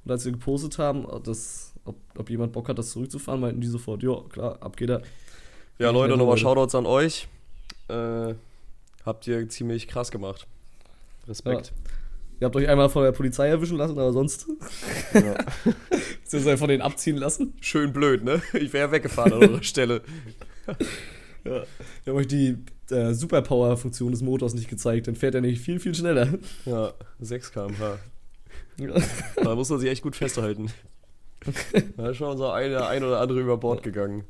Und 0.05 0.11
als 0.11 0.25
wir 0.25 0.33
gepostet 0.33 0.79
haben, 0.79 1.07
dass, 1.25 1.75
ob, 1.85 1.97
ob 2.17 2.31
jemand 2.31 2.53
Bock 2.53 2.69
hat, 2.69 2.79
das 2.79 2.91
zurückzufahren, 2.91 3.41
meinten 3.41 3.61
die 3.61 3.69
sofort, 3.69 4.03
ja, 4.03 4.21
klar, 4.29 4.59
ab 4.63 4.77
geht 4.77 4.91
er. 4.91 5.03
Ja, 5.79 5.91
Leute, 5.91 6.17
nochmal 6.17 6.37
Shoutouts 6.37 6.75
an 6.75 6.87
euch. 6.87 7.29
Äh, 7.91 8.35
habt 9.05 9.27
ihr 9.27 9.49
ziemlich 9.49 9.89
krass 9.89 10.11
gemacht. 10.11 10.47
Respekt. 11.29 11.69
Ja. 11.69 11.91
Ihr 12.41 12.47
habt 12.47 12.57
euch 12.57 12.69
einmal 12.69 12.89
von 12.89 13.05
der 13.05 13.13
Polizei 13.13 13.49
erwischen 13.49 13.77
lassen, 13.77 13.99
aber 13.99 14.13
sonst. 14.13 14.47
Ja. 15.13 15.37
Beziehungsweise 16.23 16.57
von 16.57 16.69
denen 16.69 16.81
abziehen 16.81 17.17
lassen. 17.17 17.53
Schön 17.61 17.93
blöd, 17.93 18.25
ne? 18.25 18.41
Ich 18.55 18.73
wäre 18.73 18.91
weggefahren 18.93 19.35
an 19.35 19.43
eurer 19.43 19.63
Stelle. 19.63 20.01
ja. 21.45 21.63
Wir 22.05 22.13
haben 22.13 22.17
euch 22.17 22.29
die 22.29 22.57
äh, 22.91 23.13
Superpower-Funktion 23.13 24.13
des 24.13 24.23
Motors 24.23 24.55
nicht 24.55 24.71
gezeigt. 24.71 25.07
Dann 25.07 25.17
fährt 25.17 25.35
er 25.35 25.43
nämlich 25.43 25.61
viel, 25.61 25.81
viel 25.81 25.95
schneller. 25.95 26.39
Ja, 26.65 26.95
6 27.21 27.53
km/h. 27.53 27.99
Ja. 28.79 28.95
Da 29.37 29.55
muss 29.55 29.69
man 29.69 29.79
sich 29.79 29.91
echt 29.91 30.03
gut 30.03 30.17
festhalten. 30.17 30.71
Da 31.97 32.11
ist 32.11 32.17
schon 32.17 32.29
unser 32.29 32.55
ein, 32.55 32.75
ein 32.75 33.05
oder 33.05 33.21
andere 33.21 33.41
über 33.41 33.59
Bord 33.59 33.83
gegangen. 33.83 34.25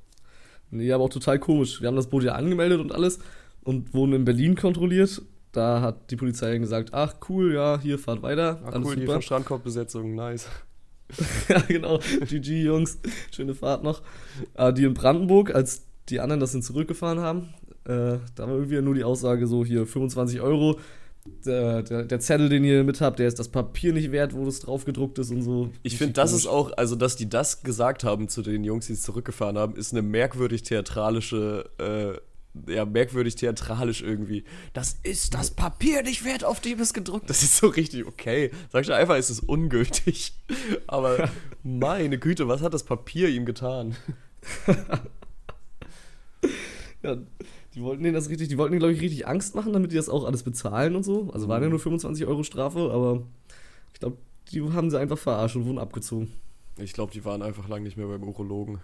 Nee, 0.71 0.93
aber 0.93 1.05
auch 1.05 1.11
total 1.11 1.39
komisch. 1.39 1.81
Wir 1.81 1.89
haben 1.89 1.97
das 1.97 2.09
Boot 2.09 2.25
ja 2.25 2.33
angemeldet 2.33 2.81
und 2.81 2.93
alles 2.93 3.21
und 3.65 3.95
wurden 3.95 4.13
in 4.13 4.25
Berlin 4.25 4.55
kontrolliert 4.57 5.23
da 5.53 5.81
hat 5.81 6.11
die 6.11 6.17
Polizei 6.17 6.57
gesagt, 6.59 6.91
ach 6.93 7.15
cool, 7.29 7.55
ja, 7.55 7.81
hier 7.81 7.99
fahrt 7.99 8.23
weiter. 8.23 8.61
Ach 8.63 8.73
alles 8.73 8.87
cool, 8.87 8.95
super. 8.95 9.01
die 9.01 9.07
von 9.07 9.23
Strandkorbbesetzung, 9.23 10.15
nice. 10.15 10.47
ja, 11.49 11.61
genau. 11.61 11.99
GG, 12.29 12.63
Jungs. 12.63 12.99
Schöne 13.35 13.55
Fahrt 13.55 13.83
noch. 13.83 14.03
Aber 14.55 14.73
die 14.73 14.85
in 14.85 14.95
Brandenburg, 14.95 15.55
als 15.55 15.83
die 16.09 16.21
anderen 16.21 16.41
das 16.41 16.53
sind 16.53 16.63
zurückgefahren 16.63 17.19
haben, 17.19 17.55
äh, 17.85 18.19
da 18.37 18.47
war 18.47 18.51
irgendwie 18.51 18.81
nur 18.81 18.95
die 18.95 19.03
Aussage 19.03 19.47
so, 19.47 19.65
hier 19.65 19.87
25 19.87 20.41
Euro. 20.41 20.79
Der, 21.45 21.83
der, 21.83 22.05
der, 22.05 22.21
Zettel, 22.21 22.49
den 22.49 22.65
ihr 22.65 22.83
mit 22.83 23.01
habt, 23.01 23.19
der 23.19 23.29
ist 23.29 23.39
das 23.39 23.49
Papier 23.49 23.93
nicht 23.93 24.11
wert, 24.11 24.35
wo 24.35 24.45
das 24.47 24.61
drauf 24.61 24.87
gedruckt 24.87 25.19
ist 25.19 25.31
und 25.31 25.43
so. 25.43 25.71
Ich 25.83 25.99
finde, 25.99 26.15
das 26.15 26.33
ist 26.33 26.47
auch, 26.47 26.73
also 26.79 26.97
dass 26.97 27.15
die 27.15 27.29
das 27.29 27.63
gesagt 27.63 28.05
haben 28.05 28.29
zu 28.29 28.41
den 28.41 28.65
Jungs, 28.65 28.87
die 28.87 28.95
es 28.95 29.03
zurückgefahren 29.03 29.59
haben, 29.59 29.77
ist 29.77 29.93
eine 29.93 30.01
merkwürdig 30.01 30.63
theatralische 30.63 31.69
äh, 31.79 32.21
ja, 32.67 32.85
merkwürdig 32.85 33.37
theatralisch 33.37 34.03
irgendwie. 34.03 34.45
Das 34.73 34.99
ist 35.03 35.35
das 35.35 35.51
Papier 35.53 36.03
nicht 36.03 36.25
wert, 36.25 36.45
auf 36.45 36.61
dem 36.61 36.81
es 36.81 36.93
gedruckt 36.93 37.31
Das 37.31 37.43
ist 37.43 37.57
so 37.57 37.69
richtig 37.69 38.07
okay. 38.07 38.51
Sag 38.71 38.83
ich 38.83 38.93
einfach, 38.93 39.17
es 39.17 39.31
ist 39.31 39.41
ungültig. 39.41 40.35
Aber 40.87 41.31
meine 41.63 42.19
Güte, 42.19 42.49
was 42.49 42.63
hat 42.63 42.75
das 42.75 42.85
Papier 42.85 43.29
ihm 43.29 43.45
getan? 43.45 43.97
ja, 47.03 47.17
die 47.75 47.83
wollten 47.83 48.03
denen 48.03 48.15
das 48.15 48.29
richtig, 48.29 48.49
die 48.49 48.59
wollten 48.59 48.73
denen, 48.73 48.81
glaube 48.81 48.95
ich, 48.95 49.01
richtig 49.01 49.27
Angst 49.29 49.55
machen, 49.55 49.73
damit 49.73 49.93
die 49.93 49.97
das 49.97 50.09
auch 50.09 50.25
alles 50.25 50.43
bezahlen 50.43 50.97
und 50.97 51.05
so. 51.05 51.31
Also 51.33 51.47
waren 51.47 51.63
ja 51.63 51.69
mhm. 51.69 51.73
nur 51.73 51.81
25 51.81 52.27
Euro 52.27 52.43
Strafe, 52.43 52.91
aber 52.91 53.23
ich 53.93 54.01
glaube, 54.01 54.17
die 54.51 54.61
haben 54.63 54.91
sie 54.91 54.99
einfach 54.99 55.19
verarscht 55.19 55.57
und 55.57 55.67
wurden 55.67 55.79
abgezogen. 55.79 56.33
Ich 56.79 56.93
glaube, 56.95 57.13
die 57.13 57.25
waren 57.25 57.43
einfach 57.43 57.69
lang 57.69 57.83
nicht 57.83 57.97
mehr 57.97 58.07
beim 58.07 58.25
Urologen. 58.25 58.81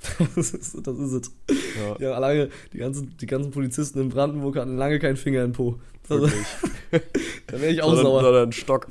das 0.36 0.52
ist, 0.52 0.86
das 0.86 0.98
ist 0.98 1.12
es. 1.12 1.30
Ja. 1.78 1.96
ja, 2.10 2.18
lange, 2.18 2.48
die 2.72 2.78
ganzen, 2.78 3.16
die 3.16 3.26
ganzen 3.26 3.50
Polizisten 3.50 4.00
in 4.00 4.08
Brandenburg 4.08 4.56
hatten 4.56 4.76
lange 4.76 4.98
keinen 4.98 5.16
Finger 5.16 5.42
im 5.42 5.52
Po. 5.52 5.78
Also, 6.08 6.26
da 7.46 7.60
wäre 7.60 7.72
ich 7.72 7.82
auch 7.82 7.88
sondern, 7.88 8.04
sauer. 8.04 8.22
Sondern 8.22 8.42
einen 8.44 8.52
Stock. 8.52 8.86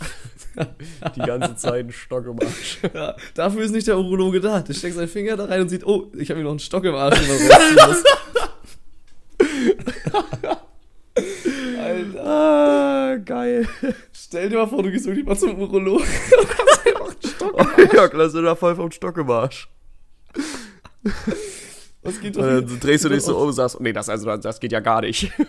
die 1.16 1.20
ganze 1.22 1.56
Zeit 1.56 1.80
einen 1.82 1.92
Stock 1.92 2.26
im 2.26 2.40
Arsch. 2.40 2.80
Ja, 2.94 3.16
dafür 3.34 3.64
ist 3.64 3.72
nicht 3.72 3.88
der 3.88 3.98
Urologe 3.98 4.40
da. 4.40 4.62
Der 4.62 4.74
steckt 4.74 4.96
seinen 4.96 5.08
Finger 5.08 5.38
da 5.38 5.46
rein 5.46 5.62
und 5.62 5.70
sieht, 5.70 5.86
oh, 5.86 6.12
ich 6.18 6.30
habe 6.30 6.40
hier 6.40 6.44
noch 6.44 6.52
einen 6.52 6.60
Stock 6.60 6.84
im 6.84 6.96
Arsch. 6.96 7.20
Alter. 11.80 12.26
Ah, 12.26 13.16
geil. 13.24 13.68
Stell 14.12 14.50
dir 14.50 14.58
mal 14.58 14.68
vor, 14.68 14.84
du 14.84 14.92
gehst 14.92 15.06
wirklich 15.06 15.26
mal 15.26 15.38
zum 15.38 15.58
Urologen 15.60 16.06
und 16.06 16.50
hast 16.58 16.88
einfach 16.88 17.08
einen 17.08 17.34
Stock 17.36 17.60
im 17.60 17.68
Arsch. 17.68 17.94
Ja, 17.94 18.08
klasse, 18.08 18.42
da 18.42 18.56
voll 18.56 18.76
vom 18.76 18.92
Stock 18.92 19.18
im 19.18 19.30
Arsch. 19.30 19.70
Was 22.02 22.22
geht 22.22 22.36
doch 22.36 22.44
äh, 22.44 22.62
Dann 22.62 22.80
drehst 22.80 23.06
du 23.06 23.10
dich 23.10 23.24
so 23.24 23.38
um 23.38 23.48
und 23.48 23.54
sagst, 23.54 23.80
nee, 23.80 23.94
das, 23.94 24.10
also, 24.10 24.38
das 24.38 24.60
geht 24.60 24.72
ja 24.72 24.80
gar 24.80 25.02
nicht. 25.02 25.32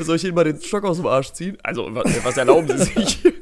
Soll 0.00 0.16
ich 0.16 0.24
Ihnen 0.24 0.34
mal 0.34 0.44
den 0.44 0.60
Stock 0.60 0.84
aus 0.84 0.96
dem 0.98 1.06
Arsch 1.06 1.32
ziehen? 1.32 1.56
Also, 1.62 1.86
was, 1.94 2.24
was 2.24 2.36
erlauben 2.36 2.68
Sie 2.68 2.84
sich? 2.84 3.18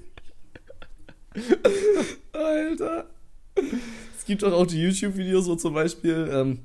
Alter. 2.32 3.06
Es 4.16 4.24
gibt 4.24 4.42
doch 4.42 4.52
auch 4.52 4.66
die 4.66 4.80
YouTube-Videos, 4.82 5.46
wo 5.46 5.56
zum 5.56 5.74
Beispiel 5.74 6.28
ähm, 6.32 6.60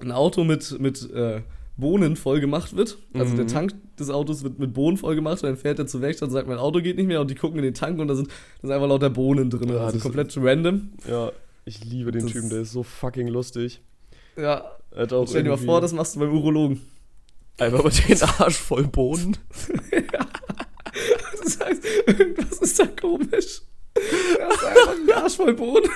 ein 0.00 0.12
Auto 0.12 0.44
mit, 0.44 0.78
mit 0.80 1.10
äh, 1.10 1.42
Bohnen 1.76 2.16
voll 2.16 2.40
gemacht 2.40 2.76
wird. 2.76 2.98
Also 3.14 3.32
mhm. 3.32 3.36
der 3.36 3.46
Tank 3.46 3.74
des 3.98 4.10
Autos 4.10 4.42
wird 4.42 4.58
mit 4.58 4.74
Bohnen 4.74 4.96
voll 4.96 5.14
gemacht 5.14 5.42
und 5.42 5.48
dann 5.48 5.56
fährt 5.56 5.78
er 5.78 5.86
zur 5.86 6.00
Werkstatt 6.00 6.28
und 6.28 6.32
sagt, 6.32 6.48
mein 6.48 6.58
Auto 6.58 6.80
geht 6.80 6.96
nicht 6.96 7.06
mehr 7.06 7.20
und 7.20 7.30
die 7.30 7.34
gucken 7.34 7.58
in 7.58 7.64
den 7.64 7.74
Tank 7.74 8.00
und 8.00 8.08
da 8.08 8.14
sind, 8.14 8.28
da 8.28 8.68
sind 8.68 8.72
einfach 8.72 8.88
lauter 8.88 9.10
Bohnen 9.10 9.50
drin. 9.50 9.68
Ja, 9.68 9.86
also 9.86 9.98
komplett 10.00 10.36
random. 10.36 10.90
Ja, 11.08 11.30
ich 11.68 11.84
liebe 11.84 12.10
den 12.10 12.22
das 12.22 12.32
Typen, 12.32 12.48
der 12.48 12.62
ist 12.62 12.72
so 12.72 12.82
fucking 12.82 13.28
lustig. 13.28 13.82
Ja. 14.36 14.72
Stell 14.92 15.42
dir 15.42 15.50
mal 15.50 15.58
vor, 15.58 15.80
das 15.80 15.92
machst 15.92 16.16
du 16.16 16.20
beim 16.20 16.32
Urologen. 16.32 16.80
Einfach 17.58 17.84
mit 17.84 18.08
den 18.08 18.22
Arsch 18.22 18.56
voll 18.56 18.84
Boden. 18.84 19.36
ja. 19.92 20.26
Du 21.42 21.48
sagst, 21.48 21.84
irgendwas 22.06 22.58
ist 22.58 22.80
da 22.80 22.86
komisch. 22.86 23.62
Er 23.94 24.48
ist 24.48 24.64
einfach 24.64 24.94
ein 24.96 25.12
Arsch 25.12 25.36
voll 25.36 25.54
Boden. 25.54 25.90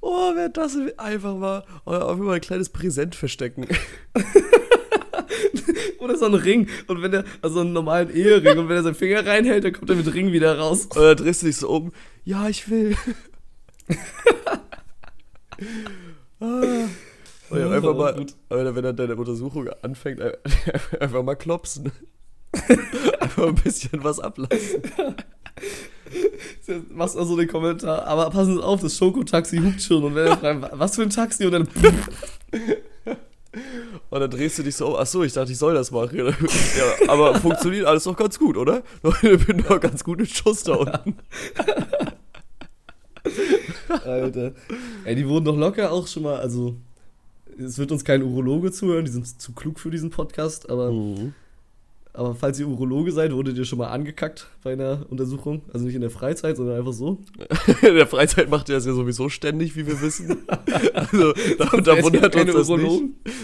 oh, 0.00 0.32
wer 0.34 0.48
das 0.48 0.76
einfach 0.98 1.36
mal, 1.36 1.64
auf 1.84 2.18
immer 2.18 2.34
ein 2.34 2.40
kleines 2.40 2.68
Präsent 2.68 3.14
verstecken. 3.16 3.66
Oder 5.98 6.16
so 6.16 6.26
ein 6.26 6.34
Ring. 6.34 6.68
Und 6.86 7.02
wenn 7.02 7.12
er, 7.12 7.24
also 7.42 7.60
einen 7.60 7.72
normalen 7.72 8.14
Ehering, 8.14 8.58
und 8.58 8.68
wenn 8.68 8.76
er 8.76 8.82
seinen 8.82 8.94
Finger 8.94 9.26
reinhält, 9.26 9.64
dann 9.64 9.72
kommt 9.72 9.90
er 9.90 9.96
mit 9.96 10.14
Ring 10.14 10.32
wieder 10.32 10.58
raus. 10.58 10.88
Dann 10.90 11.16
drehst 11.16 11.42
du 11.42 11.46
dich 11.46 11.56
so 11.56 11.68
um. 11.70 11.92
Ja, 12.28 12.46
ich 12.46 12.68
will. 12.68 12.94
ah. 16.40 16.62
Ja, 17.50 17.70
einfach 17.70 17.96
mal, 17.96 18.26
Alter, 18.50 18.76
wenn 18.76 18.84
er 18.84 18.92
deine 18.92 19.16
Untersuchung 19.16 19.70
anfängt, 19.80 20.20
einfach 21.00 21.22
mal 21.22 21.36
klopsen. 21.36 21.90
einfach 23.20 23.46
ein 23.46 23.54
bisschen 23.54 24.04
was 24.04 24.20
ablassen. 24.20 24.82
Machst 26.90 27.16
also 27.16 27.34
den 27.34 27.48
Kommentar, 27.48 28.06
aber 28.06 28.28
passen 28.28 28.56
Sie 28.56 28.62
auf, 28.62 28.82
das 28.82 28.98
Schokotaxi 28.98 29.56
hupt 29.56 29.80
schon. 29.80 30.04
Und 30.04 30.14
wenn 30.14 30.26
er 30.26 30.36
fragt, 30.36 30.78
was 30.78 30.96
für 30.96 31.02
ein 31.04 31.10
Taxi? 31.10 31.46
Und 31.46 31.52
dann. 31.52 31.68
Und 34.10 34.20
dann 34.20 34.30
drehst 34.30 34.58
du 34.58 34.62
dich 34.62 34.76
so 34.76 34.88
um, 34.88 34.96
ach 34.98 35.06
so, 35.06 35.22
ich 35.22 35.32
dachte, 35.32 35.52
ich 35.52 35.58
soll 35.58 35.72
das 35.72 35.90
machen. 35.90 36.18
ja, 36.18 36.34
aber 37.08 37.36
funktioniert 37.36 37.86
alles 37.86 38.04
doch 38.04 38.16
ganz 38.16 38.38
gut, 38.38 38.58
oder? 38.58 38.82
Ich 39.22 39.46
bin 39.46 39.64
doch 39.66 39.80
ganz 39.80 40.04
gut 40.04 40.18
mit 40.18 40.28
Schuss 40.30 40.62
da 40.64 40.74
unten. 40.74 41.16
Alter. 44.04 44.52
Ey, 45.04 45.14
die 45.14 45.28
wurden 45.28 45.44
doch 45.44 45.56
locker 45.56 45.92
auch 45.92 46.06
schon 46.06 46.24
mal, 46.24 46.36
also 46.36 46.76
es 47.58 47.78
wird 47.78 47.92
uns 47.92 48.04
kein 48.04 48.22
Urologe 48.22 48.70
zuhören, 48.72 49.04
die 49.04 49.10
sind 49.10 49.40
zu 49.40 49.52
klug 49.52 49.80
für 49.80 49.90
diesen 49.90 50.10
Podcast, 50.10 50.70
aber 50.70 50.92
mhm. 50.92 51.34
Aber 52.18 52.34
falls 52.34 52.58
ihr 52.58 52.66
Urologe 52.66 53.12
seid, 53.12 53.32
wurdet 53.32 53.56
ihr 53.56 53.64
schon 53.64 53.78
mal 53.78 53.90
angekackt 53.90 54.48
bei 54.64 54.72
einer 54.72 55.06
Untersuchung? 55.08 55.62
Also 55.72 55.86
nicht 55.86 55.94
in 55.94 56.00
der 56.00 56.10
Freizeit, 56.10 56.56
sondern 56.56 56.76
einfach 56.76 56.92
so? 56.92 57.18
in 57.82 57.94
der 57.94 58.08
Freizeit 58.08 58.50
macht 58.50 58.68
ihr 58.68 58.74
das 58.74 58.86
ja 58.86 58.92
sowieso 58.92 59.28
ständig, 59.28 59.76
wie 59.76 59.86
wir 59.86 60.00
wissen. 60.00 60.36
also 60.94 61.32
da, 61.32 61.66
da 61.80 62.02
wundert 62.02 62.34
uns 62.34 62.52
das 62.52 62.68
Urologen. 62.68 63.14
nicht. 63.24 63.36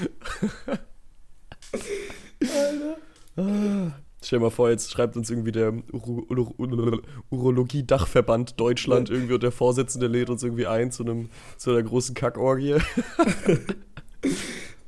Alter. 2.56 2.96
Ah. 3.36 3.92
Stell 4.24 4.38
dir 4.38 4.44
mal 4.46 4.50
vor, 4.50 4.70
jetzt 4.70 4.90
schreibt 4.90 5.16
uns 5.18 5.28
irgendwie 5.28 5.52
der 5.52 5.74
Uro 5.92 6.24
Uro 6.30 6.54
Uro 6.56 7.00
Urologie-Dachverband 7.30 8.58
Deutschland 8.58 9.10
irgendwie 9.10 9.34
und 9.34 9.42
der 9.42 9.52
Vorsitzende 9.52 10.06
lädt 10.06 10.30
uns 10.30 10.42
irgendwie 10.42 10.66
ein 10.66 10.90
zu, 10.90 11.02
einem, 11.04 11.28
zu 11.58 11.70
einer 11.70 11.82
großen 11.82 12.14
Kackorgie. 12.14 12.76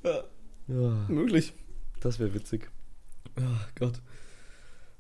ja. 0.05 0.25
ja. 0.69 1.05
Möglich. 1.09 1.53
Das 2.01 2.19
wäre 2.19 2.33
witzig. 2.35 2.71
Oh 3.39 3.43
Gott. 3.79 4.01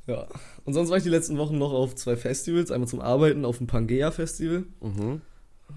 Ja. 0.06 0.26
Und 0.64 0.74
sonst 0.74 0.90
war 0.90 0.98
ich 0.98 1.02
die 1.04 1.08
letzten 1.08 1.38
Wochen 1.38 1.56
noch 1.58 1.72
auf 1.72 1.94
zwei 1.94 2.16
Festivals. 2.16 2.70
Einmal 2.70 2.88
zum 2.88 3.00
Arbeiten 3.00 3.44
auf 3.44 3.58
dem 3.58 3.66
Pangea-Festival 3.66 4.64
Mhm. 4.82 5.22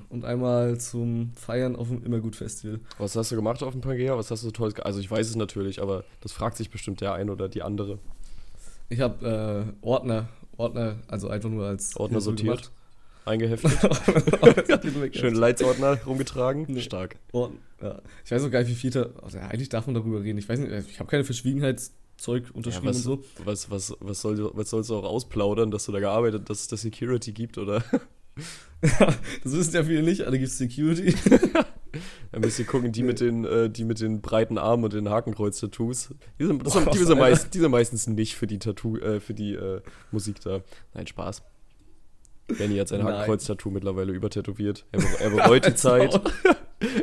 und 0.09 0.25
einmal 0.25 0.79
zum 0.79 1.31
Feiern 1.33 1.75
auf 1.75 1.87
dem 1.87 2.03
Immergut-Festival. 2.03 2.79
Was 2.97 3.15
hast 3.15 3.31
du 3.31 3.35
gemacht 3.35 3.63
auf 3.63 3.71
dem 3.71 3.81
Pangea? 3.81 4.17
Was 4.17 4.29
hast 4.31 4.43
du 4.43 4.47
so 4.47 4.51
tolles 4.51 4.75
Also 4.81 4.99
ich 4.99 5.09
weiß 5.09 5.29
es 5.29 5.35
natürlich, 5.35 5.81
aber 5.81 6.03
das 6.21 6.31
fragt 6.33 6.57
sich 6.57 6.69
bestimmt 6.69 7.01
der 7.01 7.13
ein 7.13 7.29
oder 7.29 7.47
die 7.49 7.61
andere. 7.63 7.99
Ich 8.89 8.99
habe 8.99 9.73
äh, 9.81 9.85
Ordner, 9.85 10.29
Ordner, 10.57 10.97
also 11.07 11.29
einfach 11.29 11.49
nur 11.49 11.67
als 11.67 11.95
Ordner 11.95 12.17
Hilfe 12.17 12.25
sortiert? 12.25 12.71
Eingeheftet. 13.25 13.79
gemacht. 14.81 15.15
Schön 15.15 15.35
Leitsordner 15.35 15.99
rumgetragen. 16.03 16.65
Nee. 16.67 16.81
Stark. 16.81 17.17
Ordner, 17.31 17.59
ja. 17.81 18.01
Ich 18.25 18.31
weiß 18.31 18.43
auch 18.43 18.49
gar 18.49 18.59
nicht, 18.59 18.69
wie 18.69 18.75
viel 18.75 18.89
da. 18.89 19.09
Also 19.21 19.37
eigentlich 19.37 19.69
darf 19.69 19.85
man 19.85 19.93
darüber 19.93 20.23
reden. 20.23 20.39
Ich 20.39 20.49
weiß 20.49 20.59
nicht, 20.59 20.89
ich 20.89 20.99
habe 20.99 21.09
keine 21.09 21.23
Verschwiegenheitszeug 21.23 22.49
unterschrieben 22.53 22.87
Ja, 22.87 22.89
was, 22.89 23.05
und 23.05 23.23
so. 23.23 23.23
was, 23.45 23.69
was, 23.69 23.95
was, 23.99 24.21
soll, 24.21 24.49
was 24.55 24.69
sollst 24.71 24.89
du 24.89 24.95
auch 24.95 25.03
ausplaudern, 25.03 25.69
dass 25.69 25.85
du 25.85 25.91
da 25.91 25.99
gearbeitet, 25.99 26.49
dass 26.49 26.61
es 26.61 26.67
da 26.67 26.77
Security 26.77 27.31
gibt 27.31 27.59
oder 27.59 27.83
das 28.81 29.53
wissen 29.53 29.75
ja 29.75 29.83
viele 29.83 30.01
nicht, 30.01 30.23
alle 30.23 30.39
gibt 30.39 30.51
Security. 30.51 31.13
ein 32.31 32.41
bisschen 32.41 32.67
gucken, 32.67 32.91
die 32.91 33.03
mit 33.03 33.19
den, 33.19 33.45
äh, 33.45 33.69
die 33.69 33.83
mit 33.83 33.99
den 33.99 34.21
breiten 34.21 34.57
Armen 34.57 34.83
und 34.83 34.93
den 34.93 35.09
Hakenkreuz-Tattoos. 35.09 36.13
Die 36.39 36.45
sind, 36.45 36.65
das 36.65 36.73
sind, 36.73 36.93
die, 36.93 36.97
sind 36.97 37.19
meist, 37.19 37.53
die 37.53 37.59
sind 37.59 37.71
meistens 37.71 38.07
nicht 38.07 38.35
für 38.35 38.47
die 38.47 38.59
Tattoo, 38.59 38.97
äh, 38.97 39.19
für 39.19 39.33
die 39.33 39.53
äh, 39.53 39.81
Musik 40.11 40.41
da. 40.41 40.61
Nein, 40.93 41.07
Spaß. 41.07 41.43
Benny 42.47 42.77
hat 42.77 42.87
sein. 42.87 43.03
Hakenkreuz-Tattoo 43.03 43.69
mittlerweile 43.69 44.11
übertätowiert. 44.11 44.85
Er, 44.91 45.01
er 45.19 45.29
bereut 45.35 45.65
die 45.65 45.75
Zeit. 45.75 46.19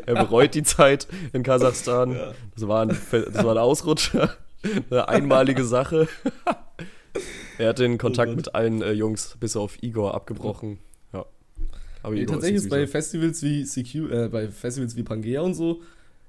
Er 0.07 0.15
bereut 0.15 0.55
die 0.55 0.63
Zeit 0.63 1.07
in 1.33 1.43
Kasachstan. 1.43 2.13
Ja. 2.13 2.33
Das, 2.55 2.67
war 2.67 2.83
ein, 2.83 2.89
das 2.89 3.45
war 3.45 3.53
ein 3.53 3.59
Ausrutscher. 3.59 4.37
Eine 4.91 5.09
einmalige 5.09 5.65
Sache. 5.65 6.09
Er 7.59 7.71
hat 7.71 7.79
den 7.79 7.99
Kontakt 7.99 8.31
Gott. 8.31 8.37
mit 8.37 8.55
allen 8.55 8.83
äh, 8.83 8.93
Jungs 8.93 9.37
bis 9.39 9.57
auf 9.57 9.83
Igor 9.83 10.15
abgebrochen. 10.15 10.79
Aber 12.07 12.15
Nee, 12.15 12.25
tatsächlich 12.27 12.63
ist 12.63 12.69
bei. 12.71 12.87
Festivals 12.87 13.43
wie 13.43 13.65
CQ, 13.65 13.95
äh, 14.11 14.29
bei 14.29 14.49
Festivals 14.49 14.95
wie 14.97 15.03
Pangea 15.03 15.41
und 15.41 15.55
so 15.55 15.83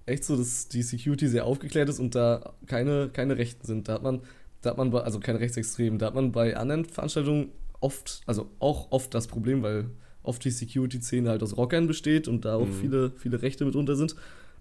echt 0.08 0.24
so, 0.24 0.36
dass 0.38 0.70
die 0.70 0.82
Security 0.84 1.28
sehr 1.28 1.46
aufgeklärt 1.46 1.90
ist 1.90 2.00
und 2.00 2.16
da 2.16 2.54
keine, 2.66 3.10
keine 3.12 3.38
Rechten 3.38 3.66
sind. 3.68 3.88
Da 3.90 3.96
hat 3.96 4.04
man, 4.04 4.22
da 4.62 4.70
hat 4.72 4.78
man 4.78 4.90
bei, 4.90 5.02
also 5.02 5.20
keine 5.20 5.40
Rechtsextremen, 5.42 6.00
da 6.00 6.08
hat 6.08 6.16
man 6.16 6.32
bei 6.32 6.56
anderen 6.56 6.86
Veranstaltungen 6.86 7.50
oft, 7.82 8.22
also 8.26 8.50
auch 8.60 8.92
oft 8.92 9.14
das 9.14 9.28
Problem, 9.28 9.62
weil 9.64 9.90
oft 10.24 10.44
die 10.46 10.50
Security-Szene 10.52 11.30
halt 11.30 11.44
aus 11.44 11.58
Rockern 11.58 11.88
besteht 11.88 12.28
und 12.30 12.46
da 12.46 12.56
auch 12.56 12.66
Mhm. 12.68 12.74
viele, 12.74 13.12
viele 13.18 13.42
Rechte 13.42 13.66
mitunter 13.66 13.96
sind. 13.98 14.16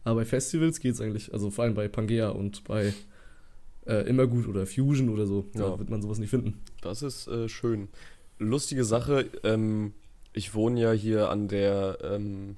Aber 0.05 0.17
bei 0.21 0.25
Festivals 0.25 0.81
geht 0.81 0.95
es 0.95 1.01
eigentlich, 1.01 1.33
also 1.33 1.51
vor 1.51 1.65
allem 1.65 1.75
bei 1.75 1.87
Pangea 1.89 2.29
und 2.31 2.65
bei 2.65 2.93
äh, 3.87 4.09
Immergut 4.09 4.49
oder 4.49 4.67
Fusion 4.67 5.09
oder 5.11 5.27
so, 5.27 5.47
da 5.55 5.61
Ja. 5.71 5.79
wird 5.79 5.91
man 5.91 6.03
sowas 6.03 6.19
nicht 6.19 6.31
finden. 6.31 6.61
Das 6.83 7.03
ist 7.03 7.29
äh, 7.29 7.49
schön. 7.49 7.87
Lustige 8.41 8.85
Sache, 8.85 9.27
ähm, 9.45 9.93
ich 10.37 10.55
wohne 10.55 10.81
ja 10.81 10.93
hier 10.93 11.31
an 11.31 11.49
der 11.49 11.99
ähm, 12.03 12.57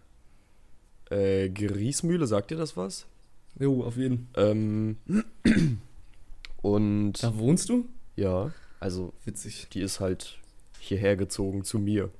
äh, 1.10 1.48
Griesmühle, 1.48 2.26
sagt 2.26 2.50
ihr 2.50 2.56
das 2.58 2.76
was? 2.76 3.06
Jo, 3.58 3.82
auf 3.84 3.96
jeden. 3.96 4.28
Ähm, 4.36 4.98
und 6.62 7.22
Da 7.22 7.36
wohnst 7.38 7.68
du? 7.68 7.86
ja, 8.16 8.50
also 8.80 9.12
Witzig. 9.24 9.68
die 9.72 9.80
ist 9.80 10.00
halt 10.00 10.38
hierher 10.78 11.16
gezogen 11.16 11.64
zu 11.64 11.78
mir. 11.78 12.10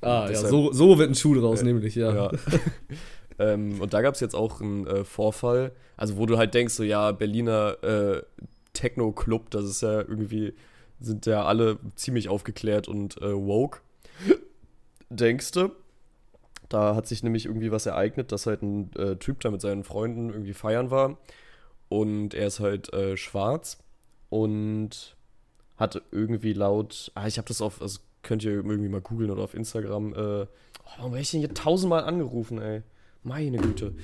Ah, 0.00 0.22
ja, 0.24 0.28
deshalb- 0.28 0.50
so, 0.50 0.72
so 0.72 0.98
wird 0.98 1.10
ein 1.10 1.14
Schuh 1.14 1.34
draus, 1.34 1.60
Äh, 1.60 1.64
nämlich, 1.64 1.94
ja. 1.94 2.14
Ja. 2.14 2.30
ähm, 3.38 3.80
und 3.80 3.92
da 3.92 4.00
gab 4.00 4.14
es 4.14 4.20
jetzt 4.20 4.34
auch 4.34 4.60
einen 4.60 4.86
äh, 4.86 5.04
Vorfall, 5.04 5.72
also 5.96 6.16
wo 6.16 6.24
du 6.26 6.38
halt 6.38 6.54
denkst, 6.54 6.72
so 6.74 6.82
ja, 6.82 7.12
Berliner 7.12 7.76
äh, 7.82 8.22
Techno-Club, 8.72 9.50
das 9.50 9.64
ist 9.64 9.82
ja 9.82 10.00
irgendwie, 10.00 10.54
sind 11.00 11.26
ja 11.26 11.44
alle 11.44 11.78
ziemlich 11.96 12.28
aufgeklärt 12.30 12.88
und 12.88 13.20
äh, 13.20 13.34
woke. 13.34 13.80
Denkst 15.10 15.52
du? 15.52 15.70
Da 16.68 16.94
hat 16.94 17.08
sich 17.08 17.22
nämlich 17.22 17.46
irgendwie 17.46 17.72
was 17.72 17.86
ereignet, 17.86 18.30
dass 18.30 18.46
halt 18.46 18.62
ein 18.62 18.92
äh, 18.94 19.16
Typ 19.16 19.40
da 19.40 19.50
mit 19.50 19.60
seinen 19.60 19.82
Freunden 19.82 20.30
irgendwie 20.30 20.54
feiern 20.54 20.90
war. 20.90 21.18
Und 21.88 22.32
er 22.32 22.46
ist 22.46 22.60
halt 22.60 22.92
äh, 22.92 23.16
schwarz 23.16 23.78
und 24.28 25.16
hat 25.76 26.00
irgendwie 26.12 26.52
laut, 26.52 27.10
ah, 27.16 27.26
ich 27.26 27.38
habe 27.38 27.48
das 27.48 27.60
auf, 27.60 27.82
also 27.82 27.98
könnt 28.22 28.44
ihr 28.44 28.52
irgendwie 28.52 28.88
mal 28.88 29.00
googeln 29.00 29.30
oder 29.30 29.42
auf 29.42 29.54
Instagram, 29.54 30.14
äh, 30.14 30.16
oh, 30.16 30.46
warum 30.96 31.12
werde 31.12 31.22
ich 31.22 31.30
denn 31.32 31.40
hier 31.40 31.54
tausendmal 31.54 32.04
angerufen, 32.04 32.60
ey? 32.60 32.82
Meine 33.24 33.58
Güte. 33.58 33.94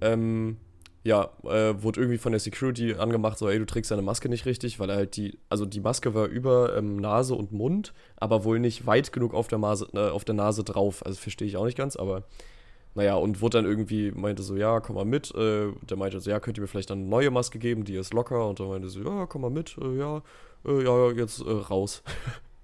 Ähm, 0.00 0.56
ja, 1.02 1.30
äh, 1.44 1.82
wurde 1.82 2.00
irgendwie 2.00 2.18
von 2.18 2.32
der 2.32 2.40
Security 2.40 2.94
angemacht, 2.94 3.38
so, 3.38 3.48
ey, 3.48 3.58
du 3.58 3.64
trägst 3.64 3.90
deine 3.90 4.02
Maske 4.02 4.28
nicht 4.28 4.44
richtig, 4.44 4.78
weil 4.78 4.90
er 4.90 4.96
halt 4.96 5.16
die, 5.16 5.38
also 5.48 5.64
die 5.64 5.80
Maske 5.80 6.14
war 6.14 6.26
über 6.26 6.76
ähm, 6.76 6.96
Nase 6.96 7.34
und 7.34 7.52
Mund, 7.52 7.94
aber 8.16 8.44
wohl 8.44 8.58
nicht 8.58 8.86
weit 8.86 9.12
genug 9.12 9.32
auf 9.32 9.48
der, 9.48 9.58
Nase, 9.58 9.88
äh, 9.94 10.10
auf 10.10 10.24
der 10.24 10.34
Nase 10.34 10.62
drauf. 10.62 11.04
Also 11.06 11.18
verstehe 11.18 11.48
ich 11.48 11.56
auch 11.56 11.64
nicht 11.64 11.78
ganz, 11.78 11.96
aber 11.96 12.24
naja, 12.94 13.14
und 13.14 13.40
wurde 13.40 13.58
dann 13.58 13.66
irgendwie, 13.66 14.10
meinte 14.10 14.42
so, 14.42 14.56
ja, 14.56 14.80
komm 14.80 14.96
mal 14.96 15.04
mit. 15.04 15.34
Äh, 15.34 15.68
der 15.88 15.96
meinte 15.96 16.20
so, 16.20 16.28
ja, 16.28 16.40
könnt 16.40 16.58
ihr 16.58 16.62
mir 16.62 16.66
vielleicht 16.66 16.90
eine 16.90 17.02
neue 17.02 17.30
Maske 17.30 17.58
geben, 17.58 17.84
die 17.84 17.94
ist 17.94 18.12
locker. 18.12 18.48
Und 18.48 18.58
dann 18.58 18.68
meinte 18.68 18.88
so, 18.88 19.00
ja, 19.02 19.26
komm 19.26 19.42
mal 19.42 19.50
mit, 19.50 19.76
äh, 19.80 19.96
ja, 19.96 20.22
äh, 20.66 20.84
ja, 20.84 21.10
jetzt 21.12 21.40
äh, 21.40 21.50
raus. 21.50 22.02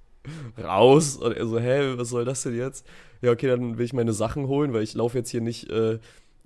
raus. 0.62 1.16
Und 1.16 1.36
er 1.36 1.46
so, 1.46 1.60
hä, 1.60 1.94
was 1.96 2.08
soll 2.08 2.24
das 2.24 2.42
denn 2.42 2.56
jetzt? 2.56 2.84
Ja, 3.22 3.30
okay, 3.30 3.46
dann 3.46 3.78
will 3.78 3.84
ich 3.84 3.92
meine 3.92 4.12
Sachen 4.12 4.48
holen, 4.48 4.72
weil 4.72 4.82
ich 4.82 4.94
laufe 4.94 5.16
jetzt 5.16 5.30
hier 5.30 5.40
nicht 5.40 5.70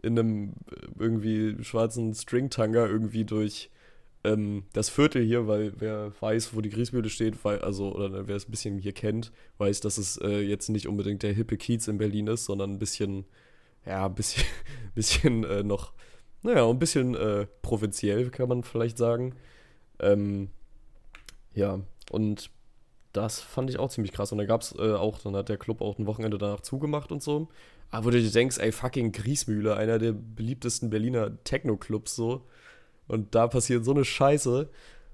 in 0.02 0.18
einem 0.18 0.52
äh, 0.70 0.86
irgendwie 0.98 1.62
schwarzen 1.62 2.14
Stringtanga 2.14 2.86
irgendwie 2.86 3.24
durch 3.24 3.70
ähm, 4.24 4.64
das 4.72 4.90
Viertel 4.90 5.24
hier, 5.24 5.46
weil 5.46 5.72
wer 5.78 6.12
weiß, 6.20 6.54
wo 6.54 6.60
die 6.60 6.70
Griesmühle 6.70 7.08
steht, 7.08 7.42
weil, 7.44 7.60
also, 7.60 7.94
oder 7.94 8.26
wer 8.26 8.36
es 8.36 8.48
ein 8.48 8.50
bisschen 8.50 8.78
hier 8.78 8.92
kennt, 8.92 9.32
weiß, 9.58 9.80
dass 9.80 9.98
es 9.98 10.18
äh, 10.18 10.40
jetzt 10.40 10.68
nicht 10.68 10.88
unbedingt 10.88 11.22
der 11.22 11.32
hippe 11.32 11.56
Kiez 11.56 11.88
in 11.88 11.98
Berlin 11.98 12.26
ist, 12.26 12.44
sondern 12.44 12.72
ein 12.72 12.78
bisschen, 12.78 13.24
ja, 13.86 14.06
ein 14.06 14.14
bisschen, 14.14 14.44
bisschen 14.94 15.44
äh, 15.44 15.62
noch, 15.62 15.92
naja, 16.42 16.68
ein 16.68 16.78
bisschen 16.78 17.14
äh, 17.14 17.46
provinziell, 17.62 18.30
kann 18.30 18.48
man 18.48 18.62
vielleicht 18.62 18.98
sagen. 18.98 19.34
Ähm, 20.00 20.50
ja, 21.54 21.80
und 22.10 22.50
das 23.12 23.40
fand 23.40 23.70
ich 23.70 23.78
auch 23.78 23.90
ziemlich 23.90 24.12
krass. 24.12 24.32
Und 24.32 24.38
da 24.38 24.44
gab 24.44 24.62
es 24.62 24.74
äh, 24.78 24.94
auch, 24.94 25.18
dann 25.18 25.34
hat 25.36 25.48
der 25.48 25.58
Club 25.58 25.80
auch 25.80 25.98
ein 25.98 26.06
Wochenende 26.06 26.38
danach 26.38 26.60
zugemacht 26.60 27.10
und 27.10 27.22
so. 27.22 27.48
Aber 27.90 28.06
wo 28.06 28.10
du 28.10 28.20
dir 28.20 28.30
denkst, 28.30 28.58
ey, 28.58 28.72
fucking 28.72 29.12
Griesmühle, 29.12 29.76
einer 29.76 29.98
der 29.98 30.12
beliebtesten 30.12 30.90
Berliner 30.90 31.42
Techno-Clubs 31.44 32.14
so. 32.14 32.46
Und 33.08 33.34
da 33.34 33.48
passiert 33.48 33.84
so 33.84 33.90
eine 33.90 34.04
Scheiße. 34.04 34.68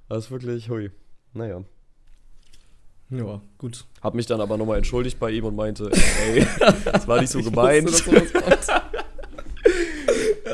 Das 0.08 0.26
ist 0.26 0.30
wirklich, 0.30 0.68
hui. 0.68 0.90
Naja. 1.32 1.64
Ja, 3.08 3.40
gut. 3.58 3.86
Hab 4.02 4.14
mich 4.14 4.26
dann 4.26 4.40
aber 4.40 4.58
nochmal 4.58 4.78
entschuldigt 4.78 5.18
bei 5.18 5.30
ihm 5.30 5.44
und 5.44 5.54
meinte, 5.56 5.90
ey, 5.92 6.46
das 6.84 7.06
war 7.08 7.20
nicht 7.20 7.30
so 7.30 7.40
gemeint. 7.42 7.88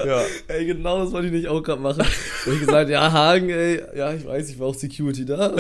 ja. 0.07 0.23
ey, 0.49 0.67
genau 0.67 1.03
das 1.03 1.13
wollte 1.13 1.29
ich 1.29 1.33
nicht 1.33 1.49
auch 1.49 1.63
gerade 1.63 1.81
machen. 1.81 2.03
Hab 2.05 2.53
ich 2.53 2.61
gesagt, 2.61 2.91
ja, 2.91 3.11
Hagen, 3.11 3.49
ey, 3.49 3.83
ja, 3.97 4.13
ich 4.13 4.25
weiß, 4.27 4.51
ich 4.51 4.59
war 4.59 4.69
auch 4.69 4.75
Security 4.75 5.25
da. 5.25 5.57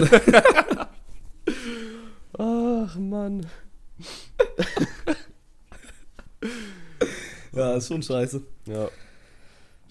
Ach, 2.38 2.96
Mann. 2.96 3.46
Ja, 7.54 7.74
ist 7.76 7.88
schon 7.88 8.02
scheiße. 8.02 8.42
Ja. 8.66 8.88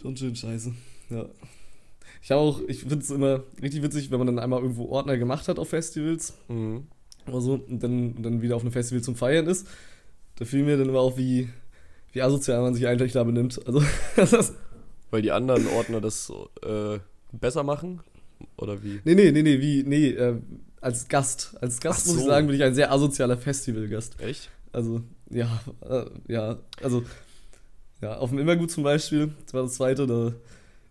Schon 0.02 0.18
schön 0.18 0.36
scheiße. 0.36 0.74
Ja. 1.10 1.26
Ich 2.24 2.32
habe 2.32 2.42
auch, 2.42 2.62
ich 2.68 2.80
finde 2.82 2.98
es 3.00 3.10
immer 3.10 3.44
richtig 3.62 3.82
witzig, 3.84 4.12
wenn 4.12 4.20
man 4.20 4.28
dann 4.28 4.40
einmal 4.40 4.62
irgendwo 4.62 4.86
Ordner 4.90 5.18
gemacht 5.18 5.48
hat 5.48 5.60
auf 5.60 5.70
Festivals 5.70 6.34
Mhm. 6.48 6.88
oder 7.28 7.42
so 7.42 7.54
und 7.68 7.82
dann, 7.84 8.14
und 8.14 8.24
dann 8.24 8.42
wieder 8.42 8.56
auf 8.56 8.62
einem 8.62 8.72
Festival 8.72 9.02
zum 9.04 9.16
Feiern 9.16 9.48
ist. 9.48 9.68
Da 10.38 10.46
fiel 10.46 10.64
mir 10.64 10.78
dann 10.78 10.90
immer 10.90 11.00
auf, 11.00 11.18
wie, 11.18 11.50
wie 12.14 12.22
asozial 12.22 12.62
man 12.62 12.74
sich 12.74 12.88
eigentlich 12.88 13.12
da 13.14 13.24
benimmt. 13.24 13.60
Also, 13.66 13.84
das 14.16 14.34
ist, 14.34 14.54
Weil 15.10 15.22
die 15.22 15.32
anderen 15.32 15.68
Ordner 15.68 16.00
das 16.02 16.32
äh, 16.66 17.00
besser 17.32 17.64
machen? 17.64 18.02
Oder 18.58 18.82
wie? 18.84 19.00
nee, 19.04 19.14
nee, 19.16 19.32
nee, 19.32 19.44
nee, 19.44 19.60
wie, 19.60 19.84
nee, 19.84 20.10
äh, 20.10 20.36
als 20.80 21.08
Gast. 21.08 21.56
Als 21.62 21.80
Gast 21.80 22.02
Ach 22.04 22.08
muss 22.08 22.16
ich 22.18 22.22
so. 22.24 22.28
sagen, 22.30 22.48
bin 22.48 22.56
ich 22.56 22.64
ein 22.64 22.74
sehr 22.74 22.92
asozialer 22.92 23.38
Festivalgast. 23.38 24.20
Echt? 24.20 24.50
Also, 24.72 25.02
ja, 25.30 25.62
äh, 25.88 26.06
ja, 26.28 26.58
also, 26.82 27.04
ja, 28.02 28.18
auf 28.18 28.30
dem 28.30 28.40
Immergut 28.40 28.72
zum 28.72 28.84
Beispiel, 28.84 29.32
das 29.46 29.54
war 29.54 29.64
das 29.64 29.74
zweite, 29.74 30.08
da 30.08 30.34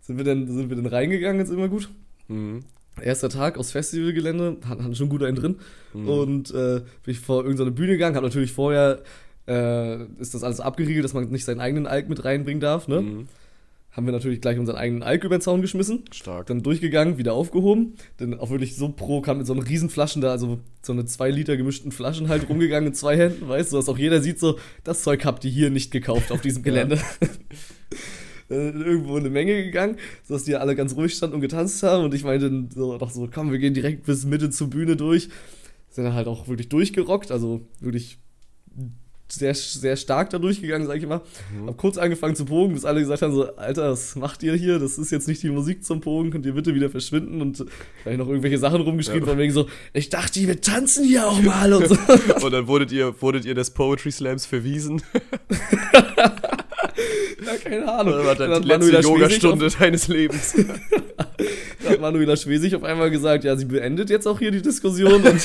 sind 0.00 0.16
wir 0.16 0.24
dann, 0.24 0.46
sind 0.46 0.68
wir 0.68 0.76
dann 0.76 0.86
reingegangen 0.86 1.40
ins 1.40 1.50
Immergut. 1.50 1.88
Mhm. 2.28 2.60
Erster 3.00 3.28
Tag 3.28 3.58
aufs 3.58 3.72
Festivalgelände, 3.72 4.58
hatten 4.68 4.94
schon 4.94 5.08
gut 5.08 5.22
einen 5.22 5.36
drin. 5.36 5.56
Mhm. 5.94 6.08
Und 6.08 6.50
äh, 6.50 6.80
bin 7.04 7.12
ich 7.12 7.20
vor 7.20 7.42
irgendeine 7.42 7.70
Bühne 7.70 7.92
gegangen, 7.92 8.16
habe 8.16 8.26
natürlich 8.26 8.52
vorher, 8.52 9.02
äh, 9.48 10.04
ist 10.18 10.34
das 10.34 10.44
alles 10.44 10.60
abgeriegelt, 10.60 11.04
dass 11.04 11.14
man 11.14 11.28
nicht 11.30 11.44
seinen 11.44 11.60
eigenen 11.60 11.86
Alk 11.86 12.08
mit 12.08 12.24
reinbringen 12.24 12.60
darf, 12.60 12.88
ne? 12.88 13.00
Mhm. 13.00 13.28
Haben 14.00 14.06
wir 14.06 14.12
natürlich 14.12 14.40
gleich 14.40 14.58
unseren 14.58 14.76
eigenen 14.76 15.02
Alk 15.02 15.24
über 15.24 15.36
den 15.36 15.42
Zaun 15.42 15.60
geschmissen. 15.60 16.06
Stark. 16.10 16.46
Dann 16.46 16.62
durchgegangen, 16.62 17.18
wieder 17.18 17.34
aufgehoben. 17.34 17.96
Dann 18.16 18.32
auch 18.40 18.48
wirklich 18.48 18.74
so 18.74 18.88
pro, 18.88 19.20
kam 19.20 19.36
mit 19.36 19.46
so 19.46 19.52
einem 19.52 19.60
riesen 19.60 19.90
Flaschen 19.90 20.22
da, 20.22 20.30
also 20.30 20.60
so 20.80 20.94
eine 20.94 21.04
2 21.04 21.30
Liter 21.30 21.58
gemischten 21.58 21.92
Flaschen 21.92 22.30
halt 22.30 22.48
rumgegangen 22.48 22.86
in 22.86 22.94
zwei 22.94 23.18
Händen, 23.18 23.46
weißt 23.46 23.70
du, 23.70 23.76
dass 23.76 23.90
auch 23.90 23.98
jeder 23.98 24.22
sieht 24.22 24.40
so, 24.40 24.58
das 24.84 25.02
Zeug 25.02 25.26
habt 25.26 25.44
ihr 25.44 25.50
hier 25.50 25.68
nicht 25.68 25.90
gekauft 25.90 26.32
auf 26.32 26.40
diesem 26.40 26.62
Gelände. 26.62 26.98
äh, 28.48 28.70
irgendwo 28.70 29.18
in 29.18 29.24
eine 29.24 29.28
Menge 29.28 29.64
gegangen, 29.64 29.98
sodass 30.24 30.44
die 30.44 30.56
alle 30.56 30.74
ganz 30.74 30.96
ruhig 30.96 31.14
standen 31.14 31.34
und 31.34 31.42
getanzt 31.42 31.82
haben. 31.82 32.02
Und 32.02 32.14
ich 32.14 32.24
meinte 32.24 32.68
so, 32.74 32.96
doch 32.96 33.10
so, 33.10 33.28
komm, 33.30 33.52
wir 33.52 33.58
gehen 33.58 33.74
direkt 33.74 34.04
bis 34.06 34.24
Mitte 34.24 34.48
zur 34.48 34.70
Bühne 34.70 34.96
durch. 34.96 35.28
Sind 35.90 36.04
dann 36.04 36.14
halt 36.14 36.26
auch 36.26 36.48
wirklich 36.48 36.70
durchgerockt, 36.70 37.30
also 37.30 37.68
wirklich 37.80 38.18
sehr, 39.32 39.54
sehr 39.54 39.96
stark 39.96 40.30
da 40.30 40.38
durchgegangen, 40.38 40.86
sag 40.86 40.96
ich 40.96 41.06
mal. 41.06 41.20
Mhm. 41.54 41.68
Hab 41.68 41.76
kurz 41.76 41.98
angefangen 41.98 42.36
zu 42.36 42.44
pogen, 42.44 42.74
bis 42.74 42.84
alle 42.84 43.00
gesagt 43.00 43.22
haben: 43.22 43.34
so, 43.34 43.54
Alter, 43.56 43.92
was 43.92 44.16
macht 44.16 44.42
ihr 44.42 44.54
hier? 44.54 44.78
Das 44.78 44.98
ist 44.98 45.10
jetzt 45.10 45.28
nicht 45.28 45.42
die 45.42 45.50
Musik 45.50 45.84
zum 45.84 46.00
Pogen, 46.00 46.30
könnt 46.30 46.46
ihr 46.46 46.54
bitte 46.54 46.74
wieder 46.74 46.90
verschwinden? 46.90 47.40
Und 47.40 47.64
da 48.04 48.10
ich 48.10 48.18
noch 48.18 48.28
irgendwelche 48.28 48.58
Sachen 48.58 48.80
rumgeschrieben, 48.80 49.22
ja. 49.22 49.26
von 49.26 49.38
wegen 49.38 49.52
so, 49.52 49.66
ich 49.92 50.08
dachte, 50.08 50.40
wir 50.40 50.60
tanzen 50.60 51.04
hier 51.04 51.26
auch 51.26 51.40
mal 51.42 51.72
und 51.72 51.88
so. 51.88 51.94
und 52.44 52.52
dann 52.52 52.66
wurdet 52.66 52.92
ihr, 52.92 53.20
wurdet 53.20 53.44
ihr 53.44 53.54
des 53.54 53.70
Poetry 53.70 54.10
Slams 54.10 54.46
verwiesen. 54.46 55.02
ja, 57.44 57.56
keine 57.62 57.90
Ahnung. 57.92 58.14
Das 58.14 58.26
war 58.26 58.34
dann 58.34 58.62
die 58.62 58.68
letzte 58.68 59.00
Yogastunde 59.00 59.68
deines 59.78 60.08
Lebens. 60.08 60.54
da 61.82 61.90
hat 61.90 62.00
Manuela 62.00 62.36
Schwesig 62.36 62.74
auf 62.74 62.84
einmal 62.84 63.10
gesagt, 63.10 63.44
ja, 63.44 63.56
sie 63.56 63.64
beendet 63.64 64.10
jetzt 64.10 64.26
auch 64.26 64.38
hier 64.38 64.50
die 64.50 64.62
Diskussion 64.62 65.22
und 65.24 65.42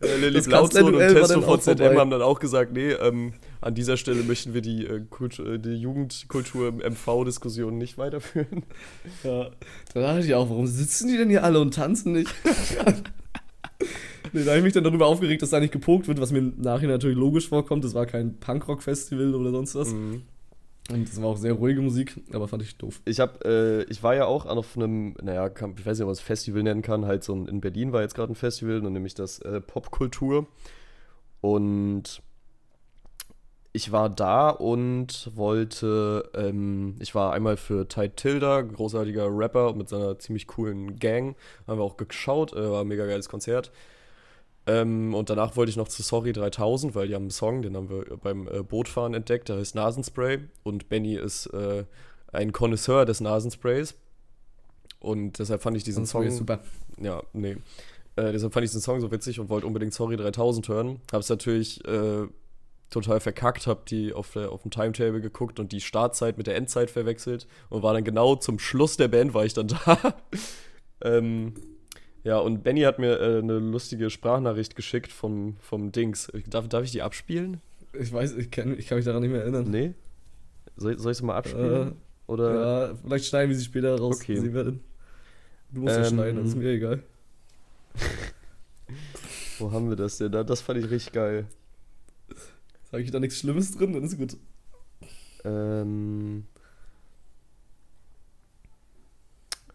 Lilly 0.00 0.40
Blauzone 0.40 0.86
und 0.86 0.98
Testo 0.98 1.42
VZM 1.42 1.98
haben 1.98 2.10
dann 2.10 2.22
auch 2.22 2.40
gesagt, 2.40 2.72
nee, 2.72 2.92
ähm, 2.92 3.34
an 3.60 3.74
dieser 3.74 3.96
Stelle 3.96 4.22
möchten 4.22 4.54
wir 4.54 4.62
die, 4.62 4.86
äh, 4.86 5.00
Kultur, 5.10 5.58
die 5.58 5.74
Jugendkultur 5.74 6.72
MV-Diskussion 6.72 7.76
nicht 7.76 7.98
weiterführen. 7.98 8.64
Ja, 9.24 9.50
da 9.92 10.00
dachte 10.00 10.26
ich 10.26 10.34
auch, 10.34 10.48
warum 10.48 10.66
sitzen 10.66 11.08
die 11.08 11.16
denn 11.16 11.28
hier 11.28 11.44
alle 11.44 11.60
und 11.60 11.74
tanzen 11.74 12.12
nicht? 12.12 12.32
nee, 14.32 14.44
da 14.44 14.50
habe 14.50 14.58
ich 14.58 14.64
mich 14.64 14.72
dann 14.72 14.84
darüber 14.84 15.06
aufgeregt, 15.06 15.42
dass 15.42 15.50
da 15.50 15.60
nicht 15.60 15.72
gepokt 15.72 16.08
wird, 16.08 16.20
was 16.20 16.32
mir 16.32 16.38
im 16.38 16.54
Nachhinein 16.58 16.94
natürlich 16.94 17.16
logisch 17.16 17.48
vorkommt. 17.48 17.84
Das 17.84 17.94
war 17.94 18.06
kein 18.06 18.38
Punkrock-Festival 18.38 19.34
oder 19.34 19.50
sonst 19.50 19.74
was. 19.74 19.88
Mhm. 19.88 20.22
Und 20.92 21.08
das 21.08 21.22
war 21.22 21.28
auch 21.28 21.36
sehr 21.36 21.52
ruhige 21.52 21.80
Musik, 21.80 22.20
aber 22.32 22.48
fand 22.48 22.62
ich 22.62 22.76
doof. 22.76 23.00
Ich 23.04 23.20
habe, 23.20 23.84
äh, 23.88 23.90
ich 23.90 24.02
war 24.02 24.14
ja 24.14 24.26
auch 24.26 24.46
auf 24.46 24.76
einem, 24.76 25.14
naja, 25.22 25.46
ich 25.46 25.86
weiß 25.86 25.98
nicht, 25.98 26.02
ob 26.02 26.06
man 26.06 26.12
es 26.12 26.20
Festival 26.20 26.62
nennen 26.62 26.82
kann, 26.82 27.06
halt 27.06 27.22
so 27.22 27.34
ein, 27.34 27.46
in 27.46 27.60
Berlin 27.60 27.92
war 27.92 28.02
jetzt 28.02 28.14
gerade 28.14 28.32
ein 28.32 28.36
Festival, 28.36 28.80
nämlich 28.80 29.14
das 29.14 29.38
äh, 29.40 29.60
Popkultur. 29.60 30.46
Und 31.40 32.22
ich 33.72 33.92
war 33.92 34.08
da 34.08 34.50
und 34.50 35.30
wollte, 35.34 36.28
ähm, 36.34 36.96
ich 36.98 37.14
war 37.14 37.32
einmal 37.32 37.56
für 37.56 37.86
Ty 37.86 38.10
Tilda, 38.10 38.62
großartiger 38.62 39.28
Rapper 39.30 39.74
mit 39.74 39.88
seiner 39.88 40.18
ziemlich 40.18 40.48
coolen 40.48 40.98
Gang, 40.98 41.36
haben 41.68 41.78
wir 41.78 41.84
auch 41.84 41.96
geschaut, 41.96 42.52
äh, 42.52 42.70
war 42.70 42.80
ein 42.80 42.88
mega 42.88 43.06
geiles 43.06 43.28
Konzert. 43.28 43.70
Ähm, 44.70 45.14
und 45.14 45.30
danach 45.30 45.56
wollte 45.56 45.70
ich 45.70 45.76
noch 45.76 45.88
zu 45.88 46.02
Sorry 46.02 46.32
3000, 46.32 46.94
weil 46.94 47.08
die 47.08 47.14
haben 47.14 47.24
einen 47.24 47.30
Song, 47.30 47.62
den 47.62 47.76
haben 47.76 47.90
wir 47.90 48.16
beim 48.16 48.46
äh, 48.46 48.62
Bootfahren 48.62 49.14
entdeckt, 49.14 49.48
der 49.48 49.56
heißt 49.56 49.74
Nasenspray. 49.74 50.38
Und 50.62 50.88
Benny 50.88 51.16
ist 51.16 51.46
äh, 51.46 51.84
ein 52.32 52.52
Connoisseur 52.52 53.04
des 53.04 53.20
Nasensprays. 53.20 53.94
Und 55.00 55.38
deshalb 55.38 55.62
fand 55.62 55.76
ich 55.76 55.82
diesen 55.82 56.06
Song. 56.06 56.30
super. 56.30 56.60
Ja, 57.00 57.22
nee. 57.32 57.56
Äh, 58.16 58.32
deshalb 58.32 58.52
fand 58.52 58.64
ich 58.64 58.70
diesen 58.70 58.82
Song 58.82 59.00
so 59.00 59.10
witzig 59.10 59.40
und 59.40 59.48
wollte 59.48 59.66
unbedingt 59.66 59.92
Sorry 59.92 60.16
3000 60.16 60.68
hören. 60.68 61.00
Hab's 61.10 61.28
natürlich 61.28 61.84
äh, 61.86 62.26
total 62.90 63.18
verkackt, 63.18 63.66
hab 63.66 63.86
die 63.86 64.12
auf, 64.12 64.32
der, 64.32 64.52
auf 64.52 64.62
dem 64.62 64.70
Timetable 64.70 65.20
geguckt 65.20 65.58
und 65.58 65.72
die 65.72 65.80
Startzeit 65.80 66.38
mit 66.38 66.46
der 66.46 66.56
Endzeit 66.56 66.90
verwechselt 66.90 67.48
und 67.70 67.82
war 67.82 67.94
dann 67.94 68.04
genau 68.04 68.36
zum 68.36 68.58
Schluss 68.58 68.96
der 68.96 69.08
Band, 69.08 69.34
war 69.34 69.44
ich 69.44 69.54
dann 69.54 69.68
da. 69.86 70.14
ähm, 71.02 71.54
ja, 72.24 72.38
und 72.38 72.62
Benny 72.62 72.82
hat 72.82 72.98
mir 72.98 73.18
äh, 73.18 73.38
eine 73.38 73.58
lustige 73.58 74.10
Sprachnachricht 74.10 74.76
geschickt 74.76 75.12
vom, 75.12 75.56
vom 75.60 75.92
Dings. 75.92 76.30
Darf, 76.48 76.68
darf 76.68 76.84
ich 76.84 76.92
die 76.92 77.02
abspielen? 77.02 77.60
Ich 77.92 78.12
weiß, 78.12 78.34
ich 78.36 78.50
kann, 78.50 78.78
ich 78.78 78.86
kann 78.86 78.96
mich 78.98 79.04
daran 79.04 79.22
nicht 79.22 79.32
mehr 79.32 79.42
erinnern. 79.42 79.70
Nee? 79.70 79.94
Soll, 80.76 80.98
soll 80.98 81.12
ich 81.12 81.18
sie 81.18 81.24
mal 81.24 81.36
abspielen? 81.36 81.88
Äh, 81.88 81.92
Oder? 82.26 82.88
Ja, 82.88 82.94
vielleicht 83.02 83.26
schneiden 83.26 83.50
wir 83.50 83.56
sie 83.56 83.64
später 83.64 83.98
raus. 83.98 84.16
Okay. 84.20 84.36
Sie 84.36 84.52
werden. 84.52 84.80
Du 85.72 85.80
musst 85.82 85.96
ähm, 85.96 86.02
ja 86.02 86.08
schneiden, 86.08 86.36
das 86.36 86.48
ist 86.48 86.56
mir 86.56 86.70
egal. 86.70 87.02
Wo 89.58 89.72
haben 89.72 89.88
wir 89.88 89.96
das 89.96 90.18
denn? 90.18 90.32
Das 90.32 90.60
fand 90.60 90.78
ich 90.78 90.90
richtig 90.90 91.12
geil. 91.12 91.46
Sag 92.90 93.00
ich 93.00 93.10
da 93.10 93.20
nichts 93.20 93.38
Schlimmes 93.38 93.76
drin, 93.76 93.92
dann 93.92 94.02
ist 94.02 94.18
gut. 94.18 94.36
Ähm. 95.44 96.46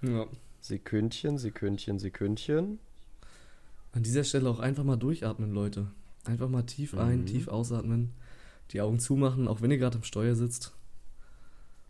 Ja. 0.02 0.28
Sekündchen, 0.66 1.38
Sekündchen, 1.38 2.00
Sekündchen. 2.00 2.80
An 3.92 4.02
dieser 4.02 4.24
Stelle 4.24 4.50
auch 4.50 4.58
einfach 4.58 4.84
mal 4.84 4.96
durchatmen, 4.96 5.54
Leute. 5.54 5.92
Einfach 6.24 6.50
mal 6.50 6.64
tief 6.64 6.96
ein, 6.98 7.22
mhm. 7.22 7.26
tief 7.28 7.48
ausatmen, 7.48 8.14
die 8.72 8.82
Augen 8.82 8.98
zumachen, 8.98 9.48
auch 9.48 9.62
wenn 9.62 9.70
ihr 9.70 9.78
gerade 9.78 9.98
am 9.98 10.04
Steuer 10.04 10.34
sitzt. 10.34 10.74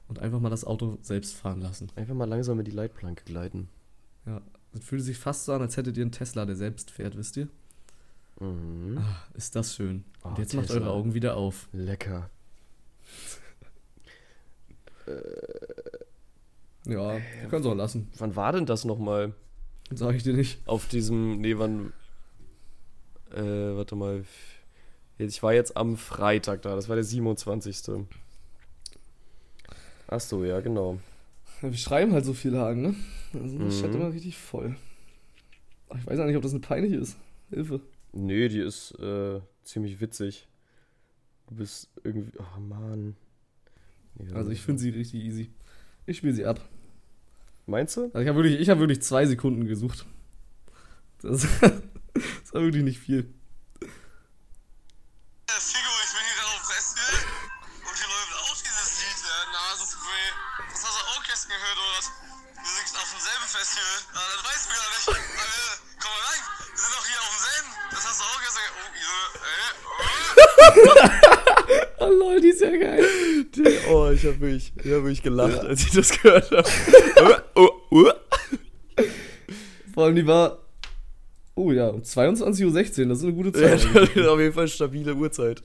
Und 0.09 0.19
einfach 0.19 0.41
mal 0.41 0.49
das 0.49 0.65
Auto 0.65 0.97
selbst 1.01 1.36
fahren 1.36 1.61
lassen. 1.61 1.89
Einfach 1.95 2.15
mal 2.15 2.28
langsam 2.28 2.59
in 2.59 2.65
die 2.65 2.71
Leitplanke 2.71 3.23
gleiten. 3.23 3.69
Ja, 4.26 4.41
das 4.73 4.84
fühlt 4.84 5.03
sich 5.03 5.17
fast 5.17 5.45
so 5.45 5.53
an, 5.53 5.61
als 5.61 5.78
hättet 5.78 5.95
ihr 5.95 6.03
einen 6.03 6.11
Tesla, 6.11 6.45
der 6.45 6.57
selbst 6.57 6.91
fährt, 6.91 7.15
wisst 7.15 7.38
ihr? 7.38 7.47
Mhm. 8.41 8.97
Ach, 8.99 9.34
ist 9.36 9.55
das 9.55 9.73
schön. 9.73 10.03
Oh, 10.21 10.28
Und 10.28 10.38
jetzt 10.38 10.49
Tesla. 10.51 10.61
macht 10.63 10.71
eure 10.71 10.91
Augen 10.91 11.13
wieder 11.13 11.38
auf. 11.38 11.69
Lecker. 11.71 12.30
äh. 15.07 15.11
Ja, 16.86 17.13
wir 17.13 17.49
können 17.49 17.61
es 17.61 17.67
auch 17.67 17.75
lassen. 17.75 18.09
Wann 18.17 18.36
war 18.36 18.51
denn 18.51 18.65
das 18.65 18.86
nochmal? 18.86 19.33
Sag 19.91 20.15
ich 20.15 20.23
dir 20.23 20.33
nicht. 20.33 20.67
Auf 20.67 20.88
diesem, 20.88 21.41
nee, 21.41 21.57
wann, 21.57 21.93
äh, 23.31 23.75
warte 23.75 23.95
mal. 23.95 24.23
Ich 25.17 25.41
war 25.41 25.53
jetzt 25.53 25.77
am 25.77 25.97
Freitag 25.97 26.61
da, 26.61 26.75
das 26.75 26.89
war 26.89 26.95
der 26.95 27.05
27. 27.05 28.05
Ach 30.07 30.19
so, 30.19 30.43
ja, 30.43 30.59
genau. 30.59 30.99
Ja, 31.61 31.71
wir 31.71 31.77
schreiben 31.77 32.13
halt 32.13 32.25
so 32.25 32.33
viel 32.33 32.57
Hagen, 32.57 32.81
ne? 32.81 32.95
Also 33.33 33.57
mhm. 33.57 33.93
immer 33.93 34.13
richtig 34.13 34.38
voll. 34.38 34.75
Aber 35.89 35.99
ich 35.99 36.07
weiß 36.07 36.19
auch 36.19 36.25
nicht, 36.25 36.36
ob 36.36 36.43
das 36.43 36.51
eine 36.51 36.61
peinliche 36.61 36.97
ist. 36.97 37.17
Hilfe. 37.49 37.81
Nee, 38.11 38.47
die 38.49 38.59
ist 38.59 38.91
äh, 38.99 39.39
ziemlich 39.63 39.99
witzig. 40.01 40.47
Du 41.47 41.55
bist 41.55 41.89
irgendwie. 42.03 42.38
Oh 42.39 42.59
Mann. 42.59 43.15
Ja, 44.19 44.36
also 44.36 44.51
ich 44.51 44.61
finde 44.61 44.81
sie 44.81 44.89
richtig 44.89 45.23
easy. 45.23 45.51
Ich 46.05 46.17
spiele 46.17 46.33
sie 46.33 46.45
ab. 46.45 46.61
Meinst 47.68 47.97
du? 47.97 48.05
Also 48.05 48.20
ich 48.20 48.28
habe 48.28 48.43
wirklich, 48.43 48.70
hab 48.70 48.80
wirklich 48.80 49.01
zwei 49.01 49.26
Sekunden 49.26 49.66
gesucht. 49.66 50.05
Das, 51.22 51.47
das 51.61 52.53
war 52.53 52.61
wirklich 52.61 52.84
nicht 52.84 52.99
viel. 52.99 53.34
Ich 74.26 74.32
habe 74.32 74.41
wirklich, 74.41 74.73
hab 74.78 74.86
wirklich 74.86 75.21
gelacht, 75.21 75.59
als 75.59 75.84
ich 75.84 75.91
das 75.91 76.19
gehört 76.19 76.49
habe. 76.49 76.63
oh, 77.55 77.69
oh. 77.91 78.11
Vor 79.93 80.05
allem 80.05 80.15
die 80.15 80.26
war, 80.26 80.59
oh 81.53 81.71
ja, 81.71 81.89
um 81.89 82.01
22.16 82.01 83.01
Uhr, 83.01 83.07
das 83.07 83.19
ist 83.19 83.23
eine 83.23 83.34
gute 83.34 83.53
Zeit. 83.53 83.84
Ja, 83.84 83.93
das 83.93 84.09
ist 84.09 84.28
auf 84.28 84.39
jeden 84.39 84.53
Fall 84.53 84.67
stabile 84.67 85.15
Uhrzeit. 85.15 85.61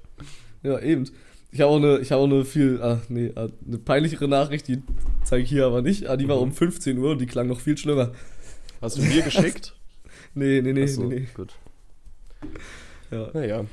Ja, 0.63 0.79
eben. 0.79 1.09
Ich 1.53 1.61
habe 1.61 1.71
auch 1.71 1.77
eine, 1.77 1.99
ich 1.99 2.13
habe 2.13 2.23
auch 2.23 2.27
eine 2.27 2.45
viel, 2.45 2.81
ach 2.83 3.01
nee, 3.09 3.33
ah, 3.35 3.49
eine 3.67 3.79
peinlichere 3.79 4.29
Nachricht, 4.29 4.69
die 4.69 4.83
zeige 5.25 5.43
ich 5.43 5.49
hier 5.49 5.67
aber 5.67 5.81
nicht. 5.81 6.09
Ah, 6.09 6.17
die 6.17 6.29
war 6.29 6.37
mhm. 6.37 6.43
um 6.43 6.53
15 6.53 6.99
Uhr 6.99 7.13
und 7.13 7.19
die 7.19 7.27
klang 7.27 7.49
noch 7.49 7.61
viel 7.61 7.79
schlimmer. 7.79 8.13
Hast 8.83 8.99
du 8.99 9.03
mir 9.03 9.23
geschickt? 9.25 9.75
nee, 10.35 10.61
nee, 10.61 10.75
nee, 10.75 10.87
so, 10.87 11.05
nee, 11.05 11.21
nee. 11.21 11.29
Gut. 11.35 11.55
Ja. 13.11 13.31
Naja. 13.33 13.65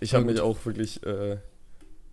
Ich 0.00 0.14
habe 0.14 0.24
mich 0.24 0.40
auch 0.40 0.64
wirklich, 0.64 1.04
äh, 1.04 1.36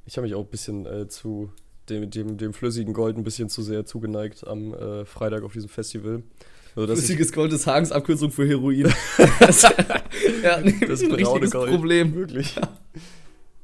ich 0.05 0.17
habe 0.17 0.27
mich 0.27 0.35
auch 0.35 0.43
ein 0.43 0.51
bisschen 0.51 0.85
äh, 0.85 1.07
zu 1.07 1.49
dem, 1.89 2.09
dem, 2.09 2.37
dem 2.37 2.53
flüssigen 2.53 2.93
Gold 2.93 3.17
ein 3.17 3.23
bisschen 3.23 3.49
zu 3.49 3.61
sehr 3.61 3.85
zugeneigt 3.85 4.45
am 4.47 4.73
äh, 4.73 5.05
Freitag 5.05 5.43
auf 5.43 5.53
diesem 5.53 5.69
Festival. 5.69 6.23
Also, 6.75 6.93
Flüssiges 6.93 7.31
Gold 7.31 7.53
ist 7.53 7.65
Hagens 7.65 7.91
Abkürzung 7.91 8.31
für 8.31 8.47
Heroin. 8.47 8.85
ja, 10.43 10.59
nee, 10.61 10.75
das 10.81 11.01
ist 11.01 11.09
ein 11.09 11.15
richtiges 11.15 11.51
Gold. 11.51 11.71
Problem. 11.71 12.13
Wirklich. 12.13 12.55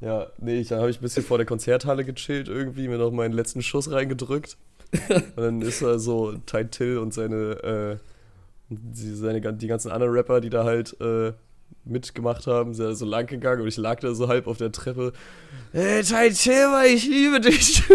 Ja, 0.02 0.28
nee, 0.40 0.60
ich, 0.60 0.70
dann 0.70 0.80
habe 0.80 0.90
ich 0.90 0.98
ein 1.00 1.02
bisschen 1.02 1.24
vor 1.24 1.38
der 1.38 1.46
Konzerthalle 1.46 2.04
gechillt 2.04 2.48
irgendwie, 2.48 2.88
mir 2.88 2.98
noch 2.98 3.12
meinen 3.12 3.34
letzten 3.34 3.62
Schuss 3.62 3.92
reingedrückt. 3.92 4.58
und 5.10 5.38
dann 5.38 5.62
ist 5.62 5.82
da 5.82 6.00
so 6.00 6.34
Ty 6.46 6.66
Till 6.66 6.98
und 6.98 7.14
seine, 7.14 7.36
äh, 7.64 7.98
die, 8.70 9.16
seine, 9.16 9.54
die 9.54 9.68
ganzen 9.68 9.92
anderen 9.92 10.14
Rapper, 10.14 10.42
die 10.42 10.50
da 10.50 10.64
halt 10.64 11.00
äh, 11.00 11.34
mitgemacht 11.86 12.48
haben, 12.48 12.74
sind 12.74 12.96
so 12.96 13.06
lang 13.06 13.28
gegangen 13.28 13.62
und 13.62 13.68
ich 13.68 13.78
lag 13.78 14.00
da 14.00 14.14
so 14.14 14.28
halb 14.28 14.48
auf 14.48 14.58
der 14.58 14.72
Treppe. 14.72 15.14
Hey, 15.72 16.04
Tai 16.04 16.30
Chema, 16.30 16.86
ich 16.86 17.06
liebe 17.08 17.40
dich. 17.42 17.84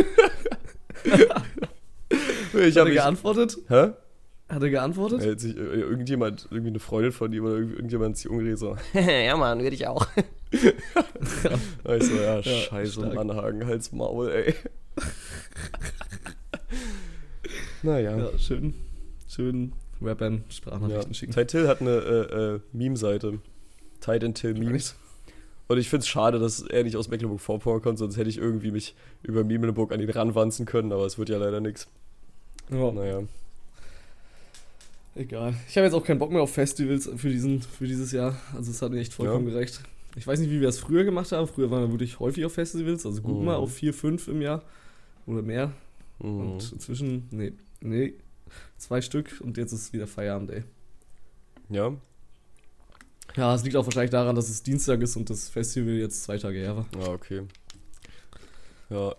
ich 1.05 2.77
Hat 2.77 2.87
er 2.87 2.91
geantwortet? 2.91 3.59
Hä? 3.69 3.93
Hat 4.49 4.63
er 4.63 4.71
geantwortet? 4.71 5.27
Hat 5.27 5.41
sich, 5.41 5.57
äh, 5.57 5.61
irgendjemand, 5.61 6.49
irgendwie 6.51 6.71
eine 6.71 6.79
Freundin 6.79 7.13
von 7.13 7.33
ihm 7.33 7.45
oder 7.45 7.57
irgendjemand 7.57 8.17
sich 8.17 8.31
umgeredet 8.31 8.59
so. 8.59 8.77
ja, 8.95 9.37
Mann, 9.37 9.61
würde 9.61 9.75
ich 9.75 9.87
auch. 9.87 10.07
ja. 10.17 10.73
Ich 11.95 12.05
so, 12.05 12.15
ja, 12.15 12.37
ja 12.37 12.43
scheiße, 12.43 12.93
stark. 12.93 13.15
Mann, 13.15 13.35
Hagen, 13.35 13.67
Hals, 13.67 13.93
Maul, 13.93 14.31
ey. 14.31 14.55
Naja. 17.83 18.17
Ja, 18.17 18.39
schön. 18.39 18.75
Schön 19.29 19.73
Rappern 20.03 20.45
Ja. 20.49 20.51
Sprachnachrichten 20.51 21.15
schicken. 21.15 21.33
Ty 21.33 21.47
Till 21.47 21.69
hat 21.69 21.81
eine 21.81 21.91
äh, 21.91 22.55
äh, 22.55 22.61
Meme-Seite. 22.73 23.39
Ty 24.01 24.25
and 24.25 24.37
Till 24.37 24.55
Memes. 24.55 24.95
Und 25.69 25.77
ich 25.79 25.89
finde 25.91 26.01
es 26.03 26.09
schade, 26.09 26.39
dass 26.39 26.61
er 26.63 26.83
nicht 26.85 26.97
aus 26.97 27.09
Mecklenburg-Vorpommern 27.09 27.83
kommt, 27.83 27.99
sonst 27.99 28.17
hätte 28.17 28.31
ich 28.31 28.39
irgendwie 28.39 28.71
mich 28.71 28.95
über 29.23 29.45
Mecklenburg 29.45 29.93
an 29.93 30.01
ihn 30.01 30.09
ranwanzen 30.09 30.65
können, 30.65 30.93
aber 30.93 31.05
es 31.05 31.19
wird 31.19 31.29
ja 31.29 31.37
leider 31.39 31.61
nichts. 31.61 31.89
Ja, 32.71 32.91
Naja. 32.91 33.23
egal. 35.15 35.55
Ich 35.69 35.77
habe 35.77 35.85
jetzt 35.87 35.95
auch 35.95 36.05
keinen 36.05 36.19
Bock 36.19 36.31
mehr 36.31 36.43
auf 36.43 36.53
Festivals 36.53 37.11
für, 37.17 37.29
diesen, 37.29 37.61
für 37.63 37.87
dieses 37.87 38.13
Jahr. 38.13 38.37
Also 38.55 38.71
es 38.71 38.81
hat 38.83 38.93
mir 38.93 39.01
echt 39.01 39.13
vollkommen 39.13 39.47
Ja. 39.49 39.55
gerecht. 39.55 39.81
Ich 40.17 40.27
weiß 40.27 40.41
nicht, 40.41 40.51
wie 40.51 40.61
wir 40.61 40.69
es 40.69 40.79
früher 40.79 41.05
gemacht 41.05 41.31
haben. 41.33 41.47
Früher 41.47 41.71
waren 41.71 41.83
wir 41.85 41.91
wirklich 41.93 42.19
häufig 42.19 42.45
auf 42.45 42.55
Festivals, 42.55 43.05
also 43.07 43.21
gut 43.23 43.39
Mhm. 43.39 43.45
mal 43.45 43.57
auf 43.57 43.73
vier, 43.75 43.93
fünf 43.95 44.27
im 44.29 44.41
Jahr 44.41 44.63
oder 45.27 45.43
mehr. 45.43 45.73
Mhm. 46.19 46.41
Und 46.41 46.73
inzwischen, 46.73 47.29
nee, 47.31 47.53
nee, 47.81 48.15
zwei 48.79 49.01
Stück 49.03 49.41
und 49.41 49.57
jetzt 49.59 49.73
ist 49.73 49.93
wieder 49.93 50.07
Feierabend, 50.07 50.51
ey. 50.51 50.65
Ja, 51.69 51.95
Ja, 53.39 53.55
es 53.55 53.63
liegt 53.63 53.77
auch 53.77 53.87
wahrscheinlich 53.87 54.11
daran, 54.11 54.35
dass 54.35 54.49
es 54.49 54.65
Dienstag 54.65 55.01
ist 55.01 55.15
und 55.15 55.31
das 55.31 55.49
Festival 55.49 55.95
jetzt 55.95 56.25
zwei 56.25 56.39
Tage 56.39 56.59
her 56.59 56.77
war. 56.77 56.87
ja, 57.01 57.09
okay. 57.13 57.43
Ja. 58.91 59.15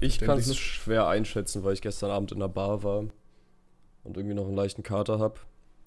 Ich 0.00 0.20
kann 0.20 0.38
es 0.38 0.54
schwer 0.54 1.06
einschätzen, 1.06 1.64
weil 1.64 1.72
ich 1.72 1.80
gestern 1.80 2.10
Abend 2.10 2.30
in 2.30 2.40
der 2.40 2.48
Bar 2.48 2.82
war 2.82 2.98
und 4.04 4.16
irgendwie 4.16 4.34
noch 4.34 4.44
einen 4.44 4.54
leichten 4.54 4.82
Kater 4.82 5.18
habe. 5.18 5.40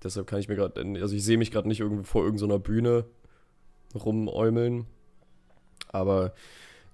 Deshalb 0.03 0.25
kann 0.25 0.39
ich 0.39 0.47
mir 0.47 0.55
gerade, 0.55 0.81
also 0.99 1.15
ich 1.15 1.23
sehe 1.23 1.37
mich 1.37 1.51
gerade 1.51 1.67
nicht 1.67 1.81
irgendwie 1.81 2.03
vor 2.03 2.23
irgendeiner 2.23 2.57
Bühne 2.57 3.05
rumäumeln. 3.93 4.87
Aber 5.89 6.33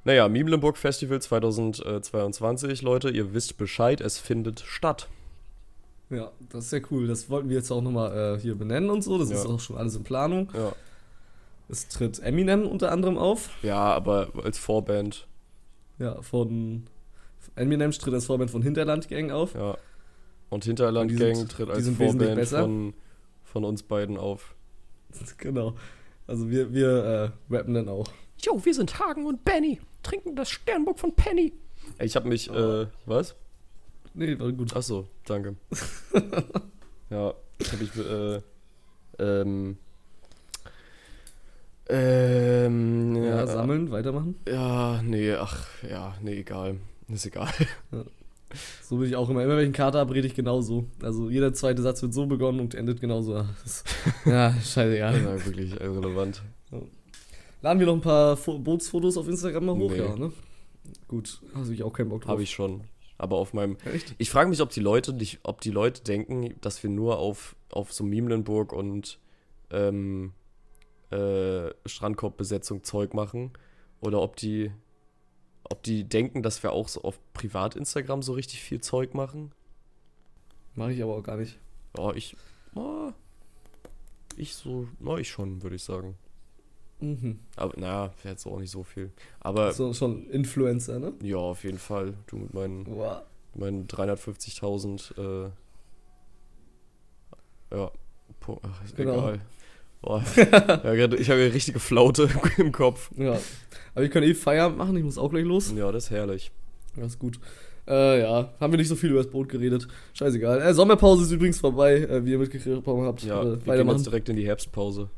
naja, 0.04 0.28
Miemlenburg 0.28 0.78
Festival 0.78 1.22
2022, 1.22 2.82
Leute, 2.82 3.10
ihr 3.10 3.34
wisst 3.34 3.58
Bescheid, 3.58 4.02
es 4.02 4.18
findet 4.18 4.60
statt. 4.60 5.08
Ja, 6.10 6.32
das 6.50 6.66
ist 6.66 6.70
sehr 6.70 6.82
cool. 6.92 7.08
Das 7.08 7.30
wollten 7.30 7.50
wir 7.50 7.58
jetzt 7.58 7.70
auch 7.72 7.82
nochmal 7.82 8.36
äh, 8.38 8.40
hier 8.40 8.56
benennen 8.56 8.90
und 8.90 9.02
so. 9.04 9.18
Das 9.18 9.30
Ja. 9.30 9.36
ist 9.36 9.46
auch 9.46 9.60
schon 9.60 9.78
alles 9.78 9.96
in 9.96 10.04
Planung. 10.04 10.50
Ja, 10.54 10.72
Es 11.70 11.88
tritt 11.90 12.20
Eminem 12.20 12.66
unter 12.66 12.92
anderem 12.92 13.18
auf. 13.18 13.50
ja 13.62 13.78
aber 13.78 14.30
als 14.44 14.58
Vorband, 14.58 15.28
Ja, 16.00 16.22
von 16.22 16.84
Eminem 17.56 17.92
tritt 17.92 18.14
als 18.14 18.26
Vorband 18.26 18.52
von 18.52 18.62
Hinterland 18.62 19.10
Gang 19.10 19.32
auf. 19.32 19.54
ja. 19.56 19.78
Und 20.50 20.64
Hinterland 20.64 21.12
Und 21.12 21.18
Gang 21.20 21.36
sind- 21.36 21.52
tritt 21.52 21.70
als 21.70 21.90
Vorband 21.90 22.48
von, 22.48 22.94
von 23.44 23.66
uns 23.66 23.84
beiden 23.84 24.16
auf. 24.18 24.56
genau. 25.38 25.74
Also 26.26 26.50
wir, 26.50 26.74
wir 26.74 27.34
äh, 27.50 27.54
rappen 27.54 27.74
dann 27.74 27.90
auch. 27.90 28.08
Jo, 28.42 28.64
wir 28.64 28.74
sind 28.74 28.98
Hagen 29.00 29.26
und 29.26 29.44
Benny, 29.44 29.82
trinken 30.04 30.36
das 30.38 30.50
Sternburg 30.50 31.00
von 31.00 31.14
Penny. 31.16 31.52
Ich 32.00 32.16
habe 32.16 32.30
mich, 32.30 32.50
Oh. 32.50 32.54
äh, 32.84 32.88
was? 33.06 33.36
Nee, 34.18 34.40
war 34.40 34.52
gut. 34.52 34.74
Ach 34.76 34.82
so, 34.82 35.08
danke. 35.26 35.56
ja, 37.12 37.34
habe 37.72 37.84
ich, 37.84 37.96
äh, 37.96 38.42
ähm, 39.20 39.78
ähm, 41.88 43.16
Ja, 43.16 43.24
ja, 43.24 43.48
sammeln, 43.48 43.92
weitermachen. 43.92 44.36
Ja, 44.48 45.02
nee, 45.04 45.34
ach, 45.34 45.68
ja, 45.88 46.16
nee, 46.22 46.40
egal. 46.40 46.78
Ist 47.08 47.26
egal. 47.26 47.50
So 48.82 48.96
bin 48.96 49.10
ich 49.10 49.16
auch 49.18 49.30
immer. 49.30 49.44
Immer 49.44 49.58
wenn 49.58 49.64
ich 49.64 49.66
einen 49.66 49.74
Kater 49.74 50.00
habe, 50.00 50.14
rede 50.14 50.26
ich 50.26 50.34
genauso. 50.34 50.86
Also 51.04 51.30
jeder 51.30 51.54
zweite 51.54 51.82
Satz 51.82 52.02
wird 52.02 52.14
so 52.14 52.28
begonnen 52.28 52.62
und 52.62 52.76
endet 52.76 53.02
genauso. 53.02 53.44
Ja, 54.26 54.54
scheiße, 54.64 54.98
ja. 54.98 55.12
Ja, 55.12 55.46
wirklich 55.46 55.74
irrelevant. 55.74 56.42
Laden 57.62 57.80
wir 57.80 57.88
noch 57.88 57.96
ein 57.96 58.02
paar 58.02 58.38
Fo 58.38 58.58
Bootsfotos 58.58 59.18
auf 59.18 59.28
Instagram 59.28 59.66
mal 59.66 59.76
hoch, 59.76 59.92
Nee. 59.92 59.98
ja, 59.98 60.16
ne? 60.16 60.32
Gut, 61.10 61.42
also 61.54 61.74
ich 61.74 61.84
auch 61.84 61.92
keinen 61.92 62.08
Bock 62.08 62.22
drauf. 62.22 62.32
Habe 62.32 62.44
ich 62.44 62.52
schon. 62.52 62.86
Aber 63.18 63.38
auf 63.38 63.54
meinem. 63.54 63.78
Echt? 63.86 64.16
Ich 64.18 64.30
frage 64.30 64.50
mich, 64.50 64.62
ob 64.62 64.70
die 64.70 64.80
Leute 64.80 65.14
nicht, 65.14 65.40
ob 65.44 65.62
die 65.62 65.72
Leute 65.72 66.04
denken, 66.04 66.56
dass 66.62 66.84
wir 66.84 66.90
nur 66.90 67.18
auf, 67.18 67.56
auf 67.72 67.92
so 67.92 68.04
Miemlenburg 68.04 68.74
und 68.74 69.20
ähm, 69.72 70.34
äh, 71.10 71.70
Strandkorbbesetzung 71.86 72.84
Zeug 72.84 73.14
machen. 73.14 73.52
Oder 74.02 74.22
ob 74.22 74.36
die, 74.36 74.72
ob 75.64 75.82
die 75.84 76.04
denken, 76.04 76.44
dass 76.44 76.62
wir 76.62 76.72
auch 76.72 76.88
so 76.88 77.02
auf 77.02 77.20
Privat-Instagram 77.34 78.22
so 78.22 78.34
richtig 78.34 78.62
viel 78.62 78.82
Zeug 78.82 79.16
machen. 79.16 79.52
Mache 80.76 80.94
ich 80.94 81.02
aber 81.02 81.16
auch 81.16 81.24
gar 81.24 81.38
nicht. 81.38 81.58
Ja, 81.98 82.14
ich. 82.14 82.36
Oh, 82.76 83.12
ich 84.36 84.54
so, 84.54 84.88
na, 85.00 85.18
ich 85.18 85.30
schon, 85.30 85.64
würde 85.64 85.76
ich 85.76 85.84
sagen. 85.84 86.16
Mhm. 87.00 87.40
Aber 87.56 87.80
naja, 87.80 88.12
jetzt 88.24 88.46
auch 88.48 88.60
nicht 88.60 88.72
so 88.72 88.84
viel. 88.84 89.12
Aber 89.40 89.72
So, 89.72 89.94
schon 89.94 90.28
Influencer, 90.30 91.00
ne? 91.00 91.14
ja, 91.22 91.38
auf 91.38 91.64
jeden 91.64 91.78
Fall. 91.78 92.14
Du 92.28 92.38
mit 92.38 92.54
meinen 92.54 92.86
Boah. 92.86 93.24
meinen 93.54 93.88
350.000, 93.88 95.18
äh, 95.18 95.50
ja, 97.76 97.92
ach, 98.62 98.84
ist 98.86 98.96
Genau. 98.96 99.14
egal. 99.30 99.42
Boah, 100.02 100.24
ich 100.36 101.30
habe 101.30 101.42
eine 101.42 101.54
richtige 101.54 101.80
Flaute 101.80 102.30
im 102.58 102.72
Kopf. 102.72 103.12
Ja. 103.18 103.38
Aber 103.94 104.02
wir 104.02 104.10
können 104.10 104.28
eh 104.30 104.34
Feierabend 104.34 104.78
machen, 104.78 104.96
ich 104.96 105.04
muss 105.04 105.18
auch 105.18 105.30
gleich 105.30 105.44
los. 105.46 105.74
Ja, 105.76 105.92
das 105.92 106.06
ist 106.06 106.12
herrlich. 106.12 106.52
Das 106.96 107.08
ist 107.14 107.20
gut. 107.20 107.40
Äh, 107.88 108.22
ja, 108.22 108.54
haben 108.60 108.74
wir 108.74 108.78
nicht 108.78 108.90
so 108.90 108.96
viel 108.96 109.12
über 109.12 109.24
das 109.24 109.32
Boot 109.32 109.50
geredet. 109.50 109.88
Scheißegal. 110.14 110.62
Äh, 110.62 110.74
Sommerpause 110.74 111.24
ist 111.24 111.32
übrigens 111.32 111.60
vorbei, 111.60 111.96
äh, 112.02 112.26
wie 112.26 112.32
ihr 112.32 112.38
mitgekriegt 112.40 112.86
habt. 112.86 113.24
Ja, 113.24 113.42
äh, 113.42 113.66
wir 113.66 113.78
gehen 113.78 113.88
jetzt 113.90 114.06
direkt 114.06 114.30
in 114.30 114.36
die 114.36 114.46
Herbstpause. 114.46 115.10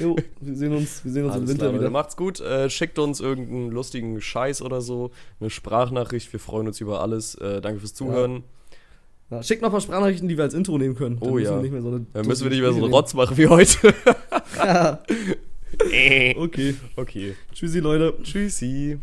Jo, 0.00 0.16
wir 0.40 0.54
sehen 0.54 0.72
uns, 0.72 1.04
wir 1.04 1.12
sehen 1.12 1.24
uns 1.24 1.36
im 1.36 1.48
Winter 1.48 1.68
klar, 1.68 1.80
wieder. 1.80 1.90
macht's 1.90 2.16
gut. 2.16 2.40
Äh, 2.40 2.70
schickt 2.70 2.98
uns 2.98 3.20
irgendeinen 3.20 3.70
lustigen 3.70 4.20
Scheiß 4.20 4.62
oder 4.62 4.80
so. 4.80 5.10
Eine 5.40 5.50
Sprachnachricht. 5.50 6.32
Wir 6.32 6.40
freuen 6.40 6.66
uns 6.66 6.80
über 6.80 7.00
alles. 7.00 7.34
Äh, 7.36 7.60
danke 7.60 7.80
fürs 7.80 7.94
Zuhören. 7.94 8.44
Ja, 9.30 9.42
schickt 9.42 9.62
noch 9.62 9.70
paar 9.70 9.80
Sprachnachrichten, 9.80 10.28
die 10.28 10.36
wir 10.36 10.44
als 10.44 10.54
Intro 10.54 10.78
nehmen 10.78 10.94
können. 10.94 11.18
Dann 11.20 11.28
Oh 11.28 11.34
müssen 11.34 11.44
ja. 11.44 11.56
Wir 11.56 11.62
nicht 11.62 11.72
mehr 11.72 11.82
so 11.82 11.88
eine 11.88 12.06
Dann 12.12 12.26
müssen 12.26 12.44
wir 12.44 12.50
nicht 12.50 12.62
mehr 12.62 12.72
so 12.72 12.82
einen. 12.82 12.92
Rotz 12.92 13.14
machen 13.14 13.36
wie 13.36 13.46
heute. 13.46 13.94
Ja. 14.56 15.02
okay. 16.36 16.74
okay. 16.96 17.34
Tschüssi, 17.52 17.80
Leute. 17.80 18.14
Tschüssi. 18.22 18.98